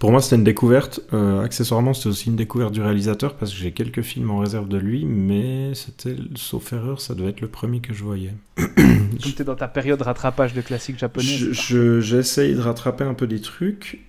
[0.00, 1.00] pour moi, c'était une découverte.
[1.12, 4.76] Accessoirement, c'était aussi une découverte du réalisateur parce que j'ai quelques films en réserve de
[4.76, 8.34] lui, mais c'était, sauf erreur, ça devait être le premier que je voyais.
[8.56, 11.26] Comme tu es dans ta période de rattrapage de classiques japonais.
[11.28, 14.00] Je, j'essaye de rattraper un peu des trucs.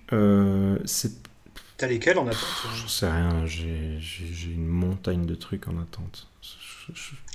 [0.86, 1.12] C'est...
[1.78, 4.00] T'as lesquels en attente Je sais rien, j'ai,
[4.46, 6.28] une montagne de trucs en attente.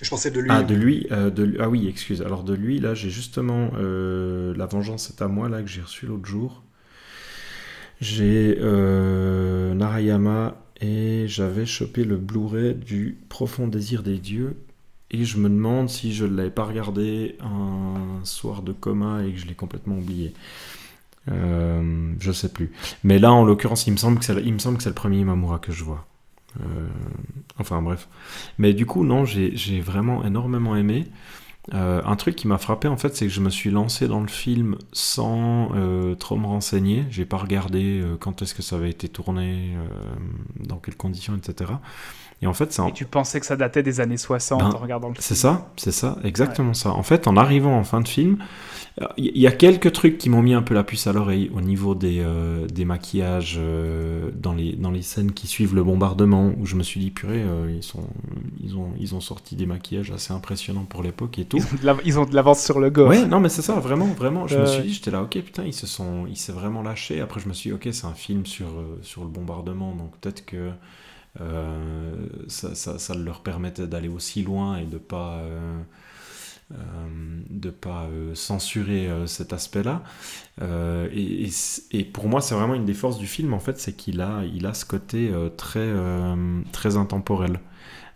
[0.01, 0.49] Je, pensais de lui.
[0.51, 2.23] Ah, de lui, euh, de, ah oui, excuse.
[2.23, 6.07] Alors de lui, là, j'ai justement La Vengeance est à moi, là, que j'ai reçu
[6.07, 6.63] l'autre jour.
[8.01, 14.57] J'ai euh, Narayama et j'avais chopé le Blu-ray du Profond Désir des Dieux.
[15.11, 19.33] Et je me demande si je ne l'avais pas regardé un soir de coma et
[19.33, 20.33] que je l'ai complètement oublié.
[21.31, 22.73] Euh, je sais plus.
[23.05, 26.07] Mais là, en l'occurrence, il me semble que c'est le premier Mamura que je vois.
[26.61, 26.89] Euh,
[27.59, 28.09] enfin bref.
[28.59, 31.07] Mais du coup, non, j'ai vraiment énormément aimé.
[31.75, 34.21] Euh, un truc qui m'a frappé en fait, c'est que je me suis lancé dans
[34.21, 37.05] le film sans euh, trop me renseigner.
[37.11, 39.77] J'ai pas regardé euh, quand est-ce que ça avait été tourné,
[40.59, 41.73] dans quelles conditions, etc.
[42.43, 45.09] Et en fait, Et tu pensais que ça datait des années 60 ben, en regardant
[45.09, 46.91] le film C'est ça, c'est ça, exactement ça.
[46.93, 48.39] En fait, en arrivant en fin de film,
[49.17, 51.63] il y a quelques trucs qui m'ont mis un peu la puce à l'oreille au
[51.63, 56.53] niveau des, euh, des maquillages euh, dans, les, dans les scènes qui suivent le bombardement,
[56.59, 58.07] où je me suis dit, purée, euh, ils, sont,
[58.63, 61.59] ils, ont, ils ont sorti des maquillages assez impressionnants pour l'époque et tout.
[62.05, 63.09] Ils ont de l'avance sur le go.
[63.09, 64.47] Ouais, non, mais c'est ça, vraiment, vraiment.
[64.47, 67.21] Je me suis dit, j'étais là, ok, putain, ils se sont, il s'est vraiment lâché.
[67.21, 68.67] Après, je me suis dit, ok, c'est un film sur,
[69.03, 70.71] sur le bombardement, donc peut-être que
[72.49, 75.43] ça, ça, ça, leur permettait d'aller aussi loin et de pas
[76.71, 80.03] de ne pas euh, censurer euh, cet aspect-là.
[81.13, 81.49] Et,
[81.93, 84.43] et, pour moi, c'est vraiment une des forces du film, en fait, c'est qu'il a,
[84.45, 85.89] il a ce côté très,
[86.71, 87.61] très intemporel.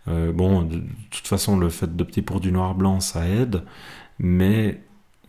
[0.07, 3.63] bon, de, toute façon, le fait d'opter pour du noir-blanc, ça aide,
[4.19, 4.79] mais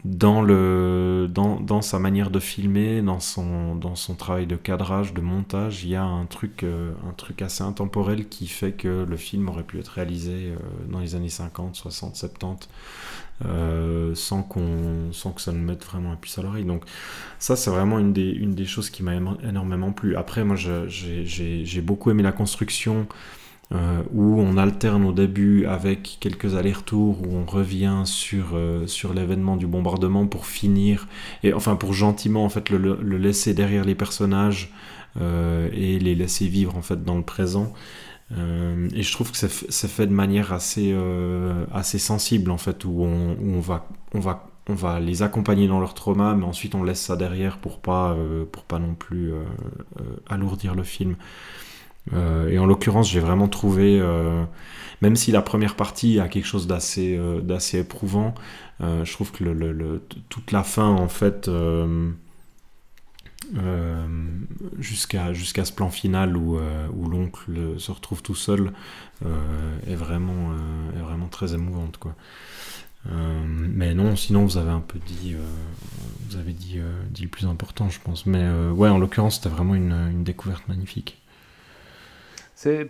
[0.05, 5.15] dans, le, dans, dans, sa manière de filmer, dans son, dans son travail de cadrage,
[5.15, 9.17] de montage, il y a un truc, un truc assez intemporel qui fait que le
[9.17, 10.53] film aurait pu être réalisé
[10.91, 12.69] dans les années 50, 60, 70
[13.45, 16.65] euh, sans, qu'on, sans que ça nous mette vraiment un puce à l'oreille.
[16.65, 16.85] Donc
[17.39, 19.15] ça, c'est vraiment une des, une des choses qui m'a
[19.47, 20.17] énormément plu.
[20.17, 23.07] Après, moi, j'ai, beaucoup aimé la construction.
[23.75, 29.13] Euh, où on alterne au début avec quelques allers-retours, où on revient sur, euh, sur
[29.13, 31.09] l'événement du bombardement pour finir,
[31.43, 34.73] et enfin pour gentiment en fait le, le laisser derrière les personnages
[35.19, 37.73] et les laisser vivre en fait dans le présent.
[38.33, 42.85] Euh, et je trouve que c'est fait de manière assez, euh, assez sensible, en fait,
[42.85, 46.45] où on, où on, va, on, va, on va les accompagner dans leur trauma, mais
[46.45, 49.33] ensuite on laisse ça derrière pour pas, euh, pour pas non plus
[50.29, 51.17] alourdir le film.
[52.13, 54.01] et en l'occurrence, j'ai vraiment trouvé,
[55.03, 58.35] même si la première partie a quelque chose d'assez d'assez éprouvant,
[58.81, 59.45] je trouve que
[60.29, 61.49] toute la fin, en fait,
[63.57, 64.07] euh,
[64.79, 68.73] jusqu'à jusqu'à ce plan final où, euh, où l'oncle se retrouve tout seul
[69.25, 70.53] euh, est vraiment
[70.97, 72.15] est vraiment très émouvante quoi.
[73.47, 75.37] Mais non sinon vous avez un peu dit
[76.29, 78.27] vous avez dit, dit le plus important je pense.
[78.27, 81.23] Mais ouais en l'occurrence c'était vraiment une, une, découverte magnifique.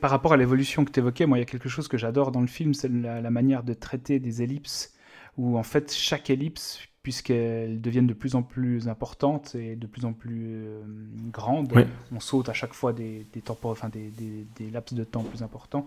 [0.01, 2.33] Par rapport à l'évolution que tu évoquais moi il y a quelque chose que j'adore
[2.33, 4.96] dans le film c'est la manière de traiter des ellipses
[5.37, 10.05] où en fait chaque ellipse puisqu'elles deviennent de plus en plus importantes et de plus
[10.05, 10.83] en plus euh,
[11.31, 11.73] grandes.
[12.13, 15.87] On saute à chaque fois des, des, enfin des, des, laps de temps plus importants.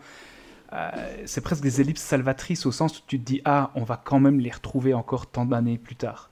[0.72, 0.90] Euh,
[1.26, 4.22] c'est presque des ellipses salvatrices au sens où tu te dis ah on va quand
[4.22, 6.30] même les retrouver encore tant d'années plus tard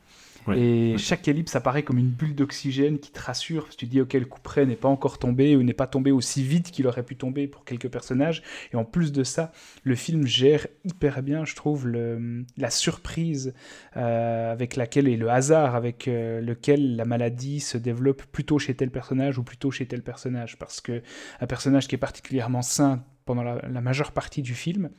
[0.55, 3.69] et chaque ellipse apparaît comme une bulle d'oxygène qui te rassure.
[3.69, 6.11] tu te dis, ok, le coup près n'est pas encore tombé ou n'est pas tombé
[6.11, 8.43] aussi vite qu'il aurait pu tomber pour quelques personnages.
[8.71, 9.51] Et en plus de ça,
[9.83, 13.53] le film gère hyper bien, je trouve, le, la surprise
[13.95, 18.75] euh, avec laquelle et le hasard avec euh, lequel la maladie se développe plutôt chez
[18.75, 20.57] tel personnage ou plutôt chez tel personnage.
[20.57, 21.01] Parce que
[21.41, 24.89] un personnage qui est particulièrement sain pendant la majeure partie du film,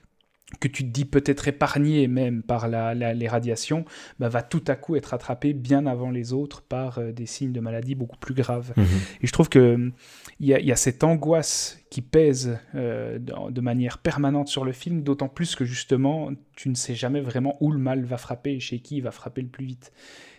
[0.61, 3.85] que tu te dis peut-être épargné même par la, les radiations,
[4.19, 7.53] bah, va tout à coup être attrapé bien avant les autres par euh, des signes
[7.53, 8.73] de maladie beaucoup plus graves.
[8.77, 8.85] Mhm.
[9.23, 9.93] Et je trouve qu'il
[10.41, 15.03] y, a, y a cette angoisse qui pèse euh, de, manière permanente sur le film,
[15.03, 18.61] d'autant plus que justement, tu ne sais jamais vraiment où le mal va frapper et
[18.61, 19.93] chez qui il va frapper le plus vite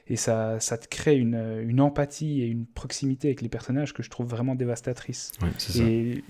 [0.10, 4.02] et ça, ça te crée une, une, empathie et une proximité avec les personnages que
[4.02, 5.32] je trouve vraiment dévastatrice.
[5.80, 6.24] et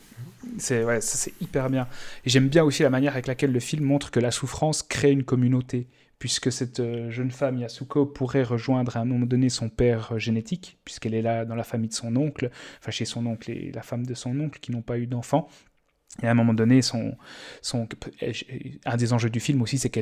[0.58, 1.88] c'est ouais, c'est hyper bien.
[2.26, 5.12] Et j'aime bien aussi la manière avec laquelle le film montre que la souffrance crée
[5.12, 5.88] une communauté,
[6.20, 10.20] puisque cette euh, jeune femme Yasuko pourrait rejoindre à un moment donné son père euh,
[10.20, 13.72] génétique, puisqu'elle est là dans la famille de son oncle, enfin chez son oncle et
[13.74, 15.48] la femme de son oncle qui n'ont pas eu d'enfant.
[16.24, 17.16] Et à un moment donné, son,
[18.86, 20.02] un des enjeux du film aussi, c'est que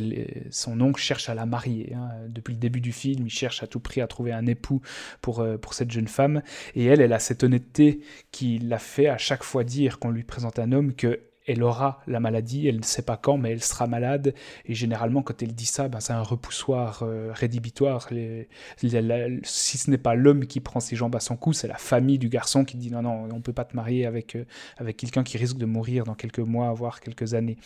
[0.50, 1.94] son oncle cherche à la marier.
[1.94, 2.10] Hein.
[2.30, 4.82] Depuis le début du film, il cherche à tout prix à trouver un époux
[5.22, 6.42] pour, euh, pour cette jeune femme.
[6.76, 8.00] Et elle, elle a cette honnêteté
[8.32, 12.02] qui l'a fait à chaque fois dire qu'on lui présente un homme que elle aura
[12.08, 14.34] la maladie, elle ne sait pas quand, mais elle sera malade.
[14.66, 18.10] Et généralement, quand elle dit ça, ben, c'est un repoussoir euh, rédhibitoire.
[18.78, 22.20] si ce n'est pas l'homme qui prend ses jambes à son cou, c'est la famille
[22.20, 24.46] du garçon qui dit non, non, on ne peut pas te marier avec, euh,
[24.78, 27.58] avec quelqu'un qui risque de mourir dans quelques mois, voire quelques années.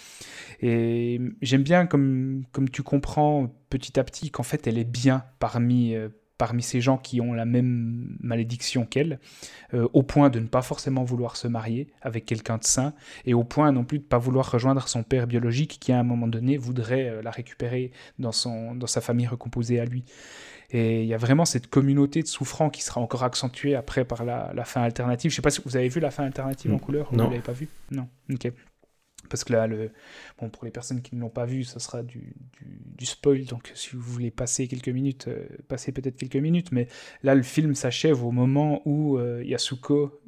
[0.61, 5.23] Et j'aime bien comme, comme tu comprends petit à petit qu'en fait, elle est bien
[5.39, 6.09] parmi, euh,
[6.41, 9.19] parmi ces gens qui ont la même malédiction qu'elle,
[9.76, 12.95] euh, au point de ne pas forcément vouloir se marier avec quelqu'un de sain,
[13.26, 15.99] et au point non plus de ne pas vouloir rejoindre son père biologique qui à
[15.99, 20.03] un moment donné voudrait euh, la récupérer dans, son, dans sa famille recomposée à lui.
[20.72, 24.26] Et il y a vraiment cette communauté de souffrants qui sera encore accentuée après par
[24.26, 25.30] la, fin alternative.
[25.30, 27.26] Je ne sais pas si vous avez vu la fin alternative en couleur, non.
[27.26, 28.51] vous ne l'avez pas vu Non, ok
[29.31, 29.67] parce que là,
[30.35, 32.35] pour les personnes qui ne l'ont pas vu, ça sera du,
[32.97, 36.87] du, spoil, donc si vous voulez passer quelques minutes, euh, passez peut-être quelques minutes, mais
[37.23, 40.21] là, le film s'achève au moment où euh, Yasuko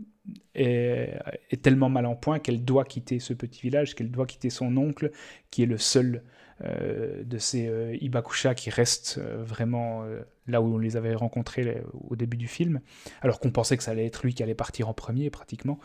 [0.55, 1.19] est,
[1.61, 5.11] tellement mal en point qu'elle doit quitter ce petit village, qu'elle doit quitter son oncle,
[5.51, 6.23] qui est le seul
[6.61, 10.03] de ces euh, Ibakusha qui restent euh, vraiment
[10.47, 12.81] là où on les avait rencontrés au début du film,
[13.21, 15.80] alors qu'on pensait que ça allait être lui qui allait partir en premier pratiquement.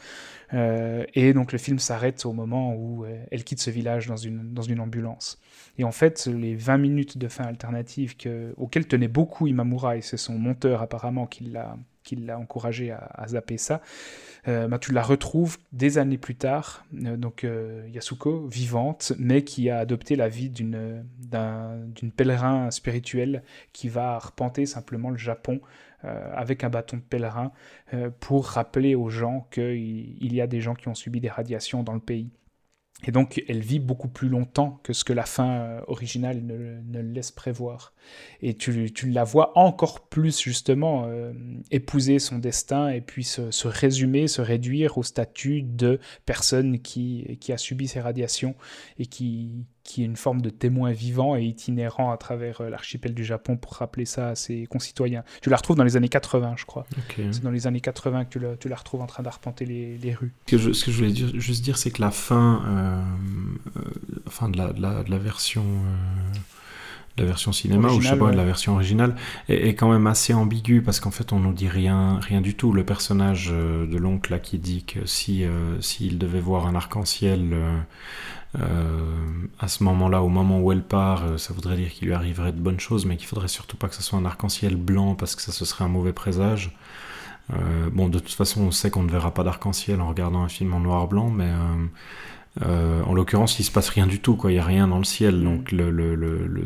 [0.53, 4.63] et donc le film s'arrête au moment où elle quitte ce village dans une, dans
[4.63, 5.41] une ambulance.
[5.79, 10.01] Et en fait, les 20 minutes de fin alternative que, auxquelles tenait beaucoup Imamura, et
[10.01, 11.77] c'est son monteur apparemment qui l'a
[12.09, 13.83] qui l'a encouragé à, zapper ça,
[14.47, 19.45] euh, bah, tu la retrouves des années plus tard, euh, donc euh, Yasuko, vivante, mais
[19.45, 21.05] qui a adopté la vie d'une
[22.17, 23.43] pèlerin spirituel
[23.75, 25.61] qui va arpenter simplement le Japon
[26.03, 27.51] avec un bâton de pèlerin
[28.21, 31.95] pour rappeler aux gens qu'il y a des gens qui ont subi des radiations dans
[31.95, 32.31] le pays.
[33.07, 37.01] Et donc, elle vit beaucoup plus longtemps que ce que la fin euh, originale ne,
[37.01, 37.95] laisse prévoir.
[38.43, 41.33] Et tu, la vois encore plus, justement, euh,
[41.71, 47.39] épouser son destin et puis se, se, résumer, se réduire au statut de personne qui,
[47.41, 48.57] qui a subi ces radiations
[48.99, 53.15] et qui, qui est une forme de témoin vivant et itinérant à travers euh, l'archipel
[53.15, 55.25] du Japon pour rappeler ça à ses concitoyens.
[55.41, 56.87] Tu la retrouves dans les années 80, je crois.
[57.17, 59.97] C'est dans les années 80 que tu la, tu la retrouves en train d'arpenter les,
[59.97, 60.35] les rues.
[60.45, 63.79] Ce que, je, ce que, je, voulais dire, juste dire, c'est que la fin, euh,
[63.79, 63.83] euh,
[64.27, 65.65] enfin de la, de la, de la version
[67.19, 69.15] la version cinéma ou je sais pas, la version originale
[69.49, 72.73] est, quand même assez ambiguë parce qu'en fait on nous dit rien, rien du tout.
[72.73, 77.51] Le personnage de l'oncle là qui dit que si euh, s'il devait voir un arc-en-ciel
[77.53, 77.79] euh,
[78.55, 82.61] à ce moment-là, au moment où elle part, ça voudrait dire qu'il lui arriverait de
[82.61, 85.43] bonnes choses, mais qu'il faudrait surtout pas que ce soit un arc-en-ciel blanc parce que
[85.43, 86.77] ça ce serait un mauvais présage.
[87.93, 90.73] bon, de toute façon, on sait qu'on ne verra pas d'arc-en-ciel en regardant un film
[90.73, 91.53] en noir-blanc, mais
[92.63, 94.51] euh, en l'occurrence, il se passe rien du tout, quoi.
[94.51, 95.45] Il y a rien dans le ciel, mm.
[95.45, 96.65] donc le, le, le,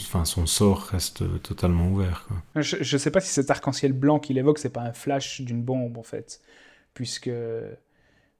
[0.00, 2.26] enfin, son sort reste totalement ouvert.
[2.28, 2.62] Quoi.
[2.62, 5.62] Je, ne sais pas si cet arc-en-ciel blanc qu'il évoque, c'est pas un flash d'une
[5.62, 6.40] bombe en fait,
[6.94, 7.30] puisque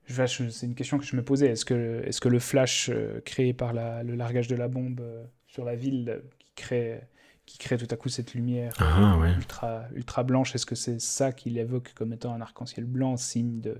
[0.09, 1.49] c'est une question que je me posais.
[1.49, 5.65] Est-ce que, le flash euh, créé par la, le largage de la bombe euh, sur
[5.65, 7.01] la ville qui crée
[7.45, 11.33] qui crée tout à coup cette lumière ah, ultra, ultra blanche, est-ce que c'est ça
[11.33, 13.77] qu'il évoque comme étant un arc-en-ciel blanc, signe de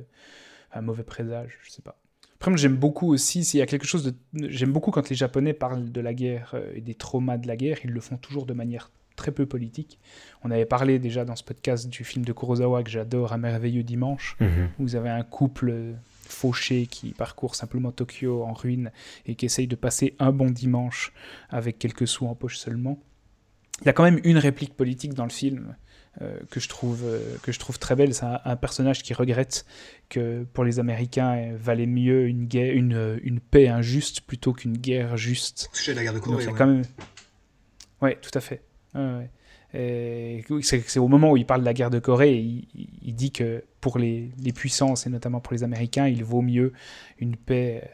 [0.73, 1.59] un mauvais présage?
[1.63, 1.97] Je sais pas.
[2.35, 4.15] Après, j'aime beaucoup aussi, s'il y a quelque chose de.
[4.49, 7.57] J'aime beaucoup quand les Japonais parlent de la guerre euh, et des traumas de la
[7.57, 10.01] guerre, ils le font toujours de manière très peu politique.
[10.43, 13.85] On avait parlé déjà dans ce podcast du film de Kurosawa que j'adore, Un merveilleux
[13.85, 14.71] dimanche, mhm.
[14.79, 15.95] où vous avez un couple
[16.33, 18.91] fauché qui parcourt simplement Tokyo en ruine
[19.27, 21.13] et qui essaye de passer un bon dimanche
[21.51, 22.99] avec quelques sous en poche seulement.
[23.81, 25.77] Il y a quand même une réplique politique dans le film
[26.21, 28.15] euh, que, je trouve, euh, que je trouve très belle.
[28.15, 29.65] C'est un, personnage qui regrette
[30.09, 34.77] que pour les Américains, il valait mieux une, guerre, une, une paix injuste plutôt qu'une
[34.77, 35.71] guerre juste.
[35.89, 36.47] La guerre de Corée.
[36.47, 36.53] ouais.
[36.57, 36.83] quand même...
[38.03, 38.63] ouais, tout à fait.
[39.73, 42.35] C'est au moment où il parle de la guerre de Corée,
[42.75, 46.73] il, dit que pour les, puissances, et notamment pour les Américains, il vaut mieux
[47.19, 47.89] une paix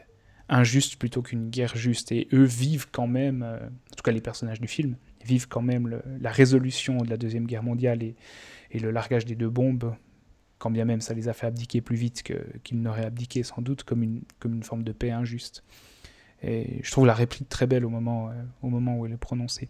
[0.49, 2.11] injuste plutôt qu'une guerre juste.
[2.11, 5.61] Et eux vivent quand même, euh, en tout cas les personnages du film, vivent quand
[5.61, 8.15] même la résolution de la Deuxième Guerre mondiale et,
[8.73, 9.95] le largage des deux bombes,
[10.59, 12.23] quand bien même ça les a fait abdiquer plus vite
[12.63, 15.63] qu'ils n'auraient abdiqué sans doute, comme une, comme une forme de paix injuste.
[16.43, 19.17] Et je trouve la réplique très belle au moment, euh, au moment où elle est
[19.17, 19.69] prononcée.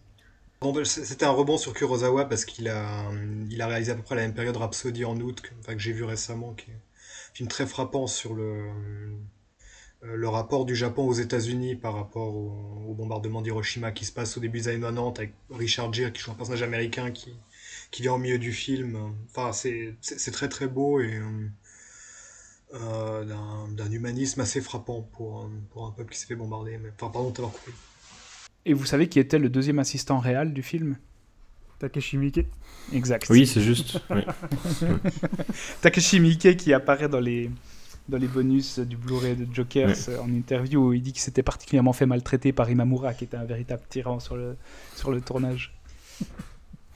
[0.84, 3.10] C'était un rebond sur Kurosawa parce qu'il a,
[3.50, 5.80] il a réalisé à peu près la même période Rhapsody en août, que, enfin, que
[5.80, 8.70] j'ai vu récemment, qui est un film très frappant sur le,
[10.04, 14.42] euh, rapport du Japon aux États-Unis par rapport au, bombardement d'Hiroshima qui se passe au
[14.42, 17.34] début des années 90 avec Richard Gere qui joue un personnage américain qui,
[17.92, 19.16] qui vient au milieu du film.
[19.30, 21.16] Enfin, c'est très très beau et.
[21.16, 21.50] Euh,
[22.74, 26.78] euh, d'un humanisme assez frappant pour, un- peuple qui s'est fait bombarder.
[26.94, 27.72] Enfin, pardon de t'avoir coupé.
[28.66, 30.98] Et vous savez qui était le deuxième assistant réel du film?
[31.80, 32.46] Takeshi Miike.
[32.94, 33.28] Exact.
[33.30, 34.00] Oui, c'est juste.
[34.10, 34.22] oui.
[35.82, 37.50] Takeshi Miike qui apparaît dans les,
[38.10, 41.44] dans les bonus du Blu-ray de Jokers euh, en interview où il dit qu'il s'était
[41.44, 44.56] particulièrement fait maltraiter par Imamura qui était un véritable tyran sur le,
[44.96, 45.74] sur le tournage.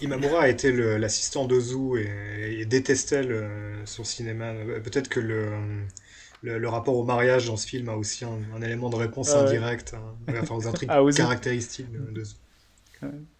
[0.02, 3.48] Imamura a été l'assistant d'Ozu et, et détestait le-
[3.85, 4.48] son cinéma.
[4.48, 5.49] Euh, Peut-être que le,
[6.44, 9.32] le, le rapport au mariage dans ce film a aussi un, un élément de réponse
[9.34, 9.48] Ah ouais.
[9.49, 11.18] indirect hein, enfin, aux intrigues À Ozu.
[11.18, 12.36] caractéristiques de- d'Ozu.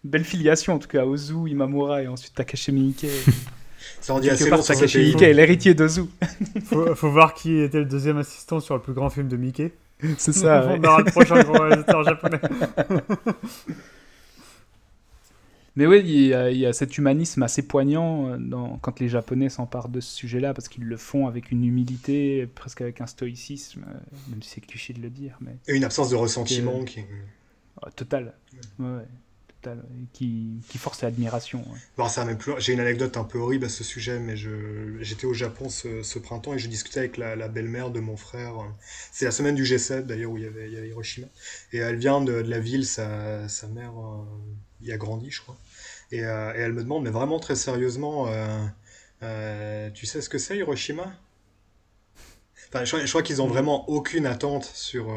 [0.02, 3.06] Belle filiation en tout cas, Ozu, Imamura et ensuite Takeshi Miike.
[4.00, 5.06] Ça en dit assez part, long pays.
[5.12, 6.02] Miike est l'héritier d'Ozu.
[6.64, 9.72] Faut, faut voir qui était le deuxième assistant sur le plus grand film de Mickey.
[10.18, 10.66] C'est ça.
[10.66, 10.78] ouais.
[10.82, 12.40] On aura le prochain grand réalisateur japonais.
[15.76, 19.00] Mais oui, il y, a, il y a cet humanisme assez poignant euh, dans, quand
[19.00, 23.00] les Japonais s'emparent de ce sujet-là, parce qu'ils le font avec une humilité, presque avec
[23.00, 26.16] un stoïcisme, euh, même si c'est cliché de le dire, mais Et une absence de
[26.16, 27.00] ressentiment qui...
[27.82, 28.34] oh, total.
[28.78, 29.06] Ouais, ouais,
[29.48, 29.84] total.
[30.12, 31.58] Qui, qui force l'admiration.
[31.72, 31.78] ouais.
[31.96, 32.60] Bon, ça va même plus loin.
[32.60, 34.96] J'ai une anecdote un peu horrible à ce sujet, mais je...
[35.00, 38.16] j'étais au Japon ce, ce printemps et je discutais avec la, la belle-mère de mon
[38.16, 38.54] frère.
[39.12, 41.26] C'est la semaine du G7 d'ailleurs où il y avait, il y avait Hiroshima.
[41.72, 44.24] Et elle vient de, de la ville, sa, sa mère euh,
[44.88, 45.56] y a grandi, je crois.
[46.12, 48.64] Et, euh, et elle me demande, mais vraiment très sérieusement, euh,
[49.22, 51.12] euh, tu sais ce que c'est Hiroshima?
[52.68, 55.16] Enfin, je, crois- qu'ils ont vraiment aucune attente sur, euh,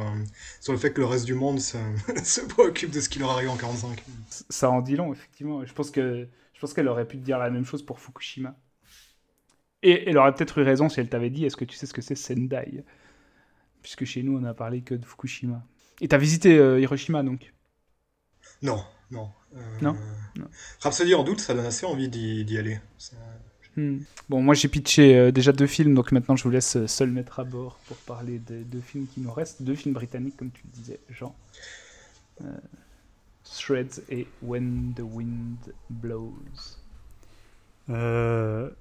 [0.62, 1.78] sur le fait que le reste du monde se,
[2.24, 4.02] se préoccupe de ce qui leur arrive en 45.
[4.30, 5.66] C- Ça en dit long, effectivement.
[5.66, 8.56] Je pense que je pense qu'elle aurait pu te dire la même chose pour Fukushima.
[9.84, 11.94] Et elle aurait peut-être eu raison si elle t'avait dit est-ce que tu sais ce
[11.94, 12.84] que c'est Sendai?
[13.82, 15.64] Puisque chez nous, on a parlé que de Fukushima.
[16.02, 17.54] Et t'as visité euh, Hiroshima, donc?
[18.62, 19.34] Non, non.
[19.56, 19.96] Euh, Non
[20.38, 20.46] Non.
[20.82, 22.80] Rhapsody en doute, ça donne assez envie d'y d'y aller.
[22.98, 23.16] Ça-
[23.76, 24.00] Hmm.
[24.28, 27.12] Bon, moi j'ai pitché euh, déjà deux films, donc maintenant je vous laisse euh, seul
[27.12, 29.62] mettre à bord pour parler des deux films qui nous restent.
[29.62, 31.36] Deux films britanniques, comme tu le disais, Jean.
[32.42, 32.46] Euh,
[33.44, 35.58] Threads et When the Wind
[35.92, 36.34] Blows.
[37.90, 38.72] Euh,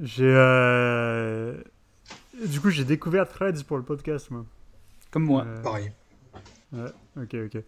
[0.00, 0.24] j'ai.
[0.24, 1.62] euh,
[2.46, 4.46] Du coup, j'ai découvert Threads pour le podcast, moi.
[5.10, 5.44] Comme moi.
[5.46, 5.92] Euh, Pareil.
[6.72, 7.62] Ok, ok.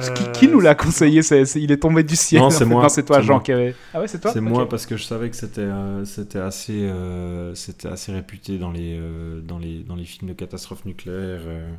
[0.00, 1.20] Qui, Euh, qui nous l'a conseillé
[1.56, 2.40] Il est tombé du ciel.
[2.42, 2.88] Non, c'est moi.
[2.88, 3.42] C'est toi, Jean, moi.
[3.42, 3.74] qui avait.
[3.92, 6.84] Ah ouais, c'est toi C'est moi parce que je savais que c'était euh, c'était assez
[6.84, 11.42] euh, c'était assez réputé dans les euh, dans les dans les films de catastrophes nucléaires
[11.46, 11.72] euh,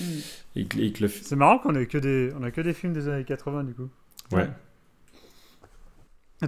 [0.00, 0.20] Hmm.
[0.54, 3.08] et, et le C'est marrant qu'on ait que des, on a que des films des
[3.08, 3.88] années 80 du coup.
[4.30, 4.48] ouais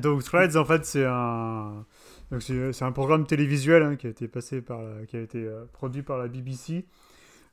[0.01, 1.85] Donc Threads en fait c'est un,
[2.31, 5.21] donc c'est c'est un programme télévisuel hein, qui a été passé par, la- qui a
[5.21, 6.85] été euh, produit par la BBC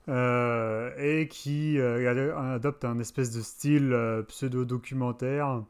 [0.10, 5.64] euh, et qui euh, ad- adopte un espèce de style euh, pseudo-documentaire.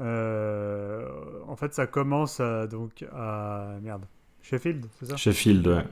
[0.00, 1.08] Euh,
[1.48, 4.06] en fait ça commence à, donc à merde
[4.42, 5.20] Sheffield c'est ça?
[5.20, 5.84] Sheffield ouais.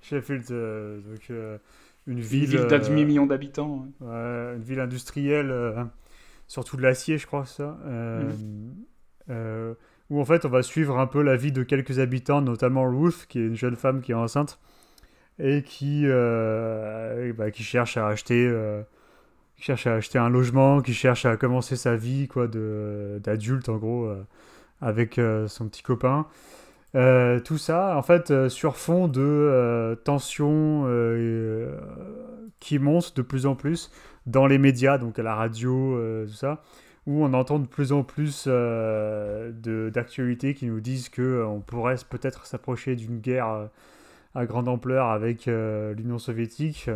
[0.00, 1.58] Sheffield euh, donc euh,
[2.06, 3.76] une Une ville, ville d'un euh, demi-million d'habitants.
[3.78, 3.88] ouais.
[4.00, 5.84] Ouais, une ville industrielle, euh,
[6.48, 7.78] surtout de l'acier, je crois, ça.
[7.86, 8.34] euh,
[9.30, 9.74] euh,
[10.10, 13.26] où en fait, on va suivre un peu la vie de quelques habitants, notamment Ruth,
[13.28, 14.60] qui est une jeune femme qui est enceinte
[15.42, 18.46] et qui, euh, bah, qui cherche à acheter.
[18.46, 18.82] euh,
[19.56, 23.68] qui cherche à acheter un logement, qui cherche à commencer sa vie quoi de d'adulte
[23.68, 24.24] en gros euh,
[24.80, 26.26] avec son petit copain.
[26.94, 30.84] Tout ça, en fait, sur fond de tensions
[32.60, 33.90] qui montent de plus en plus
[34.26, 36.62] dans les médias, donc à la radio, tout ça,
[37.06, 42.46] où on entend de plus en plus d'actualités qui nous disent que on pourrait peut-être
[42.46, 43.68] s'approcher d'une guerre
[44.34, 46.90] à grande ampleur avec euh, l'Union soviétique,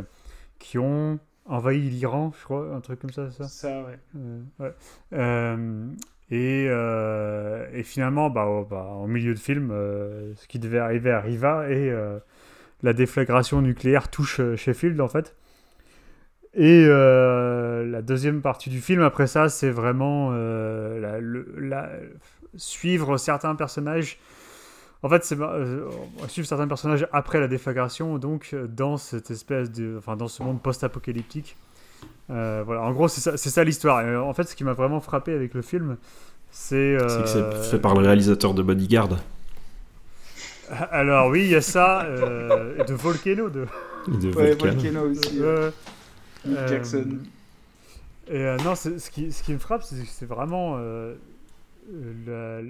[0.58, 3.48] qui ont envahi l'Iran, je crois, un truc comme ça, c'est ça?
[3.48, 3.98] Ça, ouais.
[4.16, 4.74] euh, ouais.
[5.12, 5.86] Euh,
[6.30, 10.78] et, euh, et finalement, bah, au- bah, en milieu de film, euh, ce qui devait
[10.78, 12.18] arriver arriva et euh,
[12.82, 15.36] la déflagration nucléaire touche Sheffield en fait.
[16.54, 21.90] Et la deuxième partie du film, après ça, c'est vraiment la- le- la-
[22.56, 24.18] suivre certains personnages.
[25.02, 28.96] En fait, c'est euh, on va suivre certains personnages après la déflagration, donc euh, dans
[28.96, 31.56] cette espèce de, enfin dans ce monde post-apocalyptique.
[32.30, 34.00] Euh, voilà, en gros, c'est ça, c'est ça l'histoire.
[34.00, 35.96] Et, euh, en fait, ce qui m'a vraiment frappé avec le film,
[36.50, 36.96] c'est.
[36.98, 39.10] C'est que euh, c'est fait par le réalisateur de Bodyguard.
[40.90, 43.66] Alors oui, il y a ça, euh, et de Volcano, de.
[44.12, 44.54] et de Ouais.
[44.54, 45.38] Volcano aussi.
[45.40, 45.70] Euh,
[46.48, 47.18] euh, Jackson.
[48.28, 51.14] Et euh, non, c'est- ce qui, ce qui me frappe, c'est que c'est vraiment euh,
[52.26, 52.62] la-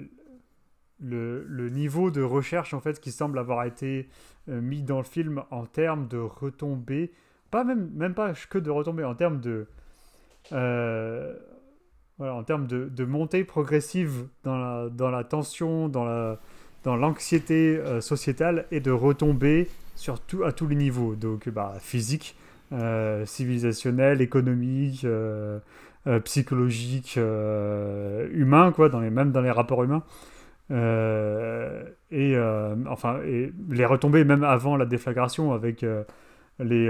[0.99, 4.09] le, niveau de recherche en fait qui semble avoir été
[4.49, 7.11] euh, mis dans le film en termes de retombées,
[7.51, 9.67] pas même, même pas que de retombées, en termes de
[10.53, 11.35] euh,
[12.17, 16.39] voilà, en termes de, de montée progressive dans la, dans la tension, dans la
[16.83, 20.15] dans l'anxiété euh, sociétale et de retomber sur
[20.45, 22.35] à tous les niveaux, donc bah, physique,
[23.25, 25.07] civilisationnel, économique,
[26.23, 30.03] psychologique, humain, quoi, dans les, même dans les rapports humains.
[30.69, 36.03] Euh, et euh, enfin, et les retombées même avant la déflagration avec euh,
[36.59, 36.89] les,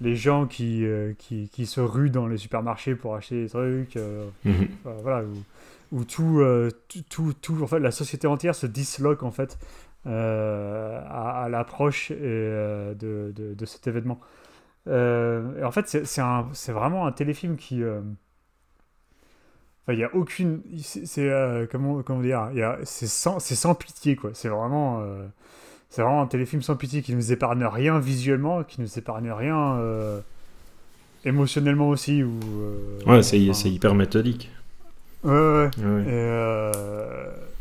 [0.00, 3.96] les gens qui, euh, qui, qui se ruent dans les supermarchés pour acheter des trucs.
[3.96, 4.68] euh, Mhm.
[4.86, 6.42] euh, voilà, où, où tout,
[7.08, 9.58] tout, tout, en fait, la société entière se disloque en fait
[10.04, 14.20] à, à l'approche de, de, de cet événement.
[14.88, 17.82] Et en fait, c'est vraiment un téléfilm qui.
[19.86, 20.62] Enfin, il n'y a aucune.
[20.82, 21.30] C'est.
[21.30, 24.30] euh, comment, comment dire il y a- C'est sans, c'est sans pitié, quoi.
[24.34, 25.00] C'est vraiment.
[25.02, 25.24] euh,
[25.90, 29.76] c'est vraiment un téléfilm sans pitié qui nous épargne rien visuellement, qui nous épargne rien
[29.78, 30.20] euh,
[31.24, 32.22] émotionnellement aussi.
[32.22, 32.38] Ou,
[33.06, 34.50] Ouais, c'est enfin, c'est hyper méthodique.
[35.24, 36.04] Ouais, ouais.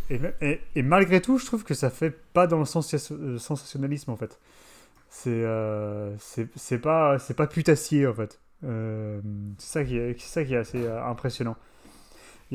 [0.10, 2.96] Et, et, et- et malgré tout, je trouve que ça fait pas dans le sens
[3.38, 4.38] sensationnalisme en fait.
[5.10, 5.46] C'est
[6.20, 8.40] c'est c'est pas c'est pas putassier en fait.
[8.62, 11.56] C'est ça qui est c'est ça qui est assez impressionnant.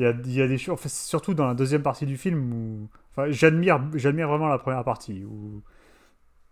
[0.01, 2.17] Il y a, il y a des choses, enfin, surtout dans la deuxième partie du
[2.17, 5.61] film où enfin, j'admire j'admire vraiment la première partie où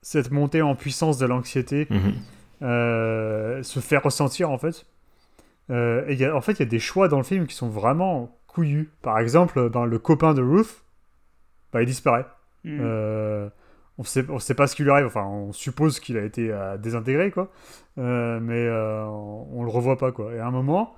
[0.04, 2.14] cette montée en puissance de l'anxiété Mhm.
[2.62, 4.86] euh, se fait ressentir en fait.
[5.72, 7.48] Euh, et il y a- en fait, il y a des choix dans le film
[7.48, 8.92] qui sont vraiment couillus.
[9.02, 10.84] Par exemple, ben, le copain de Ruth,
[11.74, 12.26] bah, il disparaît.
[12.64, 12.78] Mm.
[12.82, 13.50] Euh,
[13.98, 15.06] on sait, on sait pas ce qui lui arrive.
[15.08, 17.52] Enfin, on suppose qu'il a été euh, désintégré, quoi.
[17.98, 20.34] Euh, mais euh, on, on le revoit pas, quoi.
[20.34, 20.96] Et à un moment,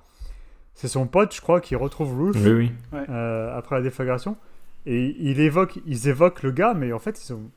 [0.74, 2.98] c'est son pote, je crois, qui retrouve Ruth Oui, oui.
[3.08, 4.36] euh, après la déflagration.
[4.86, 7.50] Et il évoque, ils évoquent le gars, mais en fait, ils ont,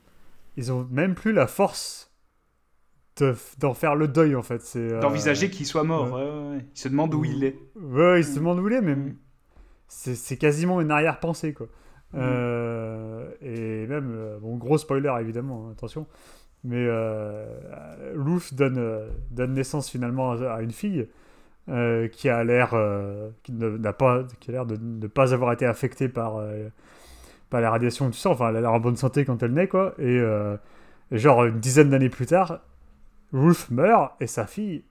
[0.56, 2.12] ils ont même plus la force
[3.18, 4.60] de- d'en faire le deuil, en fait.
[4.62, 6.12] C'est euh, D'envisager qu'il soit mort.
[6.12, 6.22] ouais.
[6.22, 6.64] ouais, ouais, ouais.
[6.74, 7.58] Il se demande où il est.
[7.80, 8.96] Ouais, il se demande où il est, mais
[9.88, 11.66] c'est quasiment une arrière-pensée, quoi.
[12.14, 16.06] Euh, et même, euh, bon, gros spoiler évidemment, hein, attention.
[16.64, 17.46] Mais euh,
[18.16, 21.06] Ruth donne, euh, donne naissance finalement à, à une fille
[21.68, 25.52] euh, qui a l'air euh, qui n'a pas qui a l'air de ne pas avoir
[25.52, 26.68] été affectée par euh,
[27.50, 28.30] par la radiation tout ça.
[28.30, 29.94] Enfin, elle a l'air en bonne santé quand elle naît, quoi.
[29.98, 30.56] Et, euh,
[31.12, 32.60] et genre une dizaine d'années plus tard,
[33.32, 34.84] Ruth meurt et sa fille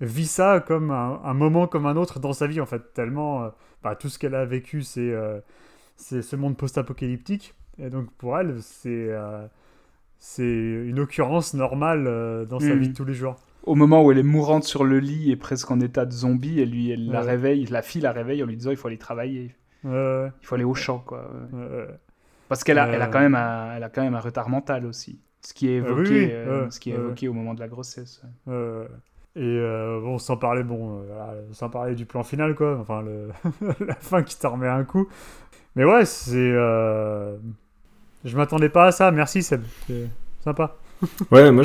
[0.00, 3.50] vit ça comme un, un moment comme un autre dans sa vie en fait tellement
[3.82, 5.14] bah, tout ce qu'elle a vécu c'est
[5.96, 9.10] c'est ce monde post-apocalyptique et donc pour elle c'est
[10.18, 12.78] c'est une occurrence normale dans sa Mhm.
[12.80, 13.36] vie de tous les jours
[13.66, 16.60] Au moment où elle est mourante sur le lit et presque en état de zombie,
[16.60, 18.98] elle, lui, elle la réveille, la fille la réveille en lui disant il faut aller
[18.98, 19.54] travailler,
[19.86, 20.98] Euh, il faut aller au champ.
[20.98, 21.18] Quoi.
[21.52, 21.58] ouais.
[21.60, 21.86] euh,
[22.48, 22.92] Parce qu'elle a, Euh.
[22.94, 25.18] elle a, quand même un, elle a quand même un retard mental aussi.
[25.40, 27.60] Ce qui est Ah oui, évoqué, oui, euh, ce qui est évoqué au moment de
[27.60, 28.22] la grossesse.
[28.48, 28.86] euh,
[29.36, 33.30] et euh, bon sans parler bon euh, sans parler du plan final quoi enfin le
[33.84, 35.08] la fin qui t'en remet un coup
[35.74, 37.36] mais ouais c'est euh,
[38.24, 40.06] je m'attendais pas à ça merci Seb c'est
[40.44, 40.76] sympa
[41.30, 41.64] Ouais, moi,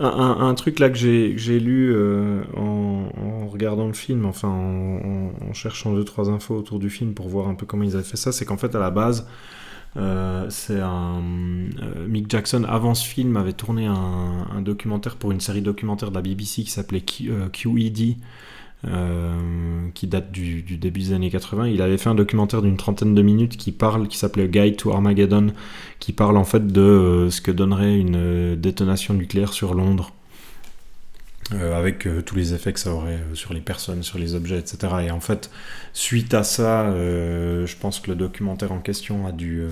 [0.00, 6.04] un, truc là que j'ai lu euh, en, regardant le film, enfin en, cherchant deux
[6.04, 8.44] trois infos autour du film pour voir un peu comment ils avaient fait ça, c'est
[8.44, 9.26] qu'en fait à la base,
[9.96, 15.40] euh, c'est euh, Mick Jackson avant ce film avait tourné un, un documentaire pour une
[15.40, 18.16] série documentaire de la BBC qui s'appelait QED.
[18.88, 21.68] Euh, qui date du, début des années 80.
[21.68, 24.90] Il avait fait un documentaire d'une trentaine de minutes qui parle, qui s'appelait Guide to
[24.90, 25.52] Armageddon,
[25.98, 30.14] qui parle en fait de euh, ce que donnerait une euh, détonation nucléaire sur Londres.
[31.52, 34.86] Avec tous les effets que ça aurait sur les personnes, sur les objets, etc.
[35.06, 35.50] Et en fait,
[35.92, 39.64] suite à ça, je pense que le documentaire en question a dû,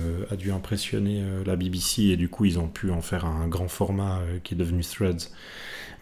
[0.53, 4.55] impressionner la BBC et du coup, ils ont pu en faire un grand format qui
[4.55, 5.29] est devenu Threads.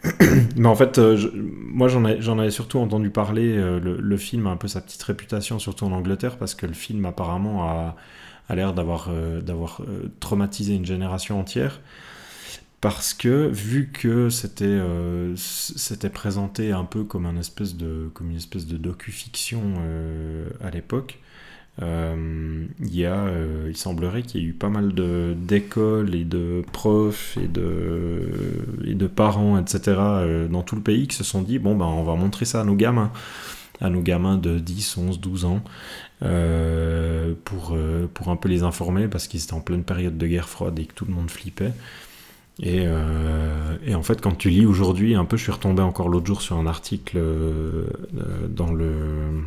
[0.56, 3.56] Mais en fait, euh, je- moi j'en ai- j'en avais surtout entendu parler.
[3.56, 6.72] euh, le, film a un peu sa petite réputation, surtout en Angleterre, parce que le
[6.74, 7.96] film apparemment a,
[8.48, 9.40] a l'air d'avoir euh,
[10.20, 11.80] traumatisé une génération entière.
[12.80, 18.66] Parce que vu que c'était présenté un peu comme un espèce de comme une espèce
[18.66, 19.74] de docu-fiction
[20.62, 21.18] à l'époque,
[21.80, 24.92] il y a euh, il semblerait qu'il y ait eu pas mal
[25.36, 28.22] d'écoles et de profs et de
[28.84, 31.86] et de parents etc euh, dans tout le pays qui se sont dit bon ben
[31.86, 33.12] on va montrer ça à nos gamins
[33.80, 35.62] à nos gamins de 10, 11, 12 ans
[36.22, 40.26] euh, pour, euh, pour un peu les informer parce qu'ils étaient en pleine période de
[40.26, 41.72] guerre froide et que tout le monde flippait.
[42.60, 46.08] Et, euh, et en fait, quand tu lis aujourd'hui, un peu, je suis retombé encore
[46.08, 47.84] l'autre jour sur un article euh,
[48.18, 49.42] euh, dans le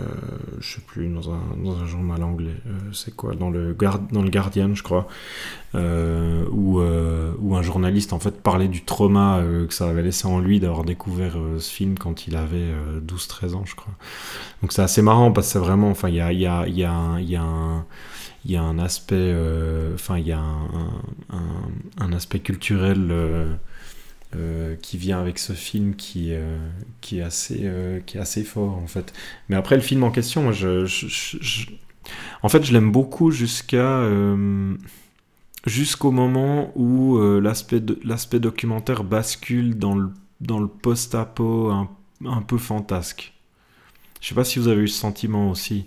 [0.00, 4.82] euh, je sais plus, dans un, journal anglais, euh, c'est quoi, dans le, Guardian, je
[4.82, 5.06] crois,
[5.74, 10.26] euh, où, euh, où un journaliste en fait parlait du trauma que ça avait laissé
[10.26, 13.94] en lui d'avoir découvert ce film quand il avait euh, 12-13 ans, je crois.
[14.62, 16.26] Donc c'est assez marrant parce que c'est vraiment, enfin, il y a,
[18.58, 19.34] un- aspect,
[19.94, 20.42] enfin il y a
[21.98, 23.12] un aspect culturel
[24.36, 26.58] euh, qui vient avec ce film qui, euh,
[27.00, 29.12] qui, est assez, euh, qui est assez fort en fait.
[29.48, 31.66] Mais après le film en question, moi, je, je- je- je-
[32.42, 34.04] en fait je l'aime beaucoup jusqu'à
[35.66, 41.90] jusqu'au moment où l'aspect l'aspect documentaire bascule dans le, dans le post-apo un,
[42.24, 43.34] un peu fantasque.
[44.20, 45.86] Je sais pas si vous avez eu ce sentiment aussi.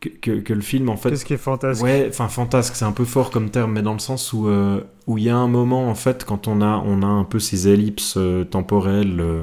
[0.00, 2.84] Que, que- que le film en fait Qu'est-ce qui est fantastique Ouais, enfin fantasque, c'est
[2.84, 5.36] un peu fort comme terme, mais dans le sens où euh, où il y a
[5.36, 9.20] un moment en fait quand on a on a un peu ces ellipses euh, temporelles.
[9.20, 9.42] euh,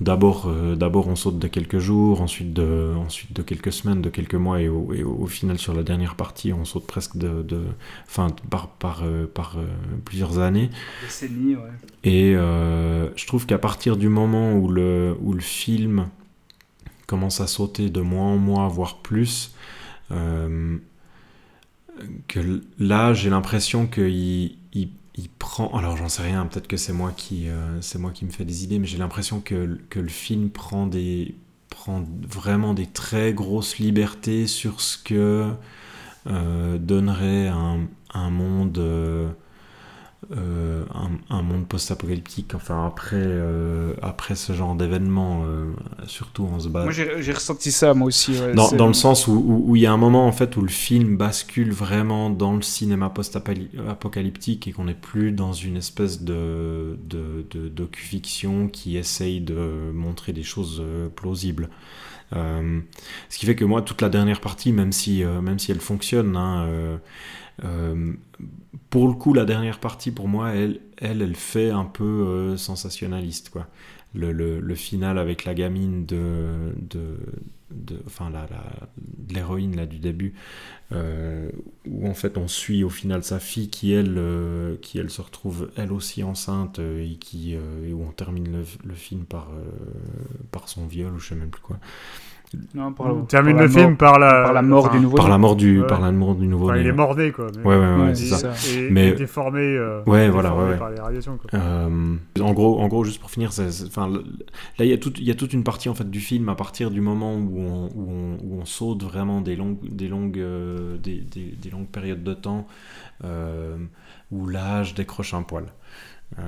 [0.00, 4.08] D'abord, euh, d'abord on saute de quelques jours, ensuite de, ensuite de quelques semaines, de
[4.08, 7.42] quelques mois, et au, et au final sur la dernière partie, on saute presque de,
[7.42, 7.60] de
[8.08, 9.02] enfin par par
[9.34, 9.56] par
[10.06, 10.70] plusieurs années.
[11.30, 11.70] Ouais.
[12.04, 16.06] Et euh, je trouve qu'à partir du moment où le, où le film
[17.06, 19.54] commence à sauter de mois en mois, voire plus,
[20.12, 20.78] euh,
[22.28, 24.56] que là j'ai l'impression qu'il
[25.16, 25.76] il, prend.
[25.76, 28.64] Alors j'en sais rien, peut-être que c'est moi qui euh, moi qui me fais des
[28.64, 31.34] idées, mais j'ai l'impression que, le film prend des
[31.70, 35.52] prend vraiment des très grosses libertés sur ce que
[36.26, 38.78] euh, donnerait un, un monde
[40.32, 45.72] euh, un, un monde post-apocalyptique enfin après euh, après ce genre d'événement euh,
[46.06, 48.32] surtout on se bat Moi, j'ai ressenti ça, moi aussi.
[48.38, 48.54] ouais.
[48.54, 50.68] dans, le sens où où- où il y a un moment en fait où le
[50.68, 56.96] film bascule vraiment dans le cinéma post-apocalyptique et qu'on n'est plus dans une espèce de,
[57.08, 60.80] de, de docu-fiction qui essaye de montrer des choses
[61.16, 61.68] plausibles.
[62.32, 66.36] Ce qui fait que moi, toute la dernière partie, même si, même si elle fonctionne,
[66.36, 66.66] hein,
[67.64, 68.12] euh,
[68.90, 72.56] pour le coup, la dernière partie, pour moi, elle, elle, elle fait un peu euh,
[72.56, 73.66] sensationnaliste, quoi.
[74.12, 77.16] Le, final avec la gamine de, de,
[78.06, 78.64] enfin la, la,
[79.28, 80.34] l'héroïne là du début,
[80.92, 81.50] euh,
[81.86, 85.20] où en fait on suit au final sa fille qui elle, euh, qui elle se
[85.20, 89.48] retrouve elle aussi enceinte euh, et qui et où on termine le, film par
[90.50, 91.78] par son viol ou je sais même plus quoi.
[92.74, 95.00] Non, par On termine par le film mort- par la, par la mort enfin, du
[95.02, 95.16] nouveau.
[95.16, 95.86] Par la mort du Ouais.
[95.86, 97.46] par la mort du nouveau enfin, il est mort-né, quoi.
[97.56, 98.52] mais- Ouais ouais ouais, Ouais, c'est ça.
[98.54, 98.70] ça.
[98.76, 100.78] Et, Mais- et déformé, euh, Ouais, voilà, déformé ouais, ouais.
[100.78, 101.58] par les radiations, quoi.
[101.60, 103.50] Euh, en gros, en gros, juste pour finir,
[103.86, 106.18] enfin, là il y a toute, il y a toute une partie en fait du
[106.20, 109.78] film à partir du moment où on, où on, où on saute vraiment des longues,
[109.88, 112.66] des longues, euh, des, des- des longues périodes de temps
[113.24, 113.76] euh,
[114.32, 115.66] où l'âge décroche un poil.
[116.38, 116.42] Euh,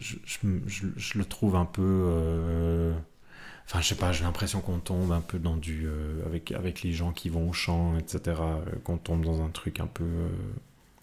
[0.00, 1.82] je, je, je- je le trouve un peu.
[3.66, 5.86] Enfin, je sais pas, j'ai l'impression qu'on tombe un peu dans du.
[5.86, 8.40] euh, avec, avec les gens qui vont au champ, etc.
[8.66, 10.04] euh, qu'on tombe dans un truc un peu.
[10.04, 10.28] euh,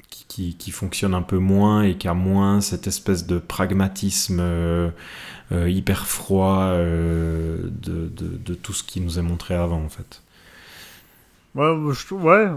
[0.10, 4.42] qui, qui, qui fonctionne un peu moins et qui a moins cette espèce de pragmatisme
[5.52, 7.70] hyper froid de,
[8.10, 10.22] de, tout ce qui nous est montré avant, en fait.
[11.54, 12.48] Ouais,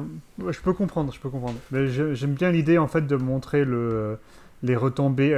[0.52, 1.58] je, peux comprendre, je peux comprendre.
[1.72, 4.18] Mais j'ai- j'aime bien l'idée en fait de montrer le,
[4.62, 5.34] les retombées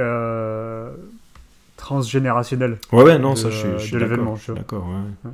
[1.77, 2.77] transgénérationnelles.
[2.91, 5.31] Ouais, ouais, non, de- ça, je suis, je l'événement, d'accord, ouais.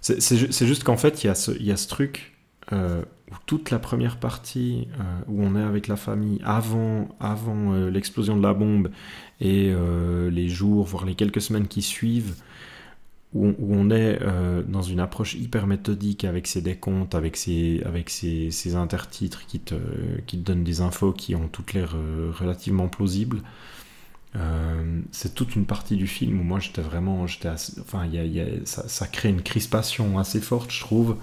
[0.00, 1.88] C'est- C'est ju- c'est juste qu'en fait, il y, a ce- il y a ce
[1.88, 2.28] truc
[2.72, 7.72] euh, où toute la première partie, euh, où on est avec la famille avant, avant
[7.74, 8.90] euh, l'explosion de la bombe
[9.40, 9.72] et
[10.30, 12.34] les jours, voire les quelques semaines qui suivent,
[13.34, 14.20] où on, où on est
[14.68, 19.58] dans une approche hyper méthodique avec ses décomptes, avec ses, avec ses, ses intertitres qui
[19.58, 19.74] te,
[20.28, 21.96] qui te donnent des infos qui ont toutes l'air
[22.38, 23.40] relativement plausibles.
[24.36, 28.40] Euh, c'est toute une partie du film où moi j'étais vraiment, j'étais enfin y y
[28.40, 31.16] a- ça, crée une crispation assez forte je trouve.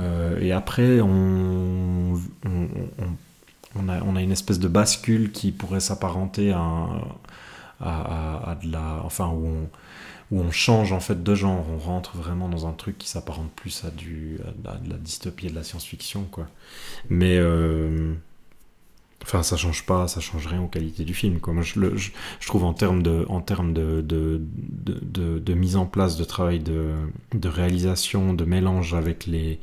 [0.00, 2.14] Euh, et après on,
[3.74, 6.86] on, a, on a une espèce de bascule qui pourrait s'apparenter à,
[7.80, 9.70] à, de la, enfin où on,
[10.36, 13.50] où on change en fait de genre, on rentre vraiment dans un truc qui s'apparente
[13.56, 16.48] plus à du, à de la dystopie et de la science-fiction quoi.
[17.10, 18.14] Mais euh,
[19.26, 21.40] Enfin, ça change pas, ça change rien aux qualités du film.
[21.40, 21.54] Quoi.
[21.54, 22.10] Moi, je, le- je,
[22.40, 26.16] je trouve en termes de, en termes de, de, de, de- de mise en place,
[26.18, 26.92] de travail de,
[27.32, 29.60] de réalisation, de mélange avec les,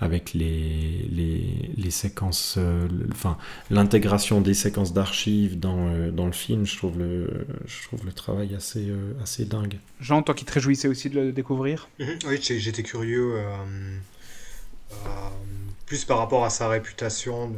[0.00, 3.38] avec les, les, les séquences, euh, le- enfin,
[3.70, 8.12] l'intégration des séquences d'archives dans, euh, dans le film, je trouve le, je trouve le
[8.12, 9.78] travail assez, euh, assez dingue.
[10.00, 11.88] Jean, toi qui te réjouissais aussi de le découvrir?
[11.98, 13.96] Mhm, Oui, j'étais curieux, euh,
[14.92, 14.96] euh,
[15.86, 17.56] plus par rapport à sa réputation de-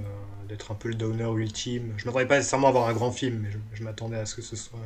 [0.51, 1.95] d'être un peu le downer ultime.
[1.97, 4.35] Je m'attendais pas nécessairement à avoir un grand film, mais je, je m'attendais à ce
[4.35, 4.79] que ce soit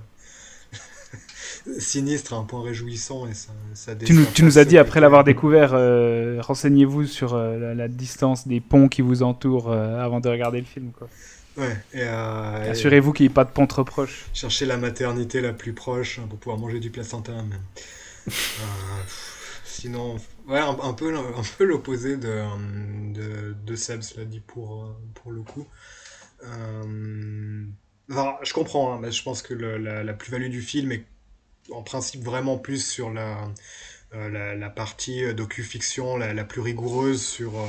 [1.79, 4.79] sinistre à un point réjouissant et ça, ça Tu nous, dessert tu nous as dit,
[4.79, 9.71] après l'avoir découvert, euh, renseignez-vous sur euh, la, la distance des ponts qui vous entourent
[9.71, 10.93] euh, avant de regarder le film.
[10.93, 11.09] Quoi.
[11.57, 14.27] Ouais, et, et Assurez-vous qu'il n'y ait pas de pont trop proche.
[14.35, 17.33] chercher la maternité la plus proche hein, pour pouvoir manger du placenta.
[17.33, 18.33] Mais...
[19.65, 20.17] Sinon,
[20.47, 22.43] ouais, un, peu, un peu l'opposé de,
[23.13, 25.67] de, de Seb, cela dit, pour, euh, pour le coup.
[26.45, 27.65] Euh,
[28.09, 31.05] je comprends, hein, je pense que la, plus-value du film est
[31.71, 33.49] en principe vraiment plus sur la,
[34.15, 37.67] euh, la, partie euh, docu-fiction la, plus rigoureuse sur euh,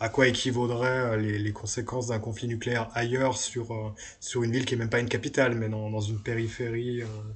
[0.00, 3.90] à quoi équivaudraient euh, les, les conséquences d'un conflit nucléaire ailleurs sur, euh,
[4.20, 7.06] sur une ville qui est même pas une capitale, mais dans, dans une périphérie euh,
[7.06, 7.32] euh,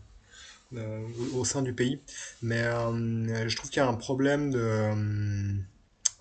[0.75, 2.01] au, au sein du pays.
[2.43, 4.95] Mais euh, je trouve qu'il y a un problème de, euh,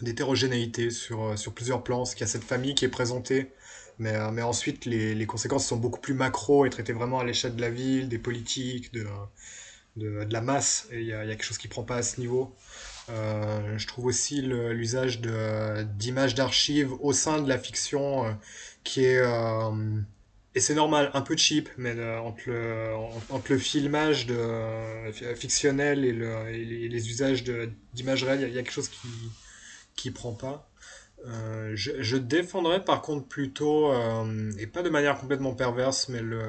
[0.01, 2.05] d'hétérogénéité sur, euh, sur plusieurs plans.
[2.05, 3.51] C'est qu'il y a cette famille qui est présentée,
[3.99, 7.23] mais, euh, mais ensuite les, les conséquences sont beaucoup plus macro et traitées vraiment à
[7.25, 9.05] l'échelle de la ville, des politiques, de,
[9.95, 10.87] de, de la masse.
[10.91, 12.53] Et il y a, il y a quelque chose qui prend pas à ce niveau.
[13.09, 18.31] Euh, je trouve aussi l'usage d'images d'archives au sein de la fiction euh,
[18.83, 19.71] qui est, euh,
[20.55, 26.05] et c'est normal, un peu cheap, mais euh, entre, le, filmage de, euh, fi- fictionnel
[26.05, 27.43] et, le, et les, usages
[27.93, 29.07] d'images il y, a- quelque chose qui
[29.95, 30.69] qui prend pas.
[31.27, 33.91] Euh, je, défendrais par contre plutôt,
[34.59, 36.41] et pas de manière complètement perverse, mais le,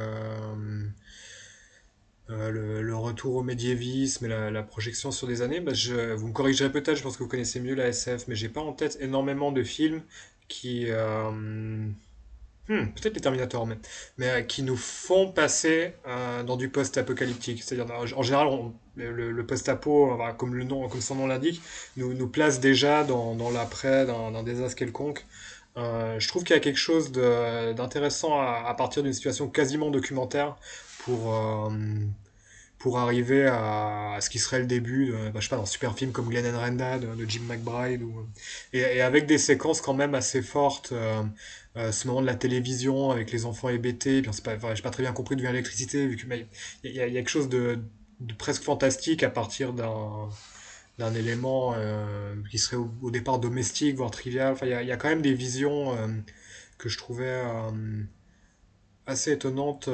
[2.28, 5.72] le, retour au médiévisme et la, projection sur des années, bah,
[6.16, 8.60] vous me corrigerez peut-être, je pense que vous connaissez mieux la SF, mais j'ai pas
[8.60, 10.02] en tête énormément de films
[10.48, 10.86] qui...
[12.68, 13.76] hmm, peut-être les Terminator, mais,
[14.18, 17.62] mais euh, qui nous font passer euh, dans du post-apocalyptique.
[17.62, 18.48] C'est-à-dire, en, général,
[18.96, 20.68] le, post-apo, comme,
[21.00, 21.62] son nom l'indique,
[21.96, 25.24] nous, place déjà dans, dans l'après, d'un d'un désastre quelconque.
[25.76, 30.56] Euh, je trouve qu'il y a quelque chose d'intéressant à, partir d'une situation quasiment documentaire
[31.00, 31.38] pour,
[32.78, 36.12] pour arriver à, ce qui serait le début, bah, je sais pas, d'un super film
[36.12, 38.02] comme Glenn and Renda de, Jim McBride,
[38.72, 40.94] et avec des séquences quand même assez fortes.
[41.76, 44.90] Euh, ce moment de la télévision avec les enfants hébétés, puis on sait pas, pas
[44.90, 46.26] très bien compris d'où vient l'électricité, vu que
[46.84, 47.78] il y, a quelque chose de,
[48.38, 54.54] presque fantastique à partir d'un élément euh, qui serait au, départ domestique, voire trivial.
[54.54, 56.08] Enfin, il y a, quand même des visions euh,
[56.78, 57.42] que je trouvais
[59.06, 59.90] assez étonnantes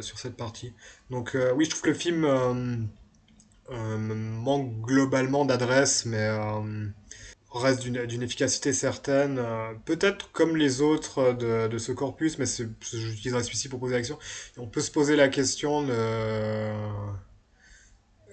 [0.00, 0.72] sur cette partie.
[1.10, 2.88] Donc oui, je trouve que le film
[3.68, 6.26] manque globalement d'adresse, mais
[7.58, 9.38] reste d'une efficacité certaine.
[9.38, 14.18] euh, Peut-être comme les autres de, ce corpus, mais j'utiliserai celui-ci pour poser la question.
[14.58, 15.92] On peut se poser la question de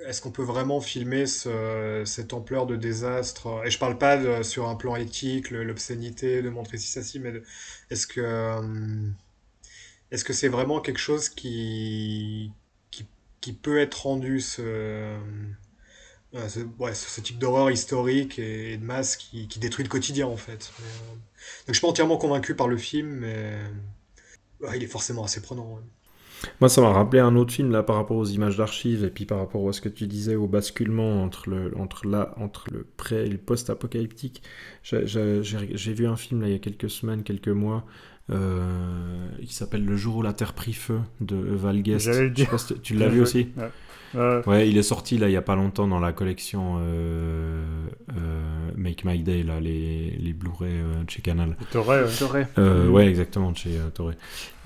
[0.05, 3.61] est-ce qu'on peut vraiment filmer ce- cette ampleur de désastre?
[3.65, 7.33] Et je parle pas sur un plan éthique, l'obscénité, de montrer ci, ça, ci, mais
[7.89, 8.61] est-ce que euh,
[10.11, 12.51] est-ce que c'est vraiment quelque chose qui,
[12.91, 13.05] qui,
[13.41, 15.17] qui peut être rendu ce,
[16.35, 19.83] euh, ce, ouais, ce, ce type d'horreur historique et, et de masse qui, qui détruit
[19.83, 20.71] le quotidien en fait.
[20.79, 21.21] Mais, euh, donc
[21.69, 23.57] je suis pas entièrement convaincu par le film, mais
[24.61, 25.75] ouais, il est forcément assez prenant.
[25.75, 25.81] ouais.
[26.59, 29.25] Moi, ça m'a rappelé un autre film là par rapport aux images d'archives et puis
[29.25, 32.85] par rapport à ce que tu disais au basculement entre le, entre la, entre le
[32.97, 34.43] pré et le post-apocalyptique.
[34.83, 37.85] J'ai j'ai- j'ai- j'ai vu un film là, il y a quelques semaines, quelques mois,
[38.31, 42.05] euh, qui s'appelle Le jour où la Terre prit feu de Val Guest.
[42.05, 42.49] J'allais le Je sais dire.
[42.49, 43.69] pas si tu- tu l'as vu aussi Ouais.
[44.15, 47.63] Euh, Ouais, il est sorti là il y a pas longtemps dans la collection euh,
[48.15, 51.57] euh, Make My Day, là, les, les Blu-ray euh, chez Canal.
[51.71, 52.47] t'aurais,
[52.87, 52.87] ouais.
[52.89, 54.15] Ouais, exactement, chez euh, Toré.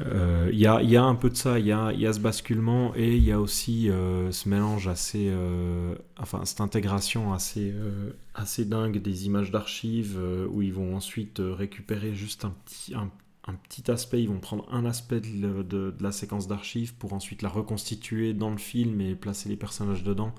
[0.01, 1.99] Euh, Il y, a, il y a un peu de ça, il y a, il
[2.01, 5.27] y a ce basculement et il y a aussi euh, ce mélange assez.
[5.29, 10.95] euh, enfin, cette intégration assez, euh, assez dingue des images d'archives euh, où ils vont
[10.95, 13.09] ensuite récupérer juste un petit, un,
[13.49, 17.49] un petit aspect, ils vont prendre un aspect de, la séquence d'archives pour ensuite la
[17.49, 20.33] reconstituer dans le film et placer les personnages dedans.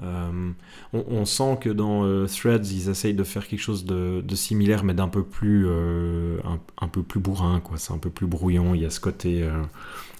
[0.00, 0.52] Euh,
[0.92, 4.94] on, sent que dans euh, Threads, ils essayent de faire quelque chose de, similaire, mais
[4.94, 6.38] d'un peu plus, euh,
[6.80, 7.78] un, peu plus bourrin, quoi.
[7.78, 8.76] C'est un peu plus brouillon.
[8.76, 9.44] Il y a ce côté,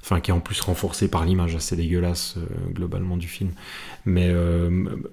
[0.00, 2.36] enfin, qui est en plus renforcé par l'image assez dégueulasse
[2.72, 3.52] globalement du film.
[4.04, 4.34] Mais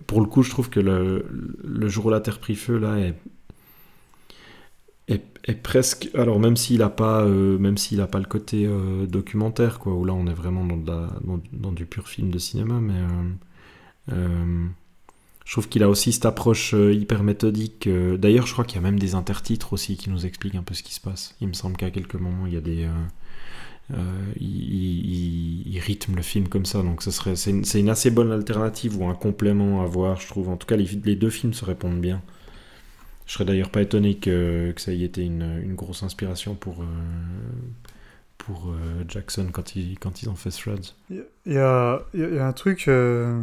[0.07, 1.27] pour le coup, je trouve que le,
[1.63, 3.13] le jour où la Terre prit feu là est
[5.07, 9.05] est, presque alors même s'il a pas euh, même s'il a pas le côté euh,
[9.05, 11.13] documentaire quoi où là on est vraiment dans, la-
[11.53, 12.93] dans, du pur film de cinéma mais
[14.11, 14.65] euh,
[15.45, 17.87] je trouve qu'il a aussi cette approche hyper méthodique.
[18.17, 20.73] D'ailleurs, je crois qu'il y a même des intertitres aussi qui nous expliquent un peu
[20.73, 21.35] ce qui se passe.
[21.41, 22.87] Il me semble qu'à quelques moments, il y a des.
[24.39, 28.97] il, rythme le film comme ça, donc ce serait, c'est une, une assez bonne alternative
[28.99, 30.49] ou un complément à voir, je trouve.
[30.49, 32.21] En tout cas, les, les deux films se répondent bien.
[33.25, 36.53] Je serais d'ailleurs pas étonné que, que ça y ait été une, une grosse inspiration
[36.53, 36.85] pour, euh,
[38.37, 40.93] pour euh, Jackson quand, il, quand ils ont fait Threads.
[41.09, 43.41] Il y a, il y a un truc euh,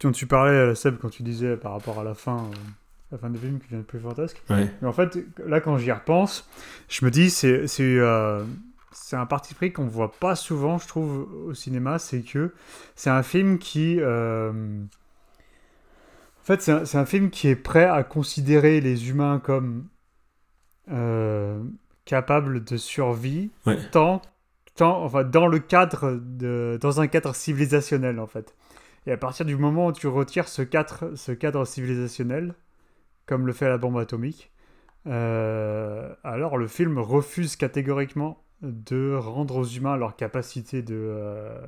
[0.00, 2.50] dont tu parlais, Seb, quand tu disais par rapport à la fin,
[3.12, 4.42] la fin du film qui vient de plus fantasque.
[4.48, 4.70] Ouais.
[4.80, 6.48] Mais en fait, là, quand j'y repense,
[6.88, 7.98] je me dis, c'est c'est
[8.92, 11.98] c'est un parti pris qu'on voit pas souvent, je trouve, au cinéma.
[11.98, 12.54] C'est que
[12.96, 13.98] c'est un film qui.
[16.44, 19.88] En fait, c'est un, film qui est prêt à considérer les humains comme
[20.92, 21.62] euh,
[22.04, 23.78] capables de survie, Ouais.
[23.92, 24.20] tant,
[24.74, 28.54] tant, enfin, dans le cadre de, dans un cadre civilisationnel, en fait.
[29.06, 32.54] Et à partir du moment où tu retires ce cadre, ce cadre civilisationnel,
[33.24, 34.52] comme le fait la bombe atomique,
[35.06, 41.58] euh, alors le film refuse catégoriquement de rendre aux humains leur capacité de, euh,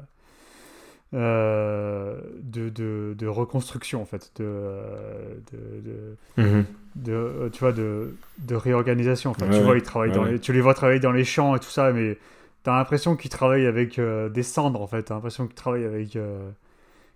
[1.15, 6.67] euh, de, de, de reconstruction, en fait, de, euh, de, de- Mhm.
[6.97, 9.31] de, euh, tu vois, de, de réorganisation.
[9.33, 10.33] Enfin, Ouais, tu vois, ils travaillent Ouais, dans ouais.
[10.33, 12.19] les- tu les vois travailler dans les champs et tout ça, mais
[12.65, 15.05] t'as l'impression qu'ils travaillent avec euh, des cendres, en fait.
[15.05, 16.17] T'as l'impression qu'ils travaillent avec...
[16.17, 16.51] euh,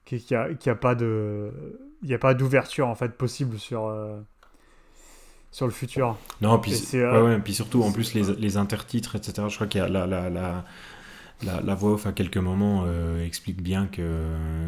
[0.07, 1.51] qu'il n'y a, qu'il y a pas de...
[2.03, 3.87] Il n'y a pas d'ouverture, en fait, possible sur...
[3.89, 4.21] euh,
[5.51, 6.17] sur le futur.
[6.41, 9.49] Non, puis, ouais, ouais, puis surtout, en plus, les, les intertitres, etc.
[9.49, 10.65] Je crois qu'il y a la, la, la,
[11.43, 14.25] la, la voix off à quelques moments euh, explique bien que,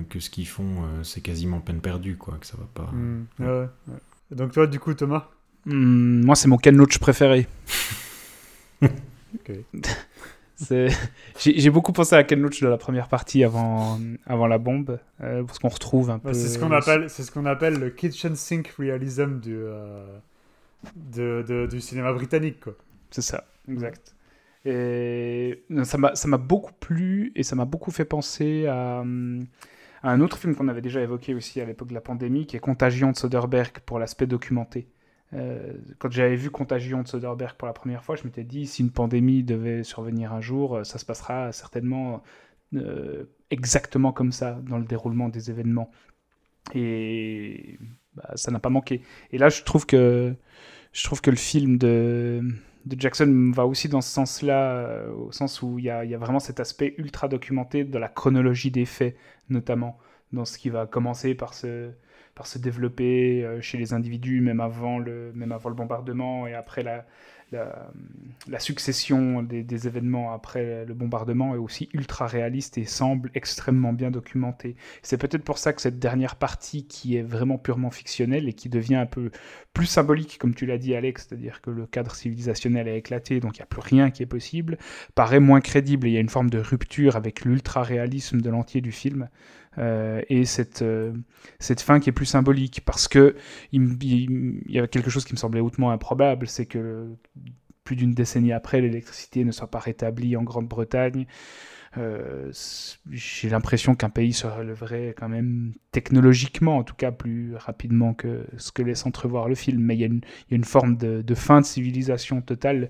[0.08, 2.90] que ce qu'ils font, euh, c'est quasiment peine perdue, quoi, que ça va pas.
[2.92, 3.98] Hmm, ouais, ouais, ouais.
[4.30, 5.28] Et Donc toi, du coup, Thomas
[5.64, 7.46] Hmm, moi, c'est mon Ken Loach préféré.
[11.40, 15.42] J'ai beaucoup pensé à Ken Loach de la première partie avant, avant la bombe, euh,
[15.44, 16.34] parce qu'on retrouve un Bah, peu.
[16.34, 20.18] c'est ce qu'on appelle, c'est ce qu'on appelle le kitchen sink realism du, euh,
[20.96, 22.74] de, de- du cinéma britannique, quoi.
[23.10, 24.14] C'est ça, exact.
[24.64, 29.44] Et non, ça m'a beaucoup plu et ça m'a beaucoup fait penser à, hum,
[30.02, 32.56] à un autre film qu'on avait déjà évoqué aussi à l'époque de la pandémie, qui
[32.56, 34.88] est Contagion de Soderbergh pour l'aspect documenté.
[35.34, 38.82] Euh, quand j'avais vu Contagion de Soderbergh pour la première fois, je m'étais dit si
[38.82, 42.22] une pandémie devait survenir un jour, euh, ça se passera certainement
[42.74, 45.90] euh, exactement comme ça dans le déroulement des événements.
[46.74, 47.78] Et
[48.14, 49.02] bah, ça n'a pas manqué.
[49.30, 50.34] Et là, je trouve que
[50.92, 52.42] je trouve que le film de,
[52.84, 56.40] de Jackson va aussi dans ce sens-là, euh, au sens où il y a, vraiment
[56.40, 59.16] cet aspect ultra documenté de la chronologie des faits,
[59.48, 59.98] notamment
[60.32, 61.90] dans ce qui va commencer par se,
[62.34, 66.54] par se développer euh, chez les individus, même avant le, même avant le bombardement et
[66.54, 67.06] après la,
[67.52, 73.92] la, succession des, des événements après le bombardement est aussi ultra réaliste et semble extrêmement
[73.92, 74.76] bien documenté.
[75.02, 78.68] C'est peut-être pour ça que cette dernière partie qui est vraiment purement fictionnelle et qui
[78.68, 79.30] devient un peu
[79.72, 83.56] plus symbolique, comme tu l'as dit Alex, c'est-à-dire que le cadre civilisationnel a éclaté, donc
[83.56, 84.78] il n'y a plus rien qui est possible,
[85.14, 88.80] paraît moins crédible et il y a une forme de rupture avec l'ultra-réalisme de l'entier
[88.80, 89.28] du film.
[89.78, 91.12] Euh, et cette, euh,
[91.58, 93.36] cette fin qui est plus symbolique, parce que
[93.72, 97.08] il, y a quelque chose qui me semblait hautement improbable, c'est que
[97.84, 101.26] plus d'une décennie après, l'électricité ne soit pas rétablie en Grande-Bretagne.
[101.98, 102.50] Euh,
[103.10, 108.46] J'ai l'impression qu'un pays se relèverait quand même technologiquement, en tout cas plus rapidement que
[108.56, 109.80] ce que laisse entrevoir le film.
[109.80, 110.08] Mais il y a
[110.50, 112.88] une, forme de, fin de civilisation totale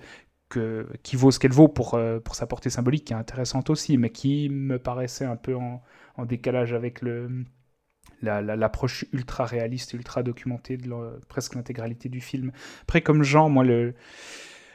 [1.03, 4.11] qui vaut ce qu'elle vaut pour, pour sa portée symbolique, qui est intéressante aussi, mais
[4.11, 5.83] qui me paraissait un peu en,
[6.17, 7.45] en décalage avec le,
[8.23, 10.91] la- la- l'approche ultra réaliste, ultra documentée de
[11.29, 12.53] presque l'intégralité du film.
[12.83, 13.95] Après, comme genre, moi, le,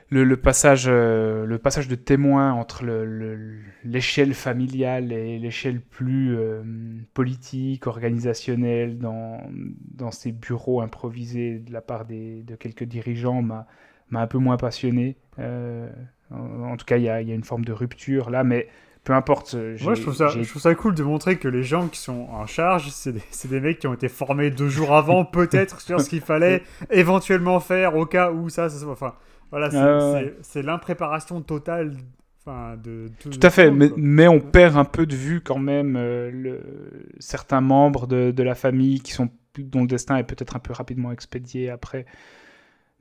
[0.09, 6.35] le, passage, euh, le passage de témoin entre le- le- l'échelle familiale et l'échelle plus
[6.37, 6.63] euh,
[7.13, 9.41] politique, organisationnelle, dans,
[9.93, 13.67] dans ces bureaux improvisés de la part des, de quelques dirigeants, m'a
[14.11, 15.17] un peu moins passionné.
[15.39, 15.89] Euh,
[16.31, 18.67] en, tout cas, il y a une forme de rupture là, mais
[19.07, 19.53] peu importe.
[19.53, 21.87] euh, Moi, je trouve, ça, j'ai- je trouve ça cool de montrer que les gens
[21.87, 23.13] qui sont en charge, c'est
[23.47, 26.61] des, mecs qui ont été formés deux jours avant, peut-être, sur ce qu'il fallait
[26.91, 28.85] éventuellement faire au cas où ça, ça.
[28.85, 29.13] Enfin,
[29.49, 29.69] voilà,
[30.41, 31.93] c'est l'impréparation totale
[32.45, 33.29] enfin, de tout.
[33.29, 36.59] Tout à fait, mais, on perd un peu de vue quand même euh, le,
[37.19, 40.73] certains membres de, de la famille qui sont, dont le destin est peut-être un peu
[40.73, 42.05] rapidement expédié après.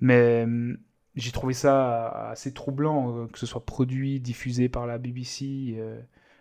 [0.00, 0.76] Mais hum,
[1.16, 5.74] j'ai trouvé ça assez troublant euh, que ce soit produit, diffusé par la BBC.
[5.78, 5.98] euh.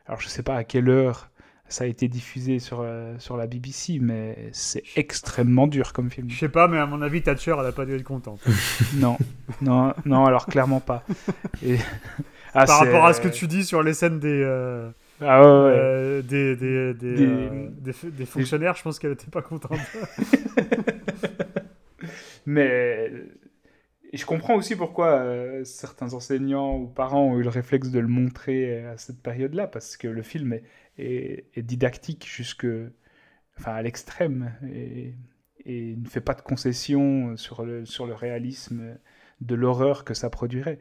[0.08, 1.30] alors je sais pas à quelle heure
[1.68, 6.30] ça a été diffusé sur, euh, sur la BBC, mais c'est extrêmement dur comme film.
[6.30, 8.40] Je sais pas, mais à mon avis, Thatcher, elle a pas dû être contente.
[8.98, 9.18] Non,
[9.64, 11.04] non, non, alors clairement pas.
[11.64, 11.78] Et-
[12.58, 14.42] Ah, Par rapport à ce que tu dis sur les scènes des.
[14.42, 14.90] euh,
[15.20, 15.74] Ah ouais, ouais.
[15.76, 19.78] euh, des, des, des, euh, fonctionnaires, je pense qu'elle était pas contente.
[22.46, 23.12] Mais
[24.16, 28.00] et je comprends aussi pourquoi euh, certains enseignants ou parents ont eu le réflexe de
[28.00, 30.64] le montrer à cette période-là, parce que le film est,
[30.98, 32.68] est- est didactique jusque,
[33.60, 35.16] enfin, à l'extrême et,
[35.66, 38.98] et ne fait pas de concessions sur le, sur le réalisme
[39.42, 40.80] de l'horreur que ça produirait.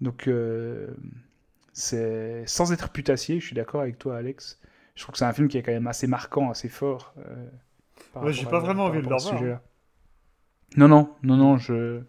[0.00, 0.88] Donc, euh,
[1.74, 4.60] C'est sans être putassier, je suis d'accord avec toi, Alex.
[4.96, 7.14] Je trouve que c'est un film qui est quand même assez marquant, assez fort.
[7.18, 7.46] euh,
[8.20, 9.62] Ouais, j'ai pas à- vraiment envie de le revoir, sujet-là.
[10.76, 12.02] Non, non, non, non, je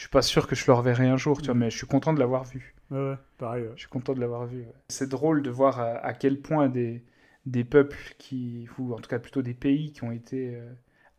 [0.00, 1.86] je suis pas sûr que je le reverrai un jour, tu vois, mais je suis
[1.86, 2.74] content de l'avoir vu.
[2.90, 3.64] Ouais, ouais, pareil.
[3.64, 3.72] ouais.
[3.74, 4.64] Je suis content de l'avoir vu.
[4.88, 7.04] C'est drôle de voir à, à quel point des,
[7.44, 10.72] des peuples qui, ou en tout cas plutôt des pays qui ont été euh,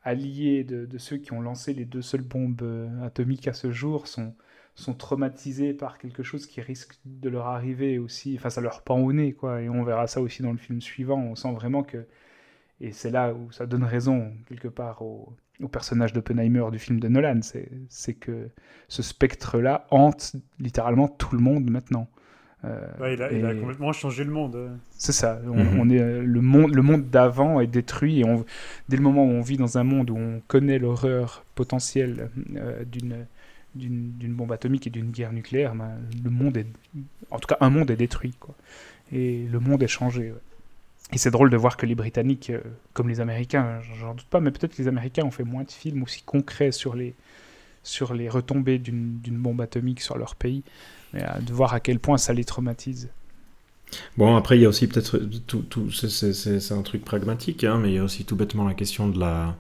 [0.04, 3.72] alliés de, de ceux qui ont lancé les deux seules bombes euh, atomiques à ce
[3.72, 4.34] jour sont,
[4.76, 8.36] sont traumatisés par quelque chose qui risque de leur arriver aussi.
[8.40, 9.62] Enfin, ça leur pend au nez, quoi.
[9.62, 11.20] Et on verra ça aussi dans le film suivant.
[11.22, 12.08] On sent vraiment que.
[12.82, 17.00] Et c'est là où ça donne raison, quelque part, au, au personnage d'Oppenheimer du film
[17.00, 17.40] de Nolan.
[17.90, 18.50] C'est que
[18.88, 22.08] ce spectre-là hante littéralement tout le monde maintenant.
[22.64, 24.72] Euh, Ouais, il, a, il a et- complètement changé le monde.
[24.92, 25.42] c'est ça.
[25.48, 25.80] On, Mhm.
[25.80, 28.46] on est euh, le monde, le monde d'avant est détruit et on,
[28.88, 32.84] dès le moment où on vit dans un monde où on connaît l'horreur potentielle euh,
[32.86, 33.26] d'une
[33.74, 35.92] d'une d'une bombe atomique et d'une guerre nucléaire, ben,
[36.24, 36.68] le monde est,
[37.32, 38.54] en tout cas, un monde est détruit, quoi.
[39.14, 40.32] Et le monde est changé.
[40.32, 40.38] ouais.
[41.14, 42.62] Et c'est drôle de voir que les Britanniques, euh,
[42.94, 46.04] comme les Américains, j'en doute pas, mais peut-être les Américains ont fait moins de films
[46.04, 47.16] aussi concrets sur les
[47.84, 50.64] sur les retombées d'une bombe atomique sur leur pays,
[51.14, 53.10] mais euh, de voir à quel point ça les traumatise.
[54.18, 55.18] Bon, après, il y a aussi peut-être
[55.48, 58.74] tout, tout c'est- un truc pragmatique, hein, mais il y a aussi tout bêtement la
[58.74, 59.56] question de la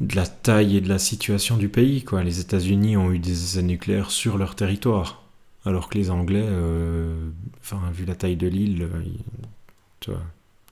[0.00, 2.02] de la taille et de la situation du pays.
[2.04, 2.24] Quoi.
[2.24, 5.22] Les États-Unis ont eu des essais nucléaires sur leur territoire,
[5.64, 7.14] alors que les Anglais, euh,
[7.60, 8.88] enfin, vu la taille de l'île,
[10.02, 10.20] tu vois.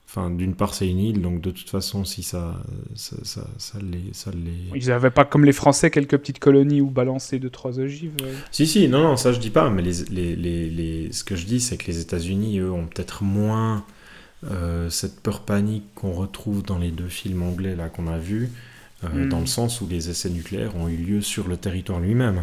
[0.07, 2.61] Enfin, d'une part, c'est une île, donc de toute façon, si ça,
[2.97, 6.81] ça, ça, ça les, ça les, Ils n'avaient pas, comme les Français, quelques petites colonies
[6.81, 8.35] où balancer deux, trois ogives euh.
[8.51, 11.37] Si, si, non, non, ça je dis pas, mais les, les, les, les- ce que
[11.37, 13.85] je dis, c'est que les États-Unis, eux, ont peut-être moins
[14.51, 18.51] euh, cette peur panique qu'on retrouve dans les deux films anglais là qu'on a vus,
[19.05, 19.29] euh, Mm.
[19.29, 22.43] dans le sens où les essais nucléaires ont eu lieu sur le territoire lui-même.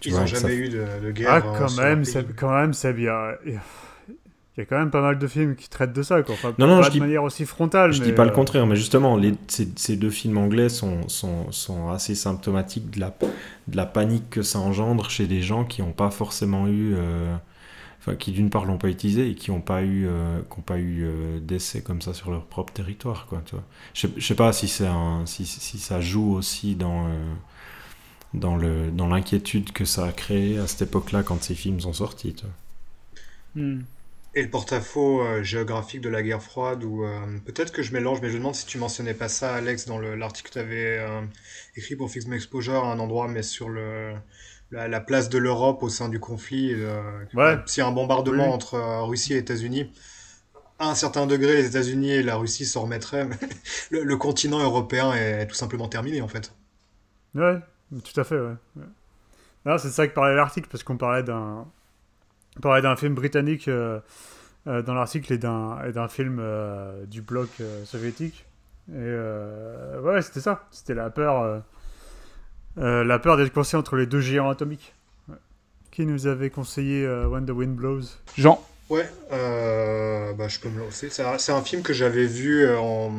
[0.00, 1.30] Tu Ils n'ont ça- jamais eu de, de guerre.
[1.32, 2.04] Ah, quand même,
[2.36, 3.14] quand même, c'est bien.
[4.58, 6.34] Il y a quand même pas mal de films qui traitent de ça, quoi.
[6.34, 7.92] Enfin, Non, non, pas je de dis- manière aussi frontale.
[7.92, 10.68] Je mais, dis pas le euh, contraire, mais justement, les, ces, ces deux films anglais
[10.68, 13.16] sont, sont, sont assez symptomatiques de la,
[13.68, 16.94] de la panique que ça engendre chez des gens qui n'ont pas forcément eu.
[16.96, 17.34] euh,
[18.00, 20.62] Enfin, qui d'une part l'ont pas utilisé et qui n'ont pas eu, euh, qui ont
[20.62, 21.06] pas eu
[21.42, 23.42] d'essais comme ça sur leur propre territoire, quoi.
[23.46, 23.64] Tu vois.
[23.94, 27.08] Je, sais- je sais pas si c'est un, si, si ça joue aussi dans
[28.32, 31.92] dans le dans l'inquiétude que ça a créé à cette époque-là quand ces films sont
[31.92, 32.34] sortis.
[32.34, 32.54] Tu vois.
[34.34, 38.20] Et le porte-à-faux euh, géographique de la guerre froide, ou euh, peut-être que je mélange,
[38.20, 40.58] mais je me demande si tu mentionnais pas ça, Alex, dans le- l'article que tu
[40.58, 41.00] avais
[41.76, 44.14] écrit pour Fix My Exposure, à un endroit, mais sur le,
[44.70, 46.72] la, la place de l'Europe au sein du conflit.
[46.74, 47.00] euh,
[47.34, 47.58] Ouais.
[47.66, 48.52] S'il y a un bombardement Oui.
[48.52, 49.90] entre euh, Russie et États-unis,
[50.78, 53.36] à un certain degré, les États-Unis et la Russie s'en remettraient, mais
[53.90, 56.52] le, le continent européen est tout simplement terminé, en fait.
[57.34, 57.58] Ouais,
[58.04, 58.54] tout à fait, ouais.
[58.76, 58.84] ouais.
[59.66, 61.66] Non, c'est ça que parlait l'article, parce qu'on parlait d'un
[62.60, 64.00] parlait d'un film britannique euh,
[64.66, 68.44] euh, dans l'article et d'un et d'un film euh, du bloc euh, soviétique.
[68.90, 70.66] Et euh, ouais, c'était ça.
[70.70, 71.58] C'était la peur, euh,
[72.78, 74.94] euh, la peur d'être coincé entre les deux géants atomiques.
[75.28, 75.36] Ouais.
[75.90, 78.02] Qui nous avait conseillé euh, When the Wind Blows
[78.36, 81.10] Jean, Ouais, euh, bah, je peux me lancer.
[81.10, 83.12] C'est un, c'est un film que j'avais vu en,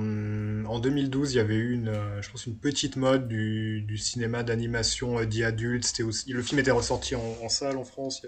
[0.66, 1.34] en 2012.
[1.34, 5.44] Il y avait eu une, je pense, une petite mode du, du cinéma d'animation dit
[5.44, 5.84] adulte.
[5.86, 8.26] C'était aussi, le film était ressorti en, en salle en France.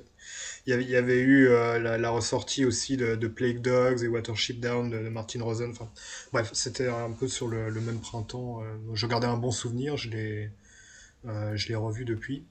[0.67, 4.99] Il y avait, eu euh, la, ressortie aussi de, Plague Dogs et Watership Down de,
[4.99, 5.71] de Martin Rosen.
[5.71, 5.89] Enfin,
[6.31, 8.61] bref, c'était un peu sur le, même printemps.
[8.61, 9.97] euh, je gardais un bon souvenir.
[9.97, 10.51] Je l'ai,
[11.25, 12.45] euh, je l'ai revu depuis.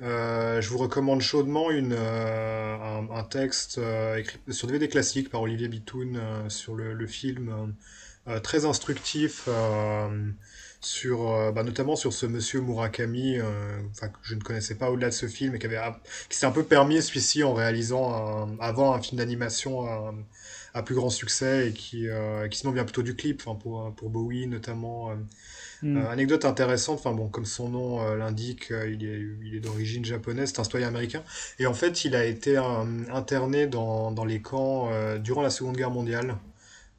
[0.00, 3.80] Je vous recommande chaudement une, un, un texte
[4.18, 7.74] écrit sur DVD classique par Olivier Bitoun sur le, film,
[8.42, 9.48] très instructif,
[10.82, 13.44] sur, euh, bah, notamment sur ce monsieur Murakami, euh,
[14.00, 15.78] que je ne connaissais pas au-delà de ce film, et qui, avait,
[16.28, 20.12] qui s'est un peu permis celui-ci en réalisant un- avant un film d'animation à,
[20.74, 23.94] à plus grand succès, et qui, euh, qui sinon vient plutôt du clip, enfin, pour,
[23.94, 25.10] pour Bowie notamment.
[25.82, 25.96] Hmm.
[26.10, 30.60] anecdote intéressante, enfin bon, comme son nom l'indique, il est, il est d'origine japonaise, c'est
[30.60, 31.22] un citoyen américain.
[31.58, 32.56] Et en fait, il a été
[33.12, 36.36] interné dans, dans les camps durant la Seconde Guerre mondiale.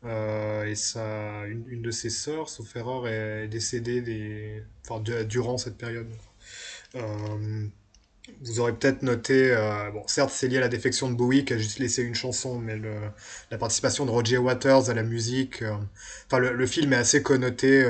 [0.06, 5.58] Euh, et ça, une, une de ses sœurs, sauf erreur, est décédée des, enfin, durant
[5.58, 6.08] cette période.
[6.96, 7.68] Euh,
[8.42, 11.54] vous aurez peut-être noté, euh, bon, certes, c'est lié à la défection de Bowie qui
[11.54, 12.80] a juste laissé une chanson, mais
[13.52, 15.64] la participation de Roger Waters à la musique,
[16.32, 17.86] le, le film est assez connoté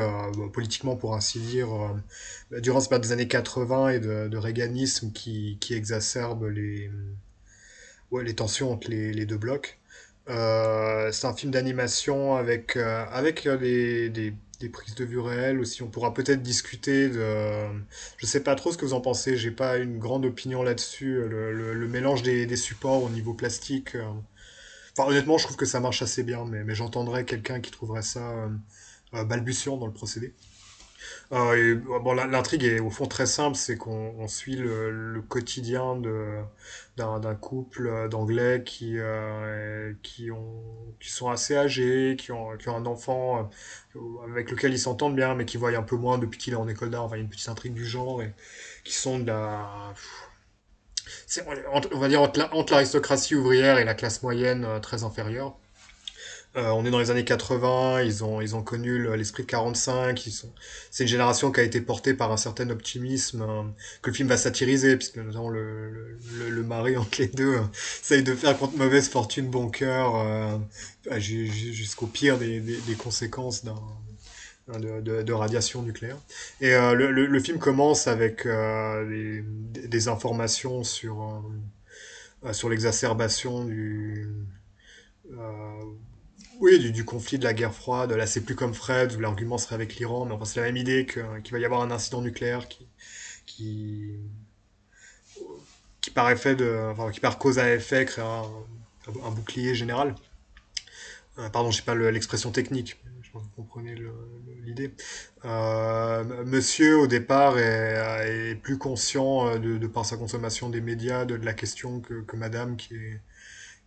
[0.54, 1.70] politiquement, pour ainsi dire,
[2.52, 6.90] durant cette période des années 80 et de, de qui, qui exacerbe les,
[8.12, 9.78] ouais, les tensions entre les, les deux blocs.
[10.30, 15.60] Euh, c'est un film d'animation avec, euh, avec euh, des, des, prises de vue réelles
[15.60, 15.84] aussi.
[15.84, 17.68] On pourra peut-être discuter de.
[18.18, 19.36] Je sais pas trop ce que vous en pensez.
[19.36, 21.22] J'ai pas une grande opinion là-dessus.
[21.28, 23.98] Le, mélange des, supports au niveau plastique.
[24.98, 28.04] Enfin, honnêtement, je trouve que ça marche assez bien, mais, mais j'entendrais quelqu'un qui trouverait
[28.04, 28.50] ça
[29.12, 30.34] balbutiant dans le procédé.
[31.34, 36.00] Euh, bon, l'intrigue est au fond très simple, c'est qu'on suit le, quotidien
[36.96, 40.62] d'un couple d'anglais qui euh, qui ont
[41.00, 43.50] qui sont assez âgés, qui ont un enfant
[43.96, 44.00] euh,
[44.30, 46.68] avec lequel ils s'entendent bien, mais qui voient un peu moins depuis qu'il est en
[46.68, 47.06] école d'art.
[47.06, 48.32] Enfin, une petite intrigue du genre et
[48.84, 49.94] qui sont de la
[51.92, 55.58] on va dire entre l'aristocratie ouvrière et la classe moyenne euh, très inférieure.
[56.56, 60.26] Euh, on est dans les années 80, ils ont, ils ont connu l'esprit de 45,
[60.28, 60.54] ils sont...
[60.92, 63.64] c'est une génération qui a été portée par un certain optimisme euh,
[64.04, 67.62] que le film va satiriser, puisque notamment le, le, le mari entre les deux euh,
[68.04, 70.58] essaye de faire contre mauvaise fortune bon cœur euh,
[71.20, 73.76] jusqu'au pire des, des, des conséquences d'un
[74.68, 76.18] de, de, radiation nucléaire.
[76.62, 81.42] Et euh, le, le, le, film commence avec euh, des, des, informations sur,
[82.46, 84.30] euh, sur l'exacerbation du,
[86.64, 88.14] oui, du, conflit de la guerre froide.
[88.14, 90.78] Là, c'est plus comme Fred, où l'argument serait avec l'Iran, mais enfin, c'est la même
[90.78, 92.88] idée qu'il va y avoir un incident nucléaire qui,
[93.46, 94.12] qui,
[96.00, 100.16] qui par effet de, enfin, qui par cause à effet crée un, bouclier général.
[101.38, 103.98] Euh, pardon, je sais pas l'expression technique, je pense que vous comprenez
[104.64, 104.94] l'idée.
[105.44, 111.36] Euh, monsieur, au départ, est, plus conscient de, de, par sa consommation des médias de,
[111.36, 113.20] de la question que, que madame, qui est,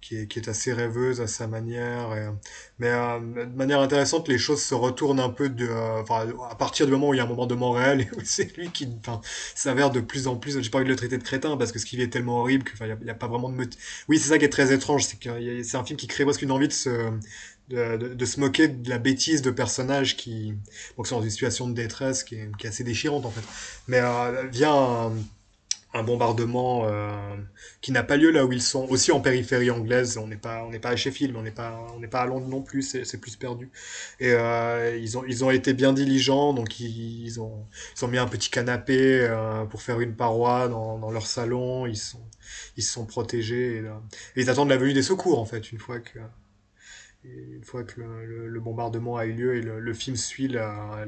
[0.09, 2.11] qui est, assez rêveuse à sa manière.
[2.79, 6.03] Mais euh, de manière intéressante, les choses se retournent un peu euh,
[6.51, 8.71] à partir du moment où il y a un moment de réel et c'est lui
[8.71, 8.89] qui
[9.55, 11.79] s'avère de plus en plus, j'ai pas envie de le traiter de crétin parce que
[11.79, 13.69] ce qu'il est tellement horrible qu'il n'y a, pas vraiment de
[14.09, 16.69] Oui, c'est ça qui est très étrange, c'est un film qui crée presque une envie
[16.69, 17.11] de se,
[17.69, 20.55] de, se moquer de la bêtise de personnages qui,
[21.05, 23.43] sont dans une situation de détresse qui est, qui est assez déchirante en fait.
[23.89, 25.13] Mais euh, vient
[25.97, 27.37] un bombardement euh,
[27.81, 30.19] qui n'a pas lieu là où ils sont, aussi en périphérie anglaise.
[30.19, 32.27] On n'est pas, on n'est pas à Sheffield, on n'est pas, on n'est pas à
[32.27, 32.83] Londres non plus.
[32.83, 33.71] C'est plus perdu.
[34.21, 37.67] Et euh, ils ont, ils ont été bien diligents, donc ils, ont,
[37.97, 41.87] ils ont mis un petit canapé euh, pour faire une paroi dans, leur salon.
[41.87, 42.23] Ils sont,
[42.77, 43.83] ils se sont protégés et,
[44.37, 46.19] ils attendent la venue des secours en fait une fois que.
[47.35, 51.05] Une fois que le, bombardement a eu lieu et le, film suit la,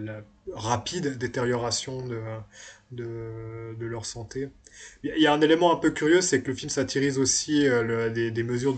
[0.52, 2.04] rapide détérioration
[2.90, 4.48] de, leur santé.
[5.02, 8.10] Il y a un élément un peu curieux, c'est que le film satirise aussi euh,
[8.10, 8.76] des, mesures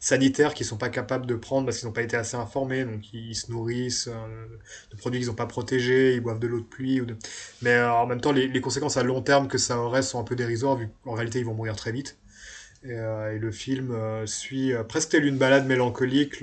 [0.00, 2.84] sanitaires qu'ils sont pas capables de prendre parce qu'ils n'ont pas été assez informés.
[2.84, 4.46] Donc ils, se nourrissent euh,
[4.90, 7.02] de produits qu'ils n'ont pas protégés, ils boivent de l'eau de pluie.
[7.62, 10.20] Mais euh, en même temps, les, les, conséquences à long terme que ça aurait sont
[10.20, 12.19] un peu dérisoires vu qu'en réalité ils vont mourir très vite.
[12.82, 16.42] Et, et le film suit presque tel une balade mélancolique.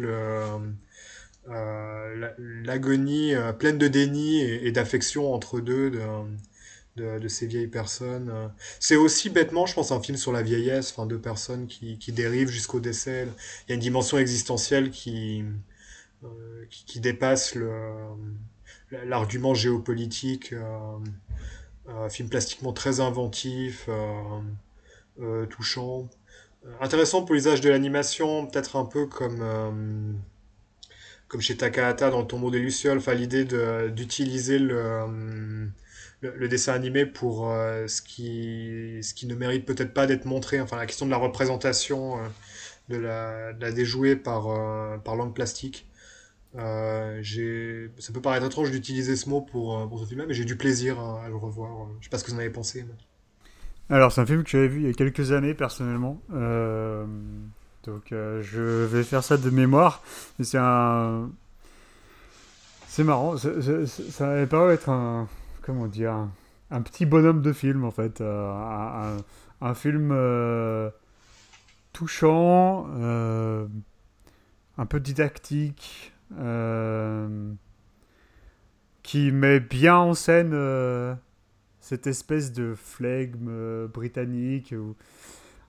[1.49, 8.51] Euh, l'agonie euh, pleine de déni et, d'affection entre deux de, de, ces vieilles personnes.
[8.80, 12.11] C'est aussi bêtement, je pense, un film sur la vieillesse, enfin deux personnes qui, qui
[12.11, 13.27] dérivent jusqu'au décès.
[13.65, 15.45] Il y a une dimension existentielle qui,
[16.23, 17.57] euh, qui, qui, dépasse
[18.91, 20.53] l'argument géopolitique.
[20.53, 20.97] Euh,
[21.88, 23.88] un film plastiquement très inventif,
[25.19, 26.09] euh, touchant.
[26.81, 30.19] Intéressant pour l'usage de l'animation, peut-être un peu comme
[31.27, 33.45] comme chez Takahata dans le tombeau des Lucioles, l'idée
[33.91, 35.69] d'utiliser le,
[36.22, 40.26] le, le, dessin animé pour euh, ce, qui, ce qui ne mérite peut-être pas d'être
[40.26, 42.27] montré, enfin la question de la représentation euh,
[42.89, 45.88] de, la, de déjouer par, euh, par langue plastique.
[46.56, 47.22] Euh,
[47.99, 50.99] ça peut paraître étrange d'utiliser ce mot pour, pour ce film mais j'ai du plaisir
[50.99, 51.89] à, le revoir.
[51.99, 52.85] Je sais pas ce que vous en avez pensé.
[53.89, 56.22] Alors c'est un film que j'avais vu il y a quelques années personnellement.
[56.34, 57.05] Euh
[57.88, 60.03] donc euh, je vais faire ça de mémoire.
[60.41, 61.31] C'est un.
[62.88, 63.38] C'est marrant.
[63.38, 65.27] Ça avait paru être un.
[65.61, 66.14] Comment dire
[66.69, 68.19] un, petit bonhomme de film en fait.
[68.19, 69.18] Euh,
[69.61, 70.14] un, film
[71.93, 72.88] touchant,
[74.77, 76.14] un peu didactique,
[79.03, 80.51] qui met bien en scène
[81.88, 84.73] cette espèce de flegme britannique.
[84.77, 84.95] Où,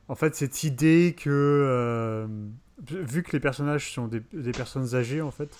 [0.08, 2.26] en fait, cette idée que, euh,
[2.90, 4.20] vu que les personnages sont des,
[4.52, 5.56] personnes âgées, en fait,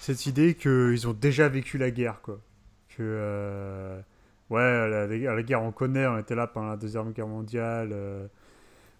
[0.00, 2.38] cette idée qu'ils ont déjà vécu la guerre, quoi.
[2.90, 3.98] Que, euh,
[4.50, 8.26] ouais, la, guerre, on connaît, on était là pendant la Deuxième Guerre mondiale, euh,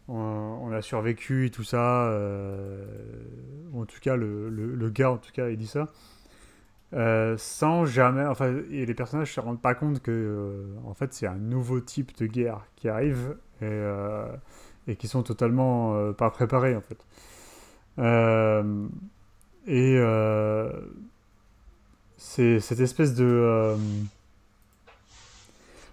[0.08, 2.06] on, a survécu et tout ça.
[2.06, 2.86] Euh,
[3.74, 5.88] en tout cas, le, le, le, gars, en tout cas, il dit ça.
[6.94, 11.14] Euh, sans jamais, enfin, et les personnages se rendent pas compte que, euh, en fait,
[11.14, 14.26] c'est un nouveau type de guerre qui arrive et, euh,
[14.98, 16.98] qui sont totalement euh, pas préparés, en fait.
[19.66, 19.96] Et
[22.16, 23.76] c'est cette espèce de.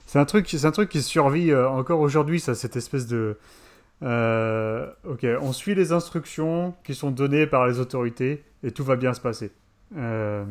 [0.06, 3.38] C'est un truc, un truc qui survit encore aujourd'hui, ça, cette espèce de.
[4.02, 9.14] ok, on suit les instructions qui sont données par les autorités et tout va bien
[9.14, 9.52] se passer.
[9.98, 10.44] Euh,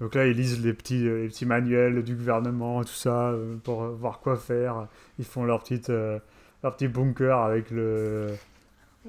[0.00, 3.56] donc là, ils lisent les petits, les petits manuels du gouvernement et tout ça euh,
[3.64, 4.86] pour voir quoi faire.
[5.18, 6.18] Ils font leur petite, euh,
[6.62, 8.28] leur petit bunker avec le.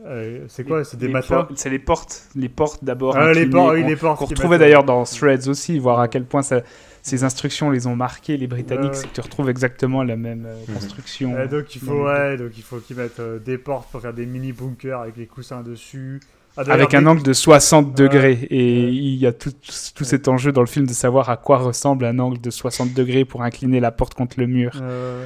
[0.06, 3.16] euh, c'est quoi C'est des matelas por- C'est les portes, les portes d'abord.
[3.18, 6.08] Ah, les portes, oui, qu'on- les portes Qu'on retrouvait d'ailleurs dans Threads aussi, voir à
[6.08, 6.62] quel point ça-
[7.02, 8.96] ces instructions les ont marqués, les Britanniques, Ouais.
[8.96, 10.74] c'est que tu retrouves exactement la même euh, Mhm.
[10.76, 11.36] construction.
[11.36, 14.14] Euh, donc il faut ouais, donc il faut qu'ils mettent euh, des portes pour faire
[14.14, 16.20] des mini bunkers avec les coussins dessus.
[16.68, 17.94] Ah, Avec un angle de 60 Ouais.
[17.94, 18.48] degrés.
[18.50, 19.52] Et il y a tout,
[19.96, 22.94] tout cet enjeu dans le film de savoir à quoi ressemble un angle de 60
[22.94, 24.72] degrés pour incliner la porte contre le mur.
[24.82, 25.26] Euh,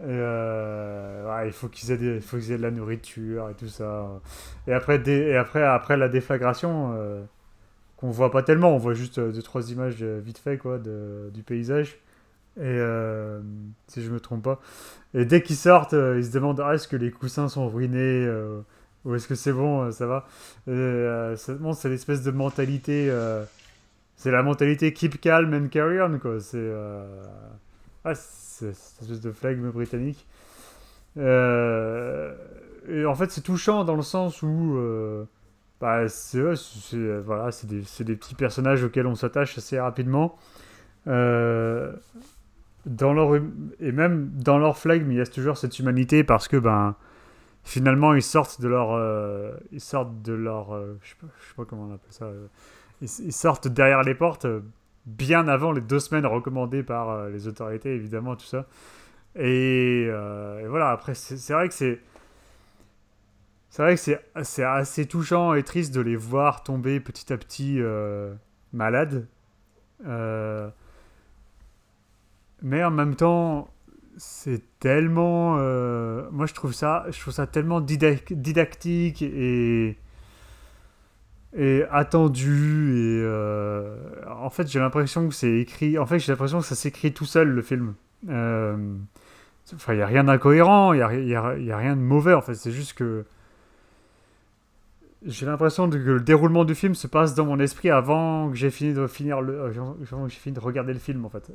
[0.00, 3.48] et, euh, ouais, il faut qu'ils aient, des- il faut qu'ils aient de la nourriture
[3.50, 4.06] et tout ça.
[4.66, 7.22] Et après, et après, après la déflagration, euh,
[7.96, 10.78] qu'on voit pas tellement, on voit juste euh, deux trois images euh, vite fait quoi
[10.78, 11.96] de, du paysage.
[12.58, 13.40] Et euh,
[13.86, 14.60] si je me trompe pas.
[15.14, 18.26] Et dès qu'ils sortent, ils se demandent ah, est-ce que les coussins sont ruinés
[19.06, 20.26] ou est-ce que c'est bon, euh, ça va?
[20.68, 23.08] Euh, c'est l'espèce de mentalité.
[23.08, 23.44] euh,
[24.16, 26.40] c'est la mentalité keep calm and carry on quoi.
[26.40, 27.22] C'est euh,
[28.04, 30.26] ah, c'est cette espèce de flegme britannique.
[31.16, 34.78] Et en fait, c'est touchant dans le sens où
[35.80, 36.40] bah, c'est
[37.24, 40.36] voilà, des, des petits personnages auxquels on s'attache assez rapidement.
[42.86, 46.46] Dans leur, hum- et même dans leur flegme, il y a toujours cette humanité parce
[46.48, 46.94] que ben,
[47.66, 48.92] finalement, ils sortent de leur.
[48.92, 50.72] euh, ils sortent de leur.
[50.74, 52.26] euh, je, sais pas, sais pas comment on appelle ça.
[52.26, 52.46] euh,
[53.02, 54.46] ils, sortent derrière les portes
[55.04, 58.66] bien avant les deux semaines recommandées par les autorités, évidemment, tout ça.
[59.34, 62.00] Et, et voilà, après, c'est vrai que c'est.
[63.68, 64.00] C'est vrai que
[64.44, 67.78] c'est assez touchant et triste de les voir tomber petit à petit
[68.72, 69.26] malades.
[72.62, 73.68] Mais en même temps,
[74.16, 75.56] c'est tellement.
[75.58, 79.98] euh, moi, je trouve ça, je trouve ça tellement didac- didactique et
[81.56, 83.96] et attendu et euh,
[84.28, 87.24] en fait j'ai l'impression que c'est écrit en fait j'ai l'impression que ça s'écrit tout
[87.24, 87.94] seul le film
[88.28, 88.76] Euh,
[89.74, 91.08] enfin il y a rien d'incohérent il y a,
[91.42, 93.24] a- rien de mauvais en fait c'est juste que
[95.24, 98.70] j'ai l'impression que le déroulement du film se passe dans mon esprit avant que j'ai
[98.70, 101.50] fini de finir le j'ai fini de regarder le film en fait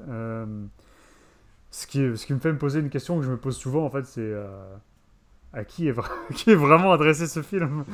[1.72, 3.86] ce qui ce qui me fait me poser une question que je me pose souvent
[3.86, 4.76] en fait c'est euh,
[5.54, 7.86] à qui est, vra- qui est vraiment adressé ce film?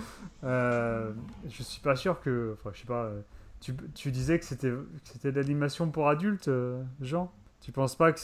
[0.43, 1.11] Euh,
[1.49, 2.55] je suis pas sûr que.
[2.59, 3.05] Enfin, je sais pas.
[3.05, 3.21] euh,
[3.61, 7.31] Tu, tu disais que c'était de l'animation pour adultes, euh, Jean?
[7.61, 8.19] Tu penses pas que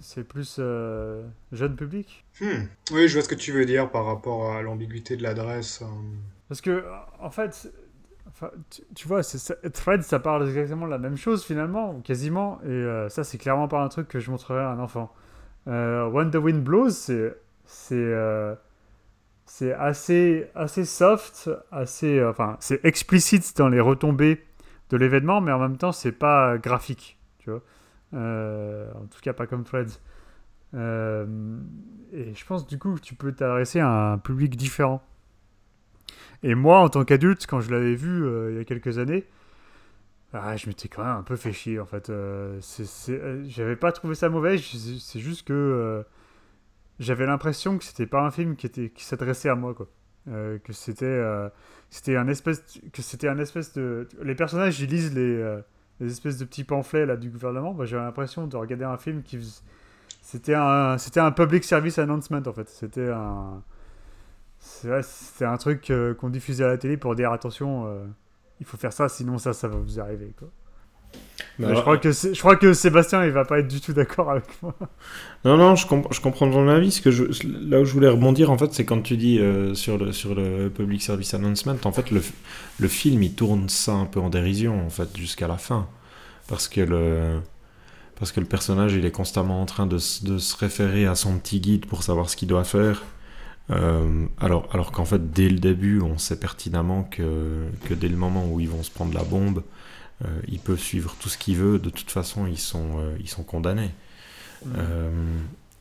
[0.00, 2.24] c'est plus euh, jeune public?
[2.40, 2.66] Hmm.
[2.92, 5.82] Oui, je vois ce que tu veux dire par rapport à l'ambiguïté de l'adresse.
[6.48, 6.84] Parce que,
[7.20, 7.70] en fait,
[8.94, 13.24] tu, vois, Thread, ça parle exactement de la même chose finalement, quasiment, et euh, ça,
[13.24, 15.12] c'est clairement pas un truc que je montrerais à un enfant.
[15.68, 18.54] Euh, When the Wind Blows, c'est euh,
[19.76, 24.44] assez assez soft, assez, euh, enfin, c'est explicite dans les retombées
[24.90, 27.62] de l'événement, mais en même temps, c'est pas graphique, tu vois.
[28.12, 30.00] En tout cas, pas comme Threads.
[30.74, 35.02] Et je pense du coup que tu peux t'adresser à un public différent.
[36.42, 39.24] Et moi, en tant qu'adulte, quand je l'avais vu euh, il y a quelques années,
[40.34, 42.10] ah, je m'étais quand même un peu fait chier en fait.
[42.10, 42.60] Euh,
[43.08, 46.02] euh, J'avais pas trouvé ça mauvais, c'est juste que euh,
[46.98, 49.88] j'avais l'impression que c'était pas un film qui, qui s'adressait à moi quoi.
[50.28, 51.22] Euh, que c'était
[51.88, 52.62] c'était un espèce
[52.92, 55.58] que c'était un espèce de les personnages ils lisent les,
[56.00, 59.38] les espèces de petits pamphlets du gouvernement j'avais l'impression de regarder un film qui
[60.20, 63.62] c'était un c'était un public service announcement en fait c'était un
[65.02, 68.06] c'est un truc euh, qu'on diffusait à la télé pour dire attention euh,
[68.60, 70.48] il faut faire ça sinon ça ça va vous arriver quoi.
[71.58, 74.30] Bah, je crois que je crois que Sébastien il va pas être du tout d'accord
[74.30, 74.74] avec moi
[75.44, 76.90] Non, non, je, comp- je comprends ton avis.
[76.92, 77.24] Ce que je,
[77.68, 80.34] là où je voulais rebondir, en fait, c'est quand tu dis euh, sur, le, sur
[80.34, 82.22] le Public Service Announcement, en fait, le,
[82.78, 85.88] le film, il tourne ça un peu en dérision, en fait, jusqu'à la fin.
[86.48, 87.40] Parce que le,
[88.16, 91.38] parce que le personnage, il est constamment en train de, de se référer à son
[91.38, 93.02] petit guide pour savoir ce qu'il doit faire.
[93.70, 98.16] Euh, alors alors qu'en fait, dès le début, on sait pertinemment que, que dès le
[98.16, 99.62] moment où ils vont se prendre la bombe,
[100.24, 101.78] euh, il peut suivre tout ce qu'il veut.
[101.78, 103.90] De toute façon, ils sont, euh, ils sont condamnés.
[104.76, 105.10] Euh,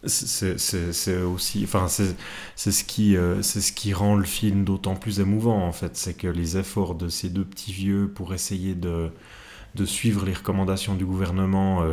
[0.05, 5.65] c'est aussi, enfin c'est ce qui c'est ce qui rend le film d'autant plus émouvant
[5.67, 9.09] en fait, c'est que les efforts de ces deux petits vieux pour essayer de
[9.75, 11.83] de suivre les recommandations du gouvernement,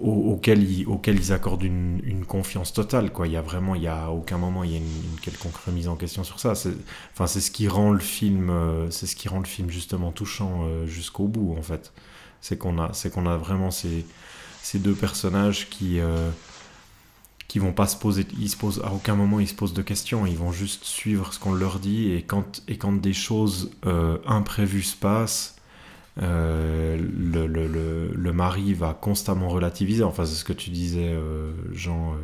[0.00, 3.12] auquel ils, accordent une, confiance totale.
[3.12, 3.26] Quoi.
[3.26, 5.88] Il y a vraiment, il y a aucun moment, il y a une, quelconque remise
[5.88, 6.54] en question sur ça.
[6.54, 6.74] C'est,
[7.12, 10.12] enfin, c'est ce qui rend le film, euh, c'est ce qui rend le film justement
[10.12, 11.92] touchant euh, jusqu'au bout, en fait.
[12.40, 14.04] C'est qu'on a, c'est qu'on a vraiment ces,
[14.74, 16.30] deux personnages qui, euh,
[17.48, 19.82] qui vont pas se poser, ils se posent, à aucun moment ils se posent de
[19.82, 23.70] questions, ils vont juste suivre ce qu'on leur dit et quand, et quand des choses
[24.26, 25.53] imprévues se passent,
[26.22, 30.04] euh, le, le, le, le, mari va constamment relativiser.
[30.04, 32.16] Enfin, c'est ce que tu disais, euh, Jean, euh,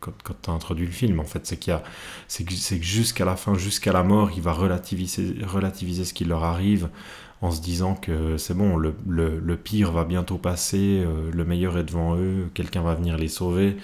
[0.00, 1.18] quand, quand tu as introduit le film.
[1.18, 1.82] En fait, c'est qu'il y a,
[2.28, 6.24] c'est que, que jusqu'à la fin, jusqu'à la mort, il va relativiser, relativiser ce qui
[6.24, 6.88] leur arrive
[7.40, 11.84] en se disant que c'est bon, le, le, pire va bientôt passer, le meilleur est
[11.84, 13.76] devant eux, quelqu'un va venir les sauver.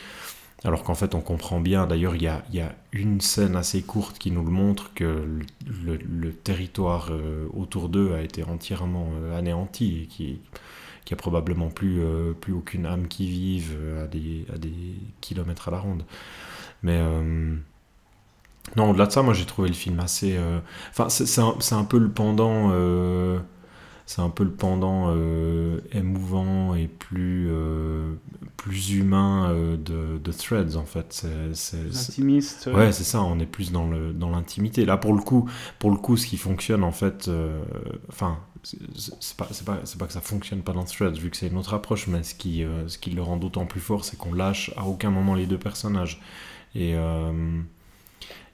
[0.65, 4.31] Alors qu'en fait, on comprend bien, d'ailleurs, il y a, une scène assez courte qui
[4.31, 5.25] nous le montre, que
[5.85, 10.41] le, territoire euh, autour d'eux a été entièrement euh, anéanti et qui,
[11.13, 14.45] a probablement plus, euh, plus aucune âme qui vive à des,
[15.21, 16.05] kilomètres à la ronde.
[16.83, 17.01] Mais
[18.77, 20.39] non, au-delà de ça, moi j'ai trouvé le film assez...
[20.91, 22.71] Enfin, c'est un, peu le pendant
[24.11, 28.15] c'est un peu le pendant euh, émouvant et plus, euh,
[28.57, 31.25] plus humain euh, de, de, Threads en fait.
[31.53, 32.69] C'est, Intimiste.
[32.75, 34.85] Ouais, c'est ça, on est plus dans, le, dans l'intimité.
[34.85, 37.31] Là, pour le, coup, pour le coup, ce qui fonctionne en fait,
[38.09, 41.47] enfin, c'est, pas, c'est, pas, pas que ça fonctionne pas dans Threads vu que c'est
[41.47, 44.35] une autre approche, mais ce qui, ce qui le rend d'autant plus fort, c'est qu'on
[44.35, 46.21] lâche à aucun moment les deux personnages.
[46.75, 46.97] Et.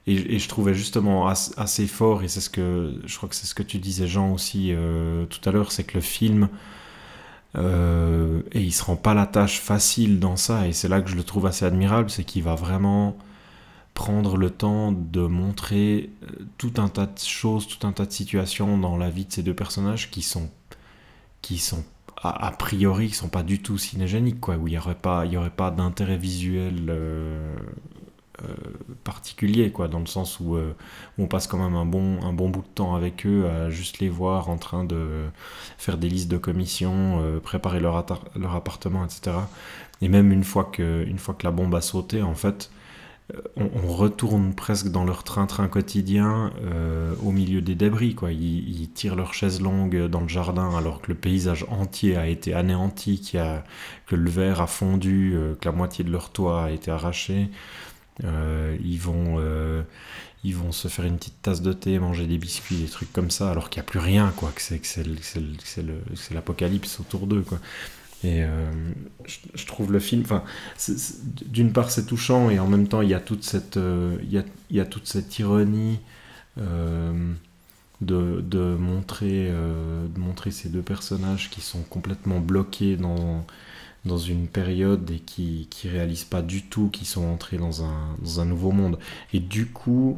[0.09, 3.53] Et, je trouvais justement assez, fort, et c'est ce que je crois que c'est ce
[3.53, 6.47] que tu disais Jean aussi euh, tout à l'heure, c'est que le film,
[7.57, 11.09] euh, et il se rend pas la tâche facile dans ça, et c'est là que
[11.09, 13.17] je le trouve assez admirable, c'est qu'il va vraiment
[13.93, 18.13] prendre le temps de montrer euh, tout un tas de choses, tout un tas de
[18.13, 20.49] situations dans la vie de ces deux personnages qui sont,
[21.41, 21.83] qui sont
[22.23, 25.33] a, priori, qui sont pas du tout cinégéniques, quoi, où il n'y aurait pas, il
[25.33, 26.91] y aurait pas d'intérêt visuel
[29.03, 30.75] particulier, quoi, dans le sens où, euh,
[31.17, 33.69] où, on passe quand même un bon, un bon bout de temps avec eux à
[33.69, 35.25] juste les voir en train de
[35.77, 38.05] faire des listes de commissions, euh, préparer leur,
[38.35, 39.37] leur appartement, etc.
[40.01, 42.69] Et même une fois, que, une fois que la bombe a sauté, en fait,
[43.57, 46.53] on, retourne presque dans leur train-train quotidien
[47.25, 48.15] au milieu des débris.
[48.15, 48.31] Quoi.
[48.31, 52.53] Ils, tirent leur chaise longue dans le jardin alors que le paysage entier a été
[52.53, 53.65] anéanti, a,
[54.05, 57.49] que le verre a fondu, que la moitié de leur toit a été arraché.
[58.23, 59.83] Euh, ils vont euh,
[60.43, 63.31] ils vont se faire une petite tasse de thé, manger des biscuits, des trucs comme
[63.31, 67.43] ça, alors qu'il n'y a plus rien, quoi, que c'est, l'apocalypse autour d'eux.
[68.23, 68.71] Et euh,
[69.25, 70.23] je, trouve le film,
[71.45, 73.77] d'une part c'est touchant et en même temps il y a toute cette,
[74.23, 75.99] il, y a, y a toute cette ironie
[76.57, 77.31] de,
[78.01, 83.45] de, montrer, de montrer ces deux personnages qui sont complètement bloqués dans
[84.07, 88.15] dans une période et qui qui réalisent pas du tout qu'ils sont entrés dans un,
[88.21, 88.97] dans un nouveau monde.
[89.33, 90.17] Et du coup,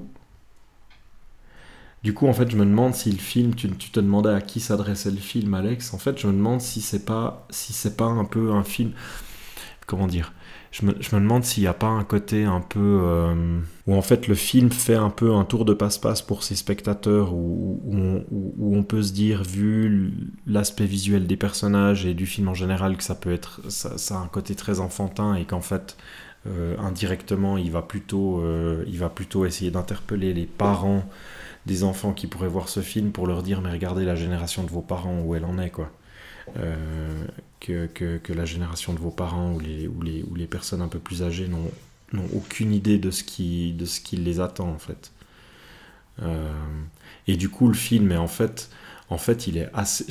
[2.03, 4.41] du coup, en fait, je me demande si le film, tu, tu te demandais à
[4.41, 5.93] qui s'adressait le film, Alex.
[5.93, 8.93] En fait, je me demande si c'est pas, si c'est pas un peu un film,
[9.85, 10.33] comment dire,
[10.71, 13.95] je me, je me demande s'il n'y a pas un côté un peu euh, où
[13.95, 17.81] en fait le film fait un peu un tour de passe-passe pour ses spectateurs où,
[17.83, 20.13] où, on, où, on, peut se dire vu
[20.45, 24.19] l'aspect visuel des personnages et du film en général que ça peut être ça, a
[24.19, 25.97] un côté très enfantin et qu'en fait
[26.45, 31.03] euh, indirectement il va plutôt euh, il va plutôt essayer d'interpeller les parents
[31.65, 34.69] des enfants qui pourraient voir ce film pour leur dire mais regardez la génération de
[34.69, 35.91] vos parents où elle en est quoi
[37.59, 42.73] que, la génération de vos parents ou les, personnes un peu plus âgées n'ont aucune
[42.73, 45.11] idée de ce, qui, de ce qui les attend en fait.
[46.21, 46.51] Euh,
[47.27, 48.69] et du coup, le film est en fait
[49.11, 50.05] en fait, il est assez.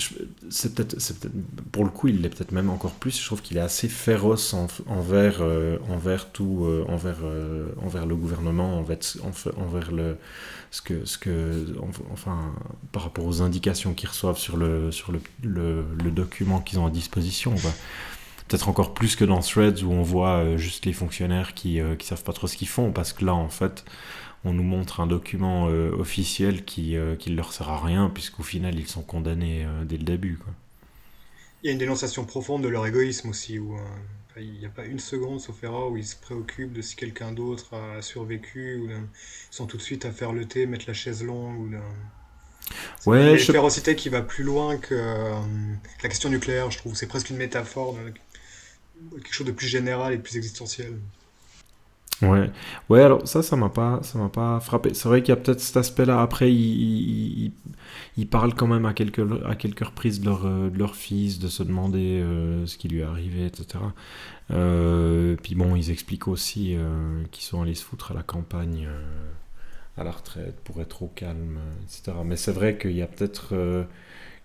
[0.51, 1.31] C'est peut-être, peut
[1.70, 3.20] pour le coup, il l'est peut-être même encore plus.
[3.20, 4.55] Je trouve qu'il est assez féroce
[4.89, 8.99] envers, euh, envers tout, euh, envers, euh, envers le gouvernement, envers,
[9.57, 10.16] envers le,
[10.73, 11.77] ce que, ce que,
[12.12, 12.53] enfin,
[12.91, 16.91] par rapport aux indications qu'ils reçoivent sur le, sur le, le, document qu'ils ont à
[16.91, 17.55] disposition.
[18.49, 22.25] Peut-être encore plus que dans Threads où on voit juste les fonctionnaires qui, qui savent
[22.25, 23.85] pas trop ce qu'ils font, parce que là, en fait
[24.44, 28.43] on nous montre un document euh, officiel qui ne euh, leur sert à rien, puisqu'au
[28.43, 30.36] final, ils sont condamnés euh, dès le début.
[30.36, 30.52] Quoi.
[31.62, 33.77] Il y a une dénonciation profonde de leur égoïsme aussi, où
[34.36, 37.32] il n'y a pas une seconde, sauf erreur, où ils se préoccupent de si quelqu'un
[37.32, 38.97] d'autre a survécu, ou ils
[39.51, 43.39] sont tout de suite à faire le thé, mettre la chaise longue, ou Ouais, une
[43.39, 46.94] férocité qui va plus loin que la question nucléaire, je trouve.
[46.94, 50.93] C'est presque une métaphore, de quelque chose de plus général et de plus existentiel.
[52.23, 52.51] Ouais,
[52.89, 53.03] ouais.
[53.03, 54.93] Alors ça, ça m'a pas, ça m'a pas frappé.
[54.95, 56.20] C'est vrai qu'il y a peut-être cet aspect-là.
[56.20, 57.53] Après, ils,
[58.16, 61.39] ils, parlent quand même à quelques, à quelques reprises de leur, euh, de leur fils,
[61.39, 63.85] de se demander euh, ce qui lui est arrivé, etc.
[64.51, 66.77] Euh, puis bon, ils expliquent aussi
[67.31, 68.89] qu'ils sont allés se foutre à la campagne,
[69.97, 72.19] à la retraite, pour être au calme, etc.
[72.24, 73.55] Mais c'est vrai qu'il y a peut-être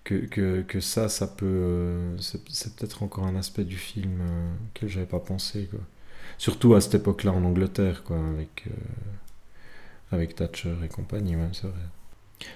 [0.03, 4.21] que, que, que, ça, ça peut, c'est peut-être encore un aspect du film
[4.75, 5.79] que j'avais pas pensé, quoi.
[6.43, 8.71] Surtout à cette époque-là en Angleterre, quoi, avec, euh,
[10.11, 11.79] avec Thatcher et compagnie, ouais, c'est vrai.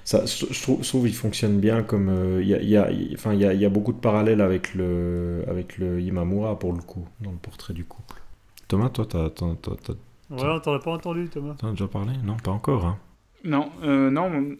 [0.04, 2.90] Ça, je, trouve, je trouve il fonctionne bien comme euh, il y, a, y, a,
[3.14, 6.82] enfin, y, a, y a beaucoup de parallèles avec le avec le Imamura pour le
[6.82, 8.22] coup dans le portrait du couple.
[8.68, 9.94] Thomas, toi, t'as, t'as, t'as,
[10.32, 11.54] Ouais, on t'aurait pas entendu, Thomas.
[11.58, 12.12] T'en as déjà parlé?
[12.26, 12.86] Non, pas encore.
[12.86, 12.98] Hein.
[13.46, 14.58] Non, euh, non.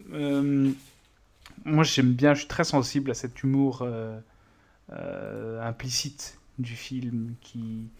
[1.66, 2.32] moi, j'aime bien.
[2.32, 3.86] Je suis très sensible à cet humour
[5.60, 7.90] implicite du film qui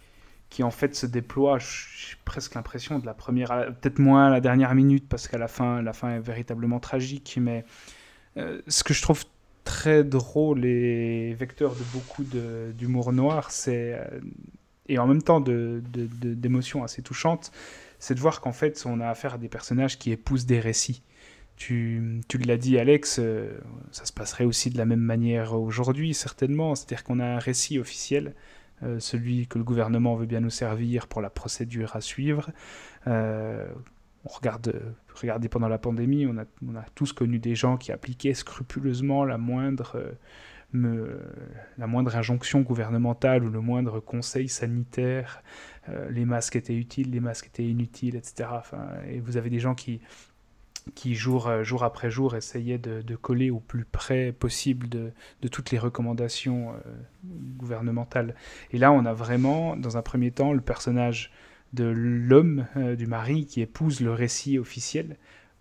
[0.51, 4.75] qui en fait se déploie, j'ai presque l'impression de la première, peut-être moins la dernière
[4.75, 7.65] minute parce qu'à la fin, la fin est véritablement tragique, mais
[8.37, 9.25] euh, ce que je trouve
[9.65, 14.21] très drôle et vecteur de beaucoup d'humour noir, c'est euh,
[14.89, 17.53] et en même temps d'émotions de, assez touchantes,
[17.99, 21.03] c'est de voir qu'en fait on a affaire à des personnages qui épousent des récits.
[21.57, 23.59] Tu, tu l'as dit Alex, euh,
[23.91, 27.79] ça se passerait aussi de la même manière aujourd'hui certainement, c'est-à-dire qu'on a un récit
[27.79, 28.35] officiel
[28.83, 32.51] euh, celui que le gouvernement veut bien nous servir pour la procédure à suivre.
[33.07, 33.67] Euh,
[34.25, 39.25] on regarde, regardez pendant la pandémie, on a, tous connu des gens qui appliquaient scrupuleusement
[39.25, 40.17] la moindre,
[40.75, 41.21] euh,
[41.79, 45.43] la moindre injonction gouvernementale ou le moindre conseil sanitaire.
[46.11, 48.51] les masques étaient utiles, les masques étaient inutiles, etc.
[49.09, 50.01] Et vous avez des gens qui,
[50.95, 55.13] qui jour, euh, jour après jour essayait de, coller au plus près possible de,
[55.51, 56.77] toutes les recommandations euh,
[57.25, 58.35] gouvernementales.
[58.73, 61.33] Et là, on a vraiment, dans un premier temps, le personnage
[61.73, 65.17] de l'homme, euh, du mari, qui épouse le récit officiel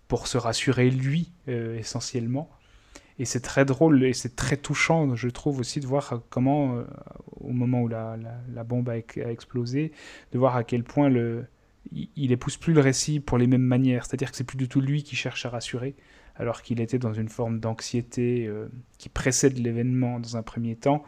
[0.06, 2.48] pour se rassurer lui, essentiellement.
[3.18, 6.82] Et c'est très drôle et c'est très touchant, je trouve aussi, de voir comment,
[7.40, 8.16] au moment où la,
[8.64, 9.92] bombe a, explosé,
[10.32, 11.44] de voir à quel point le,
[11.92, 14.80] il épouse plus le récit pour les mêmes manières, c'est-à-dire que c'est plus du tout
[14.80, 15.94] lui qui cherche à rassurer,
[16.36, 21.02] alors qu'il était dans une forme d'anxiété euh, qui précède l'événement dans un premier temps.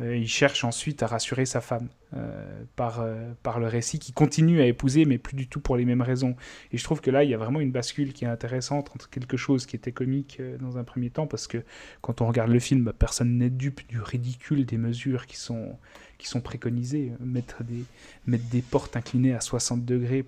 [0.00, 3.04] Euh, il cherche ensuite à rassurer sa femme euh, par,
[3.42, 6.36] par le récit qui continue à épouser, mais plus du tout pour les mêmes raisons.
[6.72, 9.10] Et je trouve que là, il y a vraiment une bascule qui est intéressante entre
[9.10, 11.62] quelque chose qui était comique dans un premier temps, parce que
[12.00, 15.76] quand on regarde le film, personne n'est dupe du ridicule des mesures qui sont,
[16.20, 17.12] qui sont préconisés.
[17.20, 17.84] Mettre des,
[18.26, 20.24] mettre des portes inclinées à 60 degrés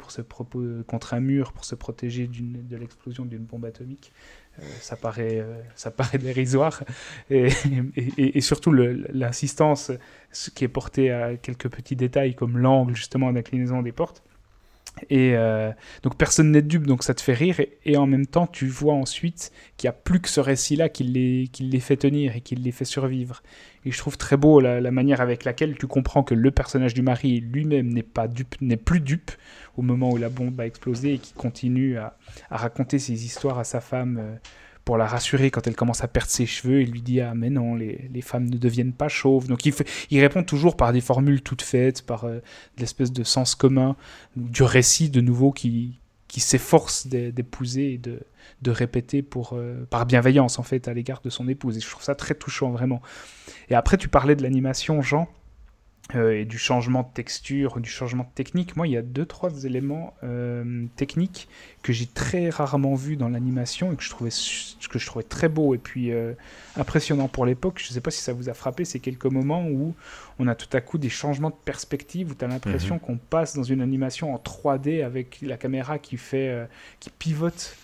[0.86, 4.41] contre un mur pour se protéger de l'explosion d'une bombe atomique, euh,
[4.80, 6.82] ça, paraît, euh, ça paraît dérisoire.
[7.30, 9.92] Et, surtout l'insistance
[10.54, 14.22] qui est portée à quelques petits détails comme l'angle justement d'inclinaison des portes
[15.10, 15.70] et euh,
[16.02, 17.60] donc personne n'est dupe, donc ça te fait rire.
[17.84, 21.04] Et, en même temps, tu vois ensuite qu'il n'y a plus que ce récit-là qui
[21.04, 23.42] les fait tenir et qui les fait survivre.
[23.84, 27.02] Et je trouve très beau la, manière avec laquelle tu comprends que le personnage du
[27.02, 29.32] mari lui-même n'est pas dupe, n'est plus dupe
[29.76, 32.16] au moment où la bombe a explosé et qui continue à,
[32.50, 34.18] raconter ses histoires à sa femme.
[34.20, 34.36] Euh,
[34.84, 36.82] pour la rassurer quand elle commence à perdre ses cheveux.
[36.82, 39.46] Il lui dit Ah, mais non, les, les femmes ne deviennent pas chauves.
[39.46, 39.72] Donc il,
[40.10, 42.40] il répond toujours par des formules toutes faites, par euh,
[42.78, 43.94] l'espèce de sens commun,
[44.34, 46.00] du récit de nouveau qui,
[46.32, 51.28] qui s'efforce d'épouser et de, répéter pour, euh, par bienveillance en fait à l'égard de
[51.28, 51.76] son épouse.
[51.76, 53.02] Et je trouve ça très touchant vraiment.
[53.68, 55.28] Et après, tu parlais de l'animation, Jean.
[56.14, 58.76] Euh, et du changement de texture, du changement de technique.
[58.76, 61.48] Moi, il y a deux, trois éléments euh, techniques
[61.82, 65.48] que j'ai très rarement vus dans l'animation et que je trouvais, que je trouvais très
[65.48, 66.34] beau et puis euh,
[66.76, 67.80] impressionnant pour l'époque.
[67.82, 69.94] Je ne sais pas si ça vous a frappé, c'est quelques moments où
[70.38, 73.00] on a tout à coup des changements de perspective, où tu as l'impression mhm.
[73.00, 76.68] qu'on passe dans une animation en 3D avec la caméra qui, fait,
[77.00, 77.76] qui pivote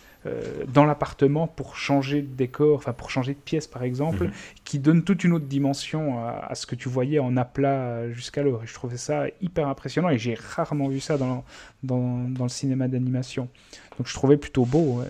[0.68, 4.32] dans l'appartement pour changer de décor, enfin pour changer de pièce par exemple, mhm.
[4.64, 8.62] qui donne toute une autre dimension à, ce que tu voyais en aplat jusqu'alors.
[8.62, 11.44] Et je trouvais ça hyper impressionnant et j'ai rarement vu ça dans,
[11.82, 13.48] dans, dans le cinéma d'animation.
[13.96, 15.02] Donc je trouvais plutôt beau.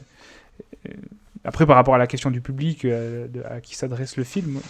[1.45, 4.61] Après, par rapport à la question du public euh, à qui s'adresse le film,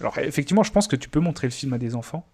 [0.00, 2.26] alors effectivement, je pense que tu peux montrer le film à des enfants,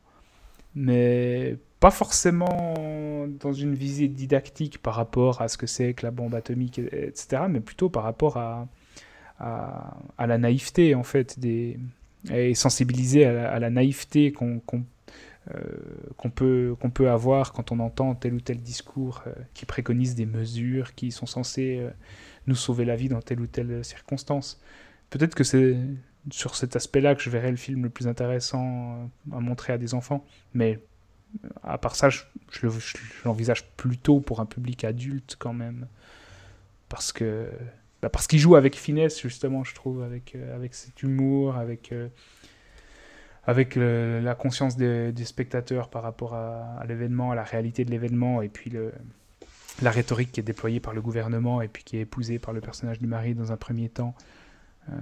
[0.75, 6.11] mais pas forcément dans une visée didactique par rapport à ce que c'est que la
[6.11, 8.69] bombe atomique, etc., mais plutôt par rapport à,
[9.41, 11.79] à, la naïveté, en fait, des,
[12.31, 14.61] et sensibiliser à la, naïveté qu'on
[15.51, 15.61] euh,
[16.17, 20.15] qu'on peut, qu'on peut avoir quand on entend tel ou tel discours euh, qui préconise
[20.15, 21.91] des mesures qui sont censées euh,
[22.47, 24.61] nous sauver la vie dans telle ou telle circonstance.
[25.11, 25.77] Peut-être que c'est
[26.31, 29.95] sur cet aspect-là que je verrais le film le plus intéressant à montrer à des
[29.95, 30.25] enfants,
[30.55, 30.79] mais
[31.63, 35.87] à part ça, je, je le- je l'envisage plutôt pour un public adulte quand même.
[36.89, 37.49] Parce que.
[38.03, 41.93] bah, parce qu'il joue avec finesse, justement, je trouve, avec, euh, avec cet humour, avec.
[41.93, 42.09] euh,
[43.45, 48.49] avec la conscience des, spectateurs par rapport à, l'événement, à la réalité de l'événement, et
[48.49, 48.73] puis
[49.81, 52.61] la rhétorique qui est déployée par le gouvernement et puis qui est épousée par le
[52.61, 54.15] personnage du mari dans un premier temps.
[54.91, 54.93] Euh,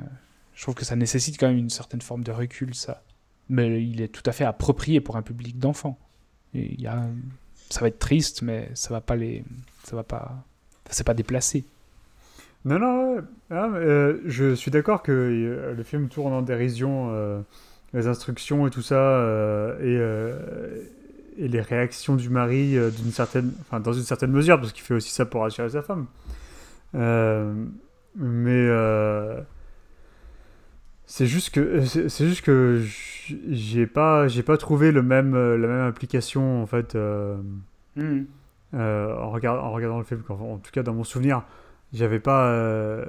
[0.61, 3.03] je trouve que ça nécessite quand même une certaine forme de recul, ça.
[3.49, 5.99] Mais il est tout à fait approprié pour un public d'enfants.
[7.71, 9.43] Ça va être triste, mais ça va pas les,
[9.85, 10.45] ça va pas,
[10.91, 11.65] c'est pas déplacé.
[12.67, 13.21] Non, non, ouais.
[13.51, 17.41] Ah, euh, je suis d'accord que euh, le film tourne en dérision euh,
[17.95, 19.25] les instructions et tout ça,
[19.83, 19.99] et,
[21.39, 24.93] et les réactions du mari d'une certaine, enfin, dans une certaine mesure, parce qu'il fait
[24.93, 26.05] aussi ça pour rassurer sa femme.
[26.93, 28.69] Mais
[31.13, 32.83] c'est juste que c'est c'est juste que
[33.51, 36.95] j'ai pas j'ai pas trouvé le même euh, la même implication en fait.
[36.95, 37.37] euh,
[38.75, 41.43] euh, en, regard- en regardant le film, en tout cas dans mon souvenir,
[41.93, 42.47] j'avais pas.
[42.51, 43.05] euh,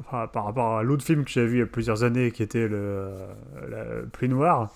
[0.00, 2.42] enfin, par rapport à l'autre film que j'avais vu il y a plusieurs années, qui
[2.42, 3.26] était le, euh,
[3.68, 4.70] la Pluie Noire,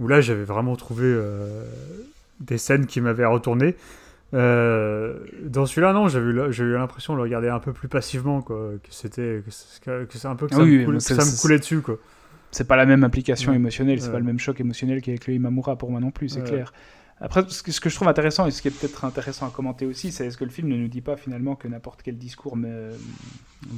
[0.00, 1.64] où là j'avais vraiment trouvé euh,
[2.40, 3.74] des scènes qui m'avaient retourné.
[4.34, 8.72] Euh, dans celui-là, non, j'ai eu l'impression de le regarder un peu plus passivement, quoi,
[8.82, 11.14] que c'était que c'est que c'est un peu que Ah ça, oui, me, coulait, ça
[11.16, 11.98] me coulait dessus, quoi.
[12.50, 13.56] C'est pas la même implication Ouais.
[13.56, 14.12] émotionnelle, c'est Ouais.
[14.12, 16.48] pas le même choc émotionnel qu'avec le Imamura pour moi non plus, c'est Ouais.
[16.48, 16.72] clair.
[17.20, 19.50] Après, ce que, ce que je trouve intéressant et ce qui est peut-être intéressant à
[19.50, 22.16] commenter aussi, c'est est-ce que le film ne nous dit pas finalement que n'importe quel
[22.18, 22.56] discours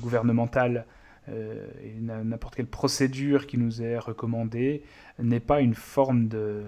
[0.01, 0.87] gouvernemental
[1.29, 4.83] euh, et n'importe quelle procédure qui nous est recommandée
[5.19, 6.63] n'est pas une forme de,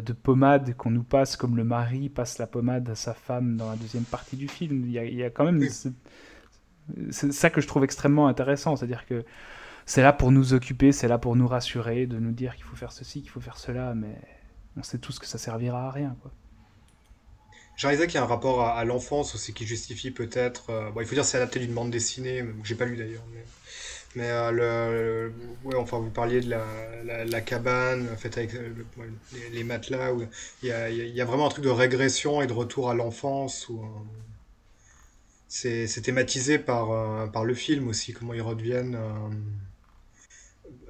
[0.00, 3.68] de pommade qu'on nous passe comme le mari passe la pommade à sa femme dans
[3.68, 4.84] la deuxième partie du film.
[4.86, 5.62] Il y a, il y a quand même...
[7.10, 9.24] C'est ça que je trouve extrêmement intéressant, c'est-à-dire que
[9.86, 12.76] c'est là pour nous occuper, c'est là pour nous rassurer, de nous dire qu'il faut
[12.76, 14.16] faire ceci, qu'il faut faire cela, mais
[14.76, 16.16] on sait tous que ça servira à rien.
[16.22, 16.30] Quoi.
[17.76, 20.70] Je réalisais qu'il y a un rapport à, à l'enfance aussi qui justifie peut-être.
[20.70, 22.96] euh, bon, il faut dire que c'est adapté d'une bande dessinée, que j'ai pas lu
[22.96, 23.24] d'ailleurs.
[23.32, 23.44] Mais,
[24.14, 25.32] mais euh, le,
[25.64, 26.64] ouais, enfin, vous parliez de la,
[27.04, 28.70] la, la cabane faite avec euh,
[29.52, 30.12] les, matelas.
[30.62, 33.68] Il, y a, y a- vraiment un truc de régression et de retour à l'enfance.
[33.70, 33.74] Euh,
[35.48, 38.96] c'est thématisé par, par le film aussi, comment ils redeviennent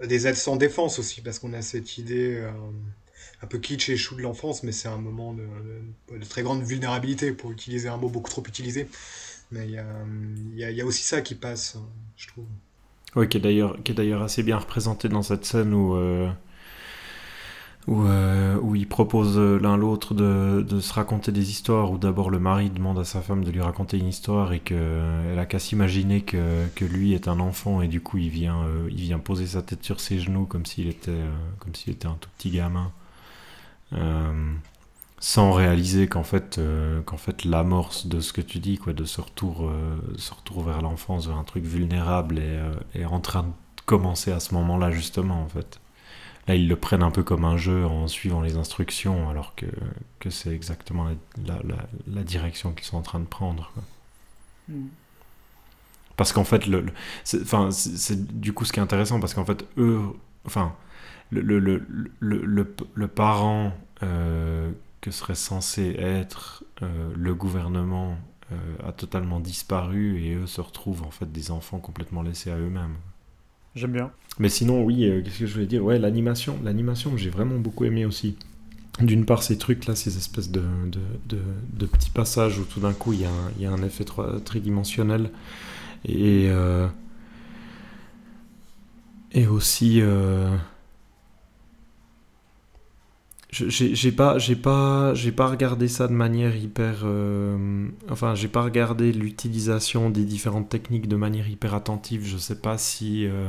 [0.05, 2.43] des aides sans défense aussi, parce qu'on a cette idée.
[3.43, 5.45] un peu kitsch et chou de l'enfance, mais c'est un moment de,
[6.27, 8.89] très grande vulnérabilité, pour utiliser un mot beaucoup trop utilisé.
[9.53, 9.87] Mais y a-
[10.71, 11.77] il y a aussi ça qui passe,
[12.17, 12.47] je trouve.
[13.17, 16.31] Oui, qui est d'ailleurs qui est d'ailleurs assez bien représenté dans cette scène où euh,
[17.89, 21.91] où, euh, ils proposent l'un l'autre de, de se raconter des histoires.
[21.91, 25.03] Où d'abord le mari demande à sa femme de lui raconter une histoire et que
[25.31, 28.63] elle a qu'à s'imaginer que, que lui est un enfant et du coup il vient
[28.65, 31.93] euh, il vient poser sa tête sur ses genoux comme s'il était euh, comme s'il
[31.93, 32.93] était un tout petit gamin.
[35.25, 39.05] Sans réaliser qu'en fait, euh, qu'en fait l'amorce de ce que tu dis, quoi, de
[39.05, 43.21] ce retour, euh, ce retour vers l'enfance, vers un truc vulnérable, est, euh, est en
[43.21, 43.53] train de
[43.87, 45.81] commencer à ce moment-là justement, en fait.
[46.49, 49.67] Là, ils le prennent un peu comme un jeu en suivant les instructions, alors que,
[50.21, 51.77] que c'est exactement la, la,
[52.09, 53.71] la, direction qu'ils sont en train de prendre.
[53.75, 53.85] quoi.
[56.17, 56.93] Parce qu'en fait, le, le-
[57.25, 60.01] c'est, enfin, c'est, du coup ce qui est intéressant, parce qu'en fait, eux,
[60.47, 60.75] enfin,
[61.31, 61.59] le, le,
[62.21, 63.73] le, le, parent
[65.03, 68.17] que serait censé être euh, le gouvernement
[68.53, 68.57] euh,
[68.89, 72.95] a totalement disparu et eux se retrouvent en fait des enfants complètement laissés à eux-mêmes.
[73.75, 74.13] J'aime bien.
[74.39, 75.85] Mais sinon, oui, euh, qu'est-ce que je voulais dire?
[75.85, 78.37] Ouais, l'animation, l'animation, j'ai vraiment beaucoup aimé aussi.
[79.01, 81.41] D'une part, ces trucs-là, ces espèces de, de, de,
[81.73, 83.83] de petits passages où tout d'un coup, il y, a un- il y a un
[83.83, 85.31] effet trois- tridimensionnel.
[86.05, 86.49] Et,
[89.33, 90.01] et aussi...
[93.53, 98.63] j'ai pas j'ai pas j'ai pas regardé ça de manière hyper euh, enfin j'ai pas
[98.63, 102.25] regardé l'utilisation des différentes techniques de manière hyper attentive.
[102.25, 103.49] Je sais pas si euh,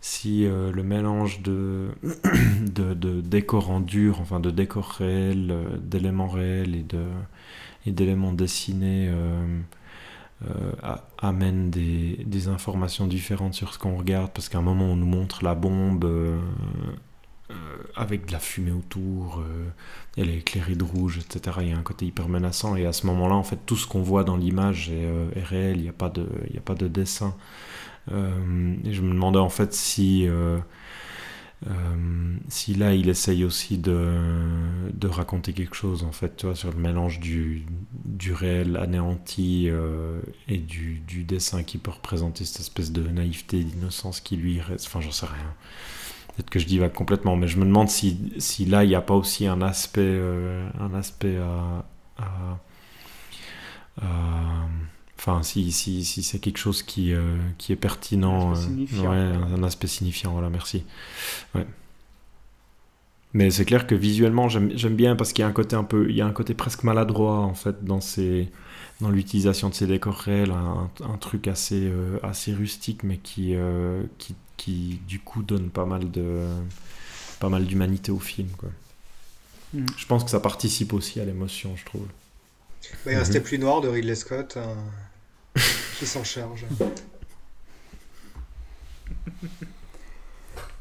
[0.00, 1.90] si euh, le mélange de,
[2.74, 7.04] de, de décors en dur enfin de décors réels d'éléments réels et de
[7.84, 9.12] et d'éléments dessinés
[11.18, 15.06] amène des, des informations différentes sur ce qu'on regarde parce qu'à un moment on nous
[15.06, 16.10] montre la bombe
[17.96, 19.68] avec de la fumée autour, euh,
[20.16, 21.58] elle est éclairée de rouge, etc.
[21.62, 23.86] Il y a un côté hyper menaçant et à ce moment-là, en fait, tout ce
[23.86, 26.88] qu'on voit dans l'image est, euh, réel, il n'y a, pas de- a pas de
[26.88, 27.34] dessin.
[28.12, 30.58] Euh, et je me demandais en fait si, euh,
[31.66, 34.02] euh, si là il essaye aussi de,
[35.04, 37.64] raconter quelque chose en fait, sur le mélange du,
[38.32, 44.20] réel anéanti euh, et du, du dessin qui peut représenter cette espèce de naïveté, d'innocence
[44.20, 44.86] qui lui reste.
[44.86, 45.54] Enfin, j'en sais rien.
[46.36, 49.02] Peut-être que je divague complètement, mais je me demande si, si là, il n'y a
[49.02, 51.84] pas aussi un aspect, euh, un aspect à.
[52.18, 52.58] à-
[54.00, 54.66] à-
[55.18, 58.50] Enfin, si, si, si c'est quelque chose qui, euh, qui est pertinent.
[58.50, 59.10] Un aspect euh, signifiant.
[59.10, 60.84] ouais, un, aspect signifiant, voilà, merci.
[61.54, 61.66] Ouais.
[63.34, 65.84] Mais c'est clair que visuellement, j'aime j'aime bien parce qu'il y a un côté un
[65.84, 66.08] peu.
[66.10, 68.50] Il y a un côté presque maladroit, en fait, dans ces
[69.02, 73.54] dans l'utilisation de ces décors réels, un, un truc assez, euh, assez rustique, mais qui,
[73.54, 76.46] euh, qui, qui, du coup, donne pas mal de
[77.40, 78.48] pas mal d'humanité au film.
[78.56, 78.70] Quoi.
[79.74, 79.86] Mm.
[79.96, 82.06] Je pense que ça participe aussi à l'émotion, je trouve.
[83.04, 85.60] Bah, il restait plus noir de Ridley Scott hein,
[85.98, 86.64] qui s'en charge.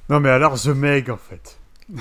[0.09, 1.57] Non, mais alors The Meg, en fait.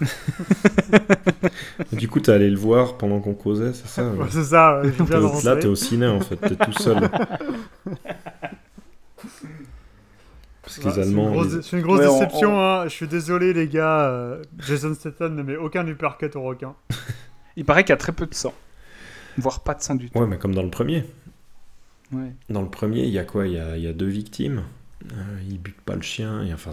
[1.92, 4.92] Du coup, t'es allé le voir pendant qu'on causait, c'est ça Ouais, c'est ça, ouais,
[5.44, 6.96] Là, t'es au ciné, en fait, t'es tout seul.
[10.62, 12.60] Parce que Ouais, les c'est une grosse, les- c'est une grosse Ouais, on- déception, on-
[12.60, 12.84] hein.
[12.84, 16.74] je suis désolé les gars, euh, Jason Statham ne met aucun uppercut au requin.
[17.56, 18.54] Il paraît qu'il y a très peu de sang.
[19.38, 20.18] Voire pas de sang du tout.
[20.18, 21.04] Ouais, mais comme dans le premier.
[22.12, 22.32] Ouais.
[22.50, 23.46] Dans le premier, il y a quoi?
[23.46, 24.62] Il y a, il y a deux victimes.
[25.12, 26.42] Euh, il bute pas le chien.
[26.44, 26.70] Et enfin,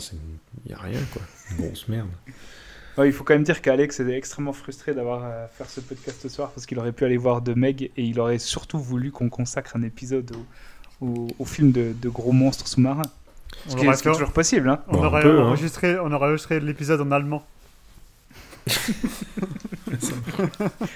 [0.66, 1.22] il y a rien, quoi.
[1.52, 2.10] Une grosse merde.
[2.98, 6.20] Ouais, il faut quand même dire qu'Alex est extrêmement frustré d'avoir à faire ce podcast
[6.22, 9.12] ce soir parce qu'il aurait pu aller voir de Meg et il aurait surtout voulu
[9.12, 10.32] qu'on consacre un épisode
[11.02, 13.04] au, au- au film de, de gros monstres sous-marins.
[13.68, 14.68] Ce qui est, toujours possible.
[14.70, 14.80] Hein.
[14.88, 15.46] on Bon, un aurait peu, hein.
[15.46, 17.46] enregistré, on aurait enregistré l'épisode en allemand.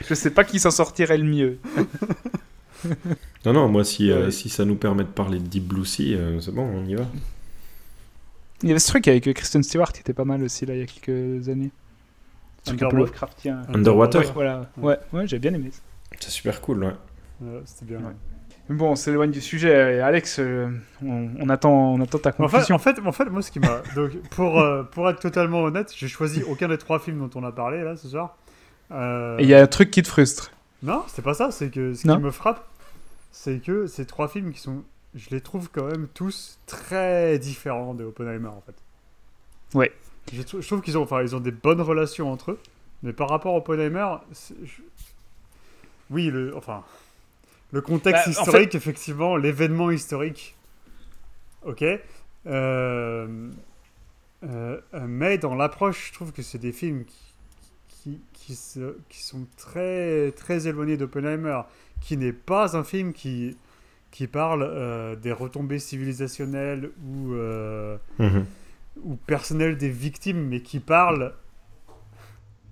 [0.07, 1.60] Je sais pas qui s'en sortirait le mieux.
[3.45, 4.32] Non, non, moi, si, euh, Ouais.
[4.32, 6.95] si ça nous permet de parler de Deep Blue Sea, euh, c'est bon, on y
[6.95, 7.03] va.
[8.64, 10.80] Il y avait ce truc avec Kristen Stewart qui était pas mal aussi là il
[10.80, 11.69] y a quelques années.
[12.63, 13.61] Ce truc un peu Underwa- Lovecraftien.
[13.73, 14.69] Underwater Ouais, voilà.
[14.77, 15.69] Ouais, ouais j'ai bien aimé.
[15.71, 15.81] ça.
[16.19, 16.93] C'est super cool, ouais.
[17.41, 17.97] Ouais, C'était bien.
[18.05, 18.13] Ouais.
[18.69, 19.95] Bon, on s'éloigne du sujet.
[19.97, 20.69] Et Alex, euh,
[21.03, 22.75] on, on attend, on attend ta En fait, conclusion.
[22.75, 23.81] en fait, en fait, moi, ce qui m'a.
[23.95, 27.43] Donc, pour, euh, pour être totalement honnête, j'ai choisi aucun des trois films dont on
[27.43, 28.38] a parlé là ce soir.
[28.91, 30.51] Euh, Et il y a un truc qui te frustre.
[30.83, 31.51] Non, c'est pas ça.
[31.51, 32.17] C'est que ce Non.
[32.17, 32.65] qui me frappe,
[33.31, 34.83] c'est que ces trois films qui sont.
[35.15, 38.75] Je les trouve quand même tous très différents de Oppenheimer en fait.
[39.77, 39.91] Ouais.
[40.34, 42.60] Je, trou- je trouve qu'ils ont, enfin, ils ont des bonnes relations entre eux,
[43.03, 44.08] mais par rapport à Oppenheimer,
[44.64, 44.82] je-
[46.10, 46.84] oui, le, enfin,
[47.72, 50.56] le contexte Bah, en historique, effectivement, l'événement historique,
[51.66, 51.84] ok.
[52.48, 53.49] Euh,
[54.44, 57.16] euh, mais dans l'approche, je trouve que c'est des films qui,
[58.03, 61.62] qui, qui, se- qui sont très, très éloignés d'Oppenheimer,
[62.02, 63.56] qui n'est pas un film qui,
[64.10, 68.45] qui parle euh, des retombées civilisationnelles ou, euh, Mhm.
[69.03, 71.34] Ou personnelles des victimes, mais qui parle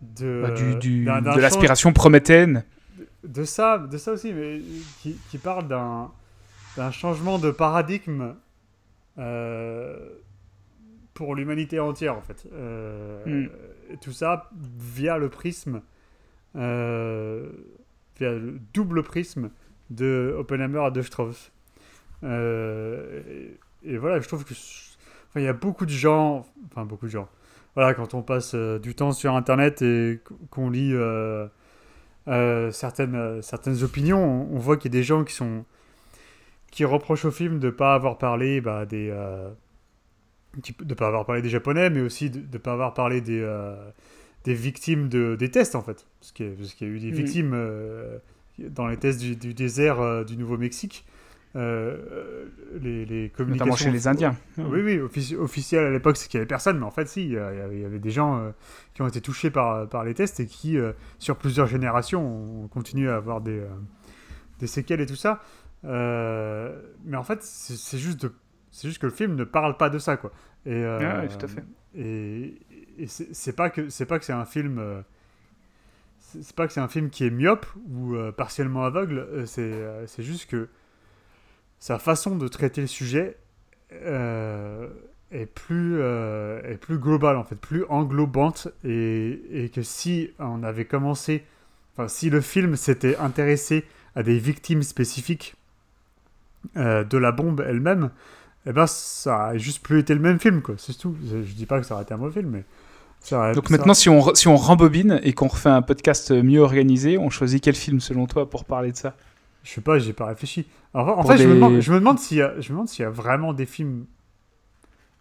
[0.02, 2.64] de, Bah, du, du- de l'aspiration prométhéenne.
[3.24, 4.62] de ça, de ça aussi, mais
[5.02, 6.12] qui, qui parle d'un,
[6.78, 8.36] d'un changement de paradigme
[9.18, 10.10] euh,
[11.14, 12.46] pour l'humanité entière, en fait.
[12.54, 13.50] Euh, Mm.
[13.94, 15.82] et Tout ça via le prisme,
[16.56, 17.50] euh,
[18.18, 19.50] via le double prisme
[19.90, 21.52] de Oppenheimer à de Strauss.
[22.24, 24.54] Et, et voilà, je trouve que
[25.30, 27.30] enfin, il y a beaucoup de gens, enfin beaucoup de gens.
[27.76, 30.20] Voilà, quand on passe euh, du temps sur Internet et
[30.50, 31.48] qu'on lit euh,
[32.28, 35.66] euh, certaines, certaines opinions, on, on voit qu'il y a des gens qui sont
[36.72, 39.10] qui reprochent au film de ne pas avoir parlé bah, des
[40.80, 43.44] de pas avoir parlé des japonais, mais aussi de ne pas avoir parlé des
[44.44, 47.56] des victimes de, des tests en fait, parce qu'il y a, y eu des victimes
[48.60, 51.06] dans les tests du, du désert du Nouveau-Mexique.
[51.56, 52.46] Euh,
[52.80, 54.36] les, les communications Notamment chez les Indiens.
[54.60, 57.24] oui, oui, offici- officiel à l'époque, c'est qu'il n'y avait personne, mais en fait, si,
[57.26, 58.52] il y avait, il y avait des gens euh,
[58.94, 62.68] qui ont été touchés par, par les tests et qui, euh, sur plusieurs générations, ont
[62.68, 63.64] continué à avoir des,
[64.60, 65.42] des séquelles et tout ça.
[65.84, 68.34] Mais en fait, c'est juste, de-
[68.84, 70.32] juste que le film ne parle pas de ça, quoi.
[70.68, 71.64] Et, Ah ouais, tout à fait.
[71.96, 72.60] Et,
[73.00, 74.80] et c'est pas que c'est pas que c'est un film.
[76.20, 79.26] c'est pas que c'est un film qui est myope ou partiellement aveugle.
[79.48, 79.74] C'est
[80.06, 80.68] c'est juste que
[81.80, 83.38] sa façon de traiter le sujet
[83.94, 84.88] euh,
[85.32, 90.64] est plus euh, est plus globale en fait, plus englobante et, et que si on
[90.64, 91.44] avait commencé,
[91.96, 93.86] enfin si le film s'était intéressé
[94.16, 95.56] à des victimes spécifiques
[96.78, 98.10] euh, de la bombe elle-même,
[98.66, 100.76] eh ben ça a juste plus été le même film quoi.
[100.78, 101.16] C'est tout.
[101.26, 102.64] Je, dis pas que ça aurait été un mauvais film, mais
[103.22, 106.60] ça Donc ça- maintenant, si on, si on rembobine et qu'on refait un podcast mieux
[106.60, 109.16] organisé, on choisit quel film selon toi pour parler de ça?
[109.64, 110.68] Je sais pas, j'ai pas réfléchi.
[110.94, 112.76] En, en Pour fait, je, me demande, je me demande s'il y a, je me
[112.76, 114.06] demande s'il y a vraiment des films.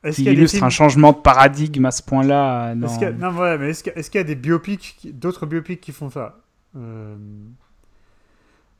[0.05, 2.75] Est-ce Qui qu'il y a des illustre films- un changement de paradigme à ce point-là
[2.75, 2.86] dans...
[2.86, 4.25] Est-ce qu'il y a- Non, ouais, mais est-ce qu'il y, a- est-ce qu'il y a
[4.25, 6.39] des biopics, qui- d'autres biopics qui font ça?
[6.76, 7.17] Euh,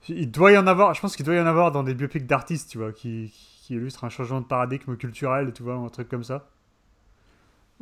[0.09, 0.95] Il doit y en avoir.
[0.95, 3.75] Je pense qu'il doit y en avoir dans des biopics d'artistes, tu vois, qui, qui
[3.75, 6.49] illustrent un changement de paradigme culturel, tu vois, un truc comme ça.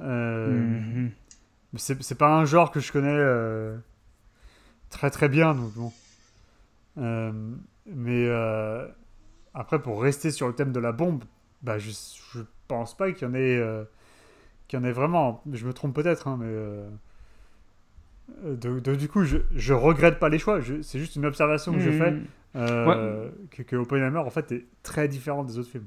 [0.01, 1.11] Euh, Mhm.
[1.77, 3.77] c'est c'est pas un genre que je connais euh,
[4.91, 5.93] très très bien, donc bon.
[6.99, 7.33] Euh,
[7.87, 8.87] mais euh,
[9.55, 11.25] après, pour rester sur le thème de la bombe,
[11.63, 11.91] bah, je,
[12.35, 13.85] je pense pas qu'il y en ait, euh,
[14.69, 15.43] qu'il y en ait vraiment.
[15.53, 16.47] Je me trompe peut-être, hein, mais
[18.45, 20.61] de- de- du coup, je, je regrette pas les choix.
[20.83, 22.25] C'est juste une observation que je fais Mhm.
[22.57, 25.87] euh, que, que Oppenheimer en fait est très différent des autres films.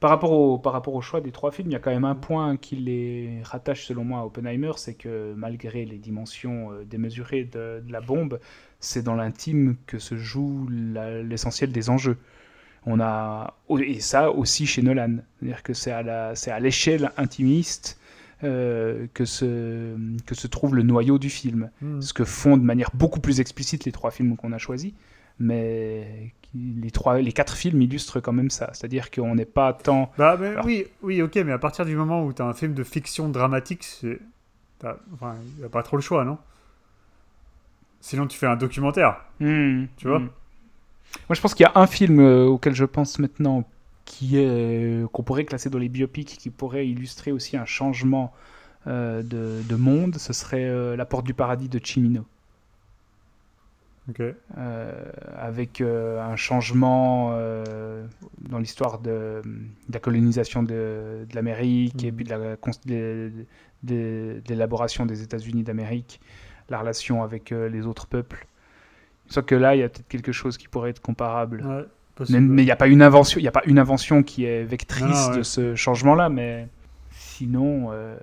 [0.00, 2.06] Par rapport, au, par rapport au choix des trois films, il y a quand même
[2.06, 6.84] un point qui les rattache selon moi à Oppenheimer, c'est que malgré les dimensions euh,
[6.84, 8.40] démesurées de, de la bombe,
[8.80, 12.16] c'est dans l'intime que se joue l'essentiel des enjeux.
[12.86, 17.12] On a et ça aussi chez Nolan, c'est-à-dire que c'est à la c'est à l'échelle
[17.18, 18.00] intimiste
[18.42, 22.00] euh, que se que se trouve le noyau du film Hmm.
[22.00, 24.92] ce que font de manière beaucoup plus explicite les trois films qu'on a choisis,
[25.38, 28.70] mais les, trois, les quatre films illustrent quand même ça.
[28.72, 30.10] C'est-à-dire qu'on n'est pas tant...
[30.18, 32.54] Bah, mais Alors- oui, oui, ok, mais à partir du moment où tu as un
[32.54, 34.20] film de fiction dramatique, c'est.
[35.12, 36.38] Enfin, il n'y a pas trop le choix, non?
[38.00, 39.24] Sinon, tu fais un documentaire.
[39.40, 40.30] Hmm, Tu vois hmm.
[41.28, 43.64] Moi, je pense qu'il y a un film euh, auquel je pense maintenant
[44.04, 48.32] qui euh, qu'on pourrait classer dans les biopics, qui pourrait illustrer aussi un changement
[48.86, 50.16] euh, de, de monde.
[50.16, 52.24] Ce serait La Porte du Paradis de Chimino.
[54.58, 54.92] Euh,
[55.36, 58.06] avec euh, un changement euh,
[58.48, 62.16] dans l'histoire de, de la colonisation de, de l'Amérique et Mhm.
[62.16, 63.30] puis de la cons- de-
[63.82, 66.20] de- de l'élaboration des États-Unis d'Amérique,
[66.68, 68.46] la relation avec euh, les autres peuples.
[69.28, 71.62] Sauf que là, il y a peut-être quelque chose qui pourrait être comparable.
[71.64, 71.84] Ouais,
[72.28, 74.64] Mais il n'y a pas une invention, il y a pas une invention qui est
[74.64, 75.38] vectrice ouais.
[75.38, 76.66] de ce changement-là, mais
[77.12, 78.16] sinon, euh,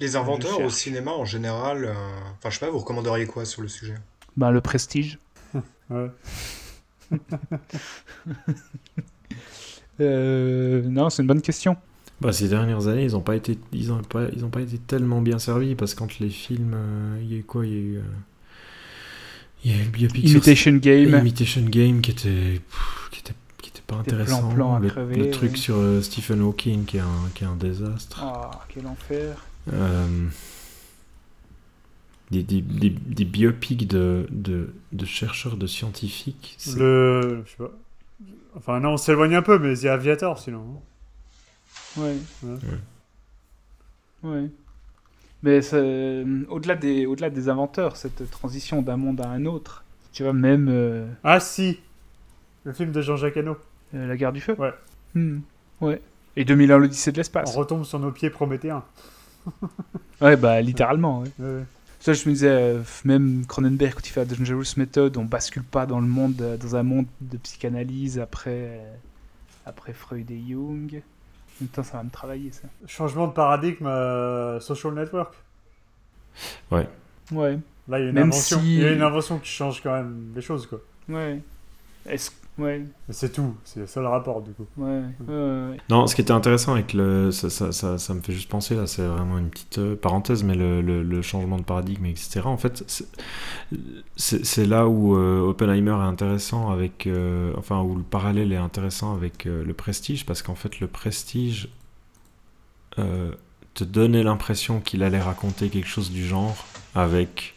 [0.00, 1.92] Les inventeurs au cinéma en général, euh,
[2.38, 3.94] enfin je sais pas, vous recommanderiez quoi sur le sujet?
[4.36, 5.18] Ben, le prestige.
[5.90, 6.10] Ouais.
[10.00, 11.76] Euh, non, c'est une bonne question.
[12.20, 14.78] Bah, ces dernières années, ils n'ont pas été, ils ont pas, ils ont pas été
[14.78, 17.72] tellement bien servis parce que quand les films, euh, il y a eu quoi, il
[17.72, 18.02] y a eu, euh,
[19.64, 21.14] il y a eu le biopic sur Imitation Game.
[21.20, 24.40] Imitation Game qui était, pff, qui était, qui était pas intéressant.
[24.40, 27.48] plans-plans à le, crever, le truc sur euh, Stephen Hawking qui est un, qui est
[27.48, 28.20] un désastre.
[28.22, 29.36] Ah, quel enfer.
[32.34, 36.56] Des, des, des, des biopics de, de, de chercheurs, de scientifiques.
[36.76, 37.42] Le.
[37.46, 37.70] Je sais pas.
[38.56, 40.80] Enfin, non, on s'éloigne un peu, mais The Aviator, sinon.
[41.96, 42.16] Ouais.
[42.42, 42.56] Ouais.
[44.24, 44.50] Ouais.
[45.42, 50.68] Mais euh, au-delà des, inventeurs, cette transition d'un monde à un autre, tu vois, même
[50.70, 51.78] euh, Ah, si
[52.64, 53.56] Le film de Jean-Jacques Hano.
[53.94, 54.56] euh, La guerre du feu.
[54.58, 54.72] Ouais.
[55.14, 55.40] Hmm.
[55.80, 56.00] Ouais.
[56.36, 57.54] Et 2001 l'Odyssée de On l'espace.
[57.54, 58.82] retombe sur nos pieds prométhéens.
[60.20, 61.20] Ouais, bah littéralement.
[61.20, 61.28] Ouais.
[61.38, 61.64] Ouais, ouais.
[62.04, 65.62] Ça, je me disais, euh, même Cronenberg, quand il fait la Dangerous Method, on bascule
[65.62, 68.94] pas dans le monde, euh, dans un monde de psychanalyse après, euh,
[69.64, 70.96] après Freud et Jung.
[70.96, 72.68] En même temps, ça va me travailler, ça.
[72.86, 75.32] Changement de paradigme euh, Social Network.
[76.70, 76.86] Ouais.
[77.88, 78.60] Là, il y a une Même invention.
[78.60, 80.80] si- Il y a une invention qui change quand même les choses, quoi.
[81.08, 81.40] Ouais.
[82.04, 82.30] Est-ce...
[82.56, 82.84] Ouais.
[83.08, 83.56] Mais c'est tout.
[83.64, 84.66] C'est le seul rapport, du coup.
[84.76, 85.02] Ouais.
[85.26, 85.76] ouais, ouais.
[85.90, 87.32] Non, ce qui était intéressant avec le.
[87.32, 90.44] Ça, ça, ça, ça me fait juste penser, là, c'est vraiment une petite euh, parenthèse,
[90.44, 92.48] mais le, le, le changement de paradigme, etc.
[92.48, 92.84] En fait,
[94.16, 97.06] c'est- là où euh, Oppenheimer est intéressant avec.
[97.06, 100.86] euh, enfin, où le parallèle est intéressant avec euh, le prestige, parce qu'en fait, le
[100.86, 101.68] prestige
[102.98, 103.32] euh,
[103.74, 107.54] te donnait l'impression qu'il allait raconter quelque chose du genre avec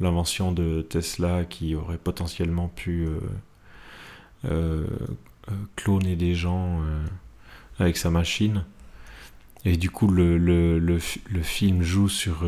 [0.00, 3.06] l'invention de Tesla qui aurait potentiellement pu.
[4.44, 4.86] Euh,
[5.48, 7.04] euh, cloner des gens euh,
[7.78, 8.64] avec sa machine.
[9.64, 12.44] Et du coup, le, le, le, fi- le film joue sur.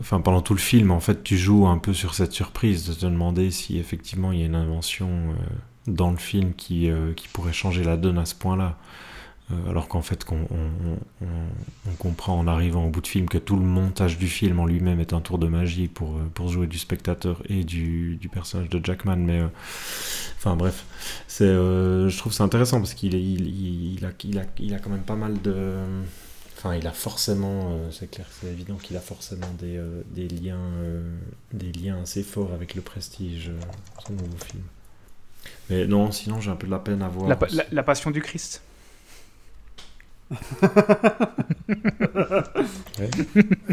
[0.00, 2.94] Enfin, pendant tout le film, en fait, tu joues un peu sur cette surprise de
[2.94, 5.34] te demander si effectivement il y a une invention
[5.86, 8.78] dans le film qui, qui pourrait changer la donne à ce point-là.
[9.52, 13.28] Euh, alors qu'en fait, qu'on, on, on- on comprend en arrivant au bout de film
[13.28, 16.22] que tout le montage du film en lui-même est un tour de magie pour, euh,
[16.32, 19.16] pour jouer du spectateur et du, du personnage de Jackman.
[19.16, 19.48] Mais euh,
[20.38, 20.86] enfin bref,
[21.28, 24.44] c'est, euh, je trouve ça intéressant parce qu'il est- il, il, il a, il, a,
[24.58, 25.74] il a quand même pas mal de.
[26.56, 29.78] Enfin, il a forcément, euh, c'est clair, c'est évident qu'il a forcément des,
[30.14, 30.70] des liens,
[31.52, 33.50] des liens assez forts avec le prestige,
[34.06, 34.62] son nouveau film.
[35.68, 37.28] Mais non, sinon j'ai un peu de la peine à voir.
[37.28, 38.62] La, pa- la- la passion du Christ.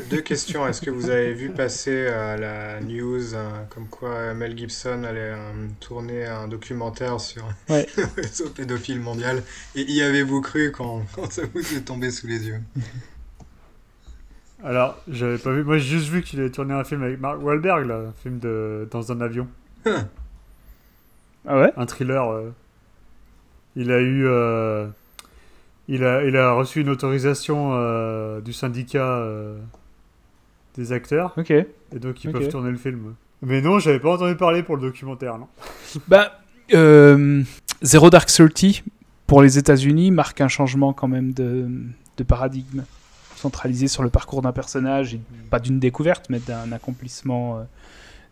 [0.10, 0.68] Deux questions.
[0.68, 5.34] Est-ce que vous avez vu passer à la news euh, comme quoi Mel Gibson allait
[5.34, 7.88] euh, tourner un documentaire sur Ouais.
[7.98, 9.44] le réseau pédophile mondial?
[9.76, 12.60] Et y avez-vous cru quand, quand ça vous est tombé sous les yeux?
[14.64, 15.64] Alors, j'avais pas vu.
[15.64, 17.96] Moi, j'ai juste vu qu'il avait tourné un film avec Mark Wahlberg, là.
[18.10, 18.88] Un film de...
[18.92, 19.48] dans un avion.
[21.48, 21.74] Ah ouais?
[21.78, 22.30] Un thriller.
[22.32, 22.54] euh.
[23.76, 24.28] Il a eu.
[25.94, 29.60] Il a, il a reçu une autorisation euh, du syndicat euh,
[30.76, 31.52] des acteurs, Ok.
[31.52, 31.66] et
[32.00, 33.16] donc ils peuvent tourner le film.
[33.42, 35.48] Mais non, j'avais pas entendu parler pour le documentaire, non.
[36.08, 36.40] Bah,
[36.74, 37.44] euh,
[37.84, 38.84] Zero Dark Thirty,
[39.28, 41.68] pour les États-Unis, marque un changement quand même de,
[42.18, 42.84] de paradigme.
[43.36, 47.64] Centralisé sur le parcours d'un personnage, et pas d'une découverte, mais d'un accomplissement euh,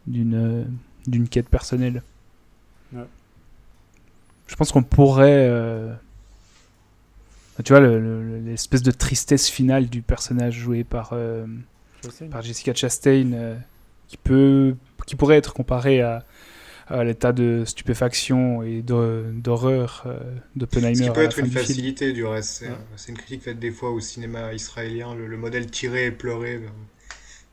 [0.08, 0.68] d'une
[1.08, 2.04] d'une quête personnelle.
[2.94, 3.06] Ouais.
[4.48, 5.48] Je pense qu'on pourrait.
[5.50, 5.94] euh,
[7.64, 11.46] Tu vois, le- le- l'espèce de tristesse finale du personnage joué par, euh,
[12.32, 13.56] par Jessica Chastain, euh,
[14.08, 16.24] qui, peut, qui pourrait être comparé à,
[16.88, 20.18] à l'état de stupéfaction et de- d'horreur euh,
[20.56, 20.96] d'Oppenheimer.
[20.96, 21.58] Ce qui peut être une film.
[21.58, 22.50] facilité du reste.
[22.64, 22.76] C'est Ouais.
[23.10, 25.14] une critique faite des fois au cinéma israélien.
[25.14, 26.58] Le, le modèle tiré et pleuré.
[26.60, 26.72] ben,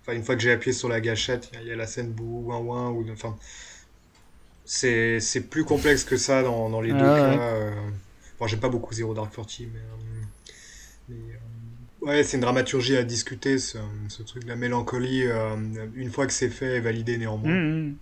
[0.03, 1.77] Enfin, une fois que j'ai appuyé sur la gâchette, il y a- il y, a
[1.77, 2.91] la scène bou ouin ouin.
[2.91, 3.35] Ou, enfin,
[4.65, 7.37] c'est c'est plus complexe que ça dans, dans les Ah deux ouais.
[7.37, 7.43] cas.
[7.55, 7.71] euh.
[8.39, 9.79] Bon, j'aime pas beaucoup Zero Dark Thirty, mais.
[9.81, 10.25] euh,
[11.09, 15.23] mais, euh, ouais, c'est une dramaturgie à discuter, ce, ce truc de la mélancolie.
[15.27, 15.57] euh,
[15.95, 17.51] une fois que c'est fait, est validé néanmoins.
[17.51, 17.95] Mmh, mmh.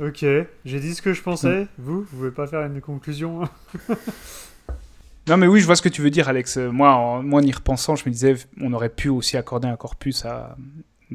[0.00, 0.24] Ok,
[0.64, 1.66] j'ai dit ce que je pensais.
[1.78, 3.48] Vous, vous pouvez pas faire une conclusion
[5.28, 6.56] Non, mais oui, je vois ce que tu veux dire, Alex.
[6.56, 9.76] Moi, en, moi, en y repensant, je me disais, on aurait pu aussi accorder un
[9.76, 10.56] corpus à,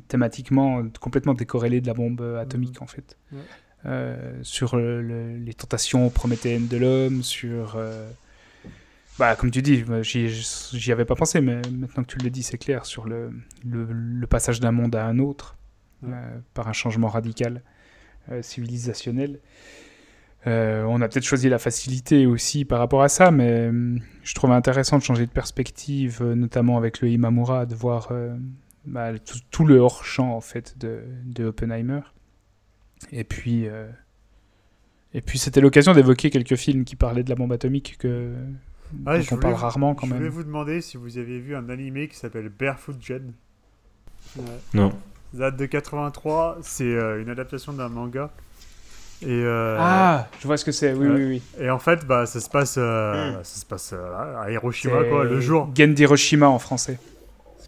[0.08, 3.18] thématiquement complètement décorrélé de la bombe euh, atomique, en fait.
[3.34, 3.40] Ouais.
[3.86, 7.76] Euh, sur le- les tentations prométhéennes de l'homme, sur.
[7.76, 8.10] euh,
[9.20, 12.58] bah, comme tu dis, j'y avais pas pensé, mais maintenant que tu le dis, c'est
[12.58, 13.32] clair, sur le,
[13.66, 15.56] le, le passage d'un monde à un autre,
[16.04, 16.10] Ouais.
[16.14, 17.64] euh, par un changement radical
[18.32, 19.40] euh, civilisationnel.
[20.46, 23.72] Euh, on a peut-être choisi la facilité aussi par rapport à ça, mais
[24.24, 28.12] je trouvais intéressant de changer de perspective, notamment avec le Imamura, de voir
[28.86, 32.02] bah, tout, tout le hors-champ en fait de, de Oppenheimer.
[33.12, 33.66] Et puis,
[35.14, 38.36] et puis c'était l'occasion d'évoquer quelques films qui parlaient de la bombe atomique que
[38.94, 40.34] Je on parle vous- rarement quand Je voulais même.
[40.34, 42.96] vous demander si vous avez vu un animé qui s'appelle Barefoot.
[43.10, 44.44] Ouais.
[44.74, 44.92] Non.
[45.34, 48.32] Date de 83, c'est euh, une adaptation d'un manga.
[49.22, 50.94] Et, euh, Ah, je vois ce que c'est.
[50.94, 51.42] Oui, oui, oui.
[51.60, 53.44] et en fait, bah, ça se passe, euh, Hmm.
[53.44, 55.70] ça se passe euh, à Hiroshima, quoi, le jour.
[55.76, 57.00] Gen d'Hiroshima en français.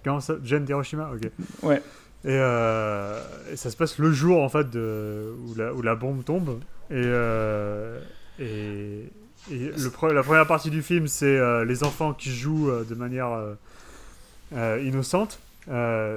[0.04, 0.36] Comment ça?
[0.44, 1.30] Jen d'Hiroshima Ok.
[1.64, 1.78] Ouais.
[2.24, 5.96] Et, euh, et ça se passe le jour, en fait, de, où, la, où la
[5.96, 6.60] bombe tombe.
[6.92, 8.00] Et, euh,
[8.40, 9.10] et,
[9.52, 12.84] et le pre- la première partie du film, c'est euh, les enfants qui jouent euh,
[12.84, 13.30] de manière
[14.56, 15.40] euh, innocente.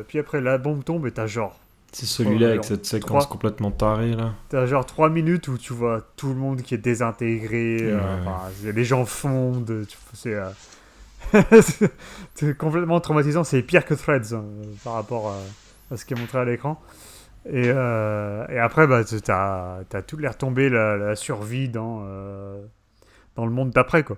[0.09, 1.59] Puis après, la bombe tombe et t'as genre,
[1.93, 4.33] C'est celui-là avec cette séquence complètement tarée là.
[4.49, 7.95] t'as genre 3 minutes où tu vois tout le monde qui est désintégré.
[7.95, 8.73] Ouais.
[8.73, 9.87] les gens fondent.
[12.35, 13.45] C'est complètement traumatisant.
[13.45, 14.45] C'est pire que Threads hein,
[14.85, 16.81] par rapport à, à ce qui est montré à l'écran.
[17.51, 22.05] Et, et après, bah, t'as as toutes les retombées, la, la survie dans,
[23.37, 24.03] dans le monde d'après.
[24.05, 24.17] quoi.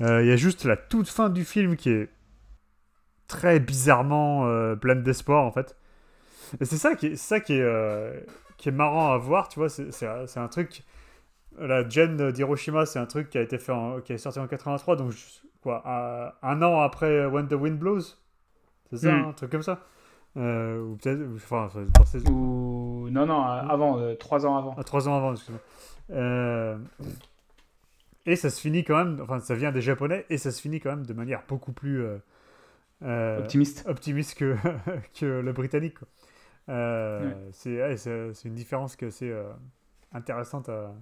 [0.00, 2.08] Euh, Il y a juste la toute fin du film qui est
[3.28, 5.76] très bizarrement euh, pleine d'espoir en fait.
[6.60, 8.18] Et c'est ça qui est, ça qui est, euh,
[8.58, 9.68] qui est marrant à voir, tu vois.
[9.68, 10.06] C'est
[10.36, 10.82] un- truc.
[11.58, 14.46] La Gen d'Hiroshima, c'est un truc qui a été fait en- qui est sorti en
[14.46, 15.12] 83, donc
[15.62, 18.00] quoi, un, un an après When the Wind Blows?
[18.90, 19.24] C'est ça, Mm.
[19.28, 19.80] un truc comme ça?
[20.38, 21.68] Euh, ou peut-être, enfin,
[22.30, 24.74] Ou non, non, euh, avant, euh, trois ans avant.
[24.78, 25.60] ah, trois ans avant, excuse-moi.
[26.10, 26.78] Euh,
[28.26, 30.78] Et ça se finit quand même, enfin, ça vient des Japonais, et ça se finit
[30.80, 32.18] quand même de manière beaucoup plus euh,
[33.02, 33.84] euh, Optimiste.
[33.88, 34.56] optimiste que,
[35.18, 35.96] que le britannique.
[36.68, 37.36] Euh, Ouais.
[37.52, 39.50] C'est ouais, une différence qui est assez euh,
[40.12, 40.94] intéressante à,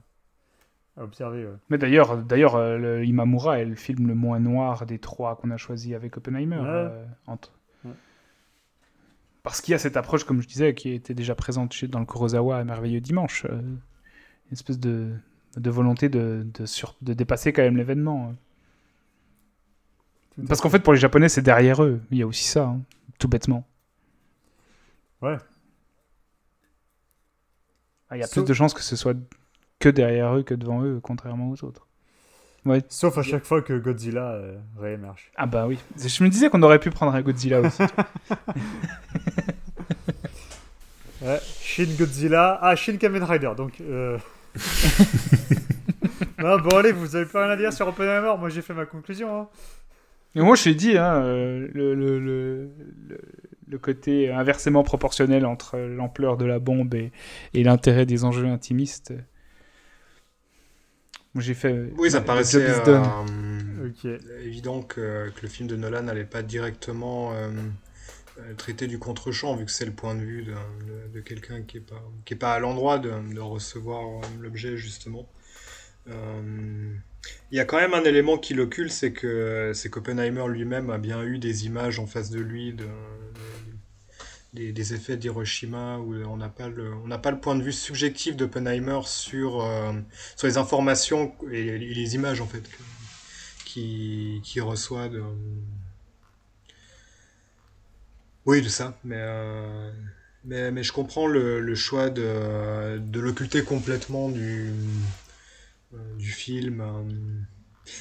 [0.97, 1.45] à observer.
[1.45, 1.57] ouais.
[1.69, 5.59] Mais d'ailleurs, d'ailleurs, le Imamura est le film le moins noir des trois qu'on a
[5.59, 6.89] choisi avec Oppenheimer.
[7.27, 7.53] Entre...
[9.43, 12.01] Parce qu'il y a cette approche, comme je disais, qui était déjà présente chez, dans
[12.01, 13.45] le Kurosawa à Merveilleux Dimanche.
[13.45, 13.79] une
[14.53, 15.13] espèce de,
[15.57, 18.35] de volonté de, de, sur- de dépasser quand même l'événement.
[20.49, 22.01] Parce qu'en fait, pour les Japonais, c'est derrière eux.
[22.11, 22.81] Il y a aussi ça, hein,
[23.19, 23.67] tout bêtement.
[25.20, 25.37] Ouais.
[28.09, 29.17] Ah, Il y a plus de chances que ce soit
[29.79, 31.87] que derrière eux que devant eux, contrairement aux autres.
[32.67, 32.83] Ouais.
[32.89, 35.31] Sauf à chaque fois que Godzilla euh, réémerge.
[35.37, 35.79] Ah bah oui.
[35.97, 37.83] Je me disais qu'on aurait pu prendre un Godzilla aussi.
[41.23, 42.59] Ouais, Shin Godzilla.
[42.62, 43.53] Ah, Shin Kamen Rider.
[43.57, 43.81] Donc.
[43.81, 44.19] euh,
[46.39, 48.35] non, bon, allez, vous avez plus rien à dire sur Oppenheimer.
[48.39, 49.41] Moi, j'ai fait ma conclusion.
[49.43, 49.49] hein.
[50.35, 52.70] Mais moi, je t'ai dit, hein, euh, le, le, le,
[53.09, 53.19] le-
[53.69, 57.12] le côté inversement proportionnel entre l'ampleur de la bombe et,
[57.55, 59.15] et l'intérêt des enjeux intimistes.
[61.35, 61.93] Moi, j'ai fait.
[61.97, 63.01] Oui, ça the paraissait euh,
[64.45, 67.51] évident que, que le film de Nolan n'allait pas directement euh, euh,
[68.57, 70.44] traiter du contre-champ, vu que c'est le point de vue
[71.12, 72.02] de, quelqu'un qui n'est pas,
[72.39, 75.28] pas à l'endroit de, recevoir euh, l'objet, justement.
[76.09, 76.94] Euh,
[77.51, 80.99] Il y a quand même un élément qui l'occulte, c'est que c'est qu'Oppenheimer lui-même a
[80.99, 82.86] bien eu des images en face de lui de,
[84.52, 89.01] des, effets d'Hiroshima où on n'a pas le pas le point de vue subjectif d'Oppenheimer
[89.05, 89.93] sur euh,
[90.36, 95.09] sur les informations et, les images en fait que- qui reçoit
[98.51, 99.93] oui de ça mais euh,
[100.45, 104.73] mais, mais je comprends le, choix de, de l'occulter complètement du,
[105.95, 106.81] euh, du film.
[106.81, 107.03] euh.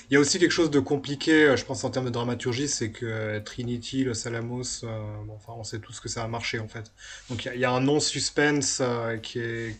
[0.09, 2.91] Il y a aussi quelque chose de compliqué, je pense, en termes de dramaturgie, c'est
[2.91, 4.87] que Trinity, Los Alamos, euh,
[5.25, 6.91] bon, enfin, on sait tous que ça a marché, en fait.
[7.29, 8.81] Donc, il y a, un non-suspense
[9.23, 9.75] qui, est,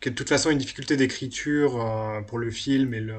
[0.00, 1.72] qui est de toute façon une difficulté d'écriture
[2.26, 3.14] pour le film et le...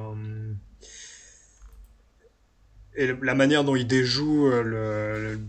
[2.95, 5.39] Et la manière dont il déjoue le-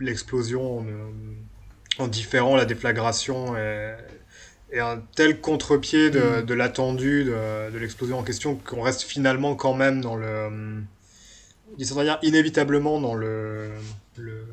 [0.00, 1.10] l'explosion euh,
[1.98, 3.94] en différant la déflagration et,
[4.72, 9.54] et un tel contre-pied de, de l'attendu de, de l'explosion en question qu'on reste finalement
[9.54, 10.82] quand même dans le
[11.76, 13.70] d'une certaine manière inévitablement dans le
[14.16, 14.44] le,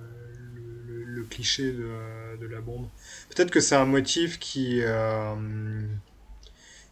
[0.87, 2.87] le, le cliché de, de la bombe
[3.29, 5.35] peut-être que c'est un motif qui euh,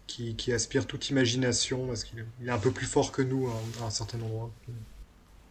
[0.08, 3.84] qui, qui aspire toute imagination parce qu'il est, un peu plus fort que nous à,
[3.84, 4.52] à un certain endroit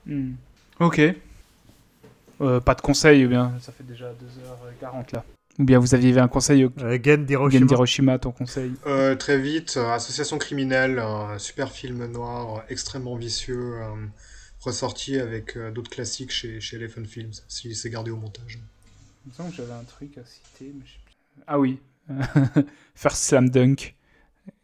[0.07, 0.33] Hmm.
[0.81, 1.01] Ok.
[2.41, 4.07] Euh, pas de conseil, ou bien ça fait déjà
[4.83, 5.25] 2h40 là.
[5.59, 7.59] Ou bien vous aviez un conseil au Euh, Gen d'Hiroshima.
[7.61, 12.61] Gen d'Hiroshima, ton conseil Euh, très vite, euh, Association criminelle, un super film noir, euh,
[12.69, 14.07] extrêmement vicieux, euh,
[14.61, 18.59] ressorti avec euh, d'autres classiques chez, chez Elephant Films, s'il s'est gardé au montage.
[19.25, 21.15] Il me semble que j'avais un truc à citer, mais je sais plus.
[21.47, 21.79] Ah oui,
[22.97, 23.95] First Slam Dunk,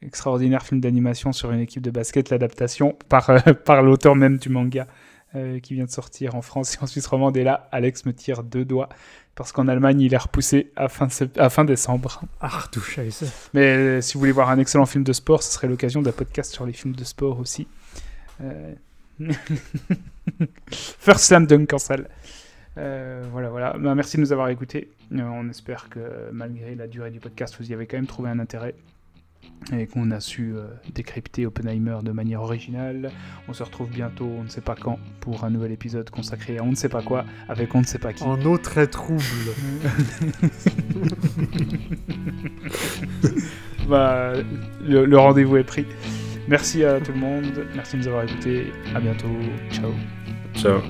[0.03, 4.49] extraordinaire film d'animation sur une équipe de basket, l'adaptation par, euh, par l'auteur même du
[4.49, 4.87] manga
[5.37, 7.37] euh, qui vient de sortir en France et en Suisse romande.
[7.37, 8.89] Et là, Alex me tire deux doigts
[9.35, 12.23] parce qu'en Allemagne, il est repoussé à fin, sept- à fin décembre.
[12.41, 13.51] Ah, du Scheiße.
[13.55, 16.13] Mais euh, si vous voulez voir un excellent film de sport, ce serait l'occasion d'un
[16.13, 17.67] podcast sur les films de sport aussi.
[18.43, 18.75] Euh,
[20.71, 22.09] First Slam Dunk en salle.
[22.77, 23.77] Voilà, voilà.
[23.79, 24.91] Bah, merci de nous avoir écoutés.
[25.13, 28.39] On espère que malgré la durée du podcast, vous y avez quand même trouvé un
[28.39, 28.75] intérêt
[29.77, 33.11] et qu'on a su euh, décrypter Oppenheimer de manière originale.
[33.49, 36.65] On se retrouve bientôt, on ne sait pas quand, pour un nouvel épisode consacré à
[36.65, 38.25] on ne sait pas quoi, avec on ne sait pas qui.
[38.25, 39.23] En eau très trouble.
[43.89, 44.35] Bah,
[44.87, 45.85] le, le rendez-vous est pris.
[46.47, 48.73] Merci à tout le monde, merci de nous avoir écoutés.
[48.95, 49.27] À bientôt.
[49.73, 49.91] Ciao.
[50.55, 50.81] Ciao.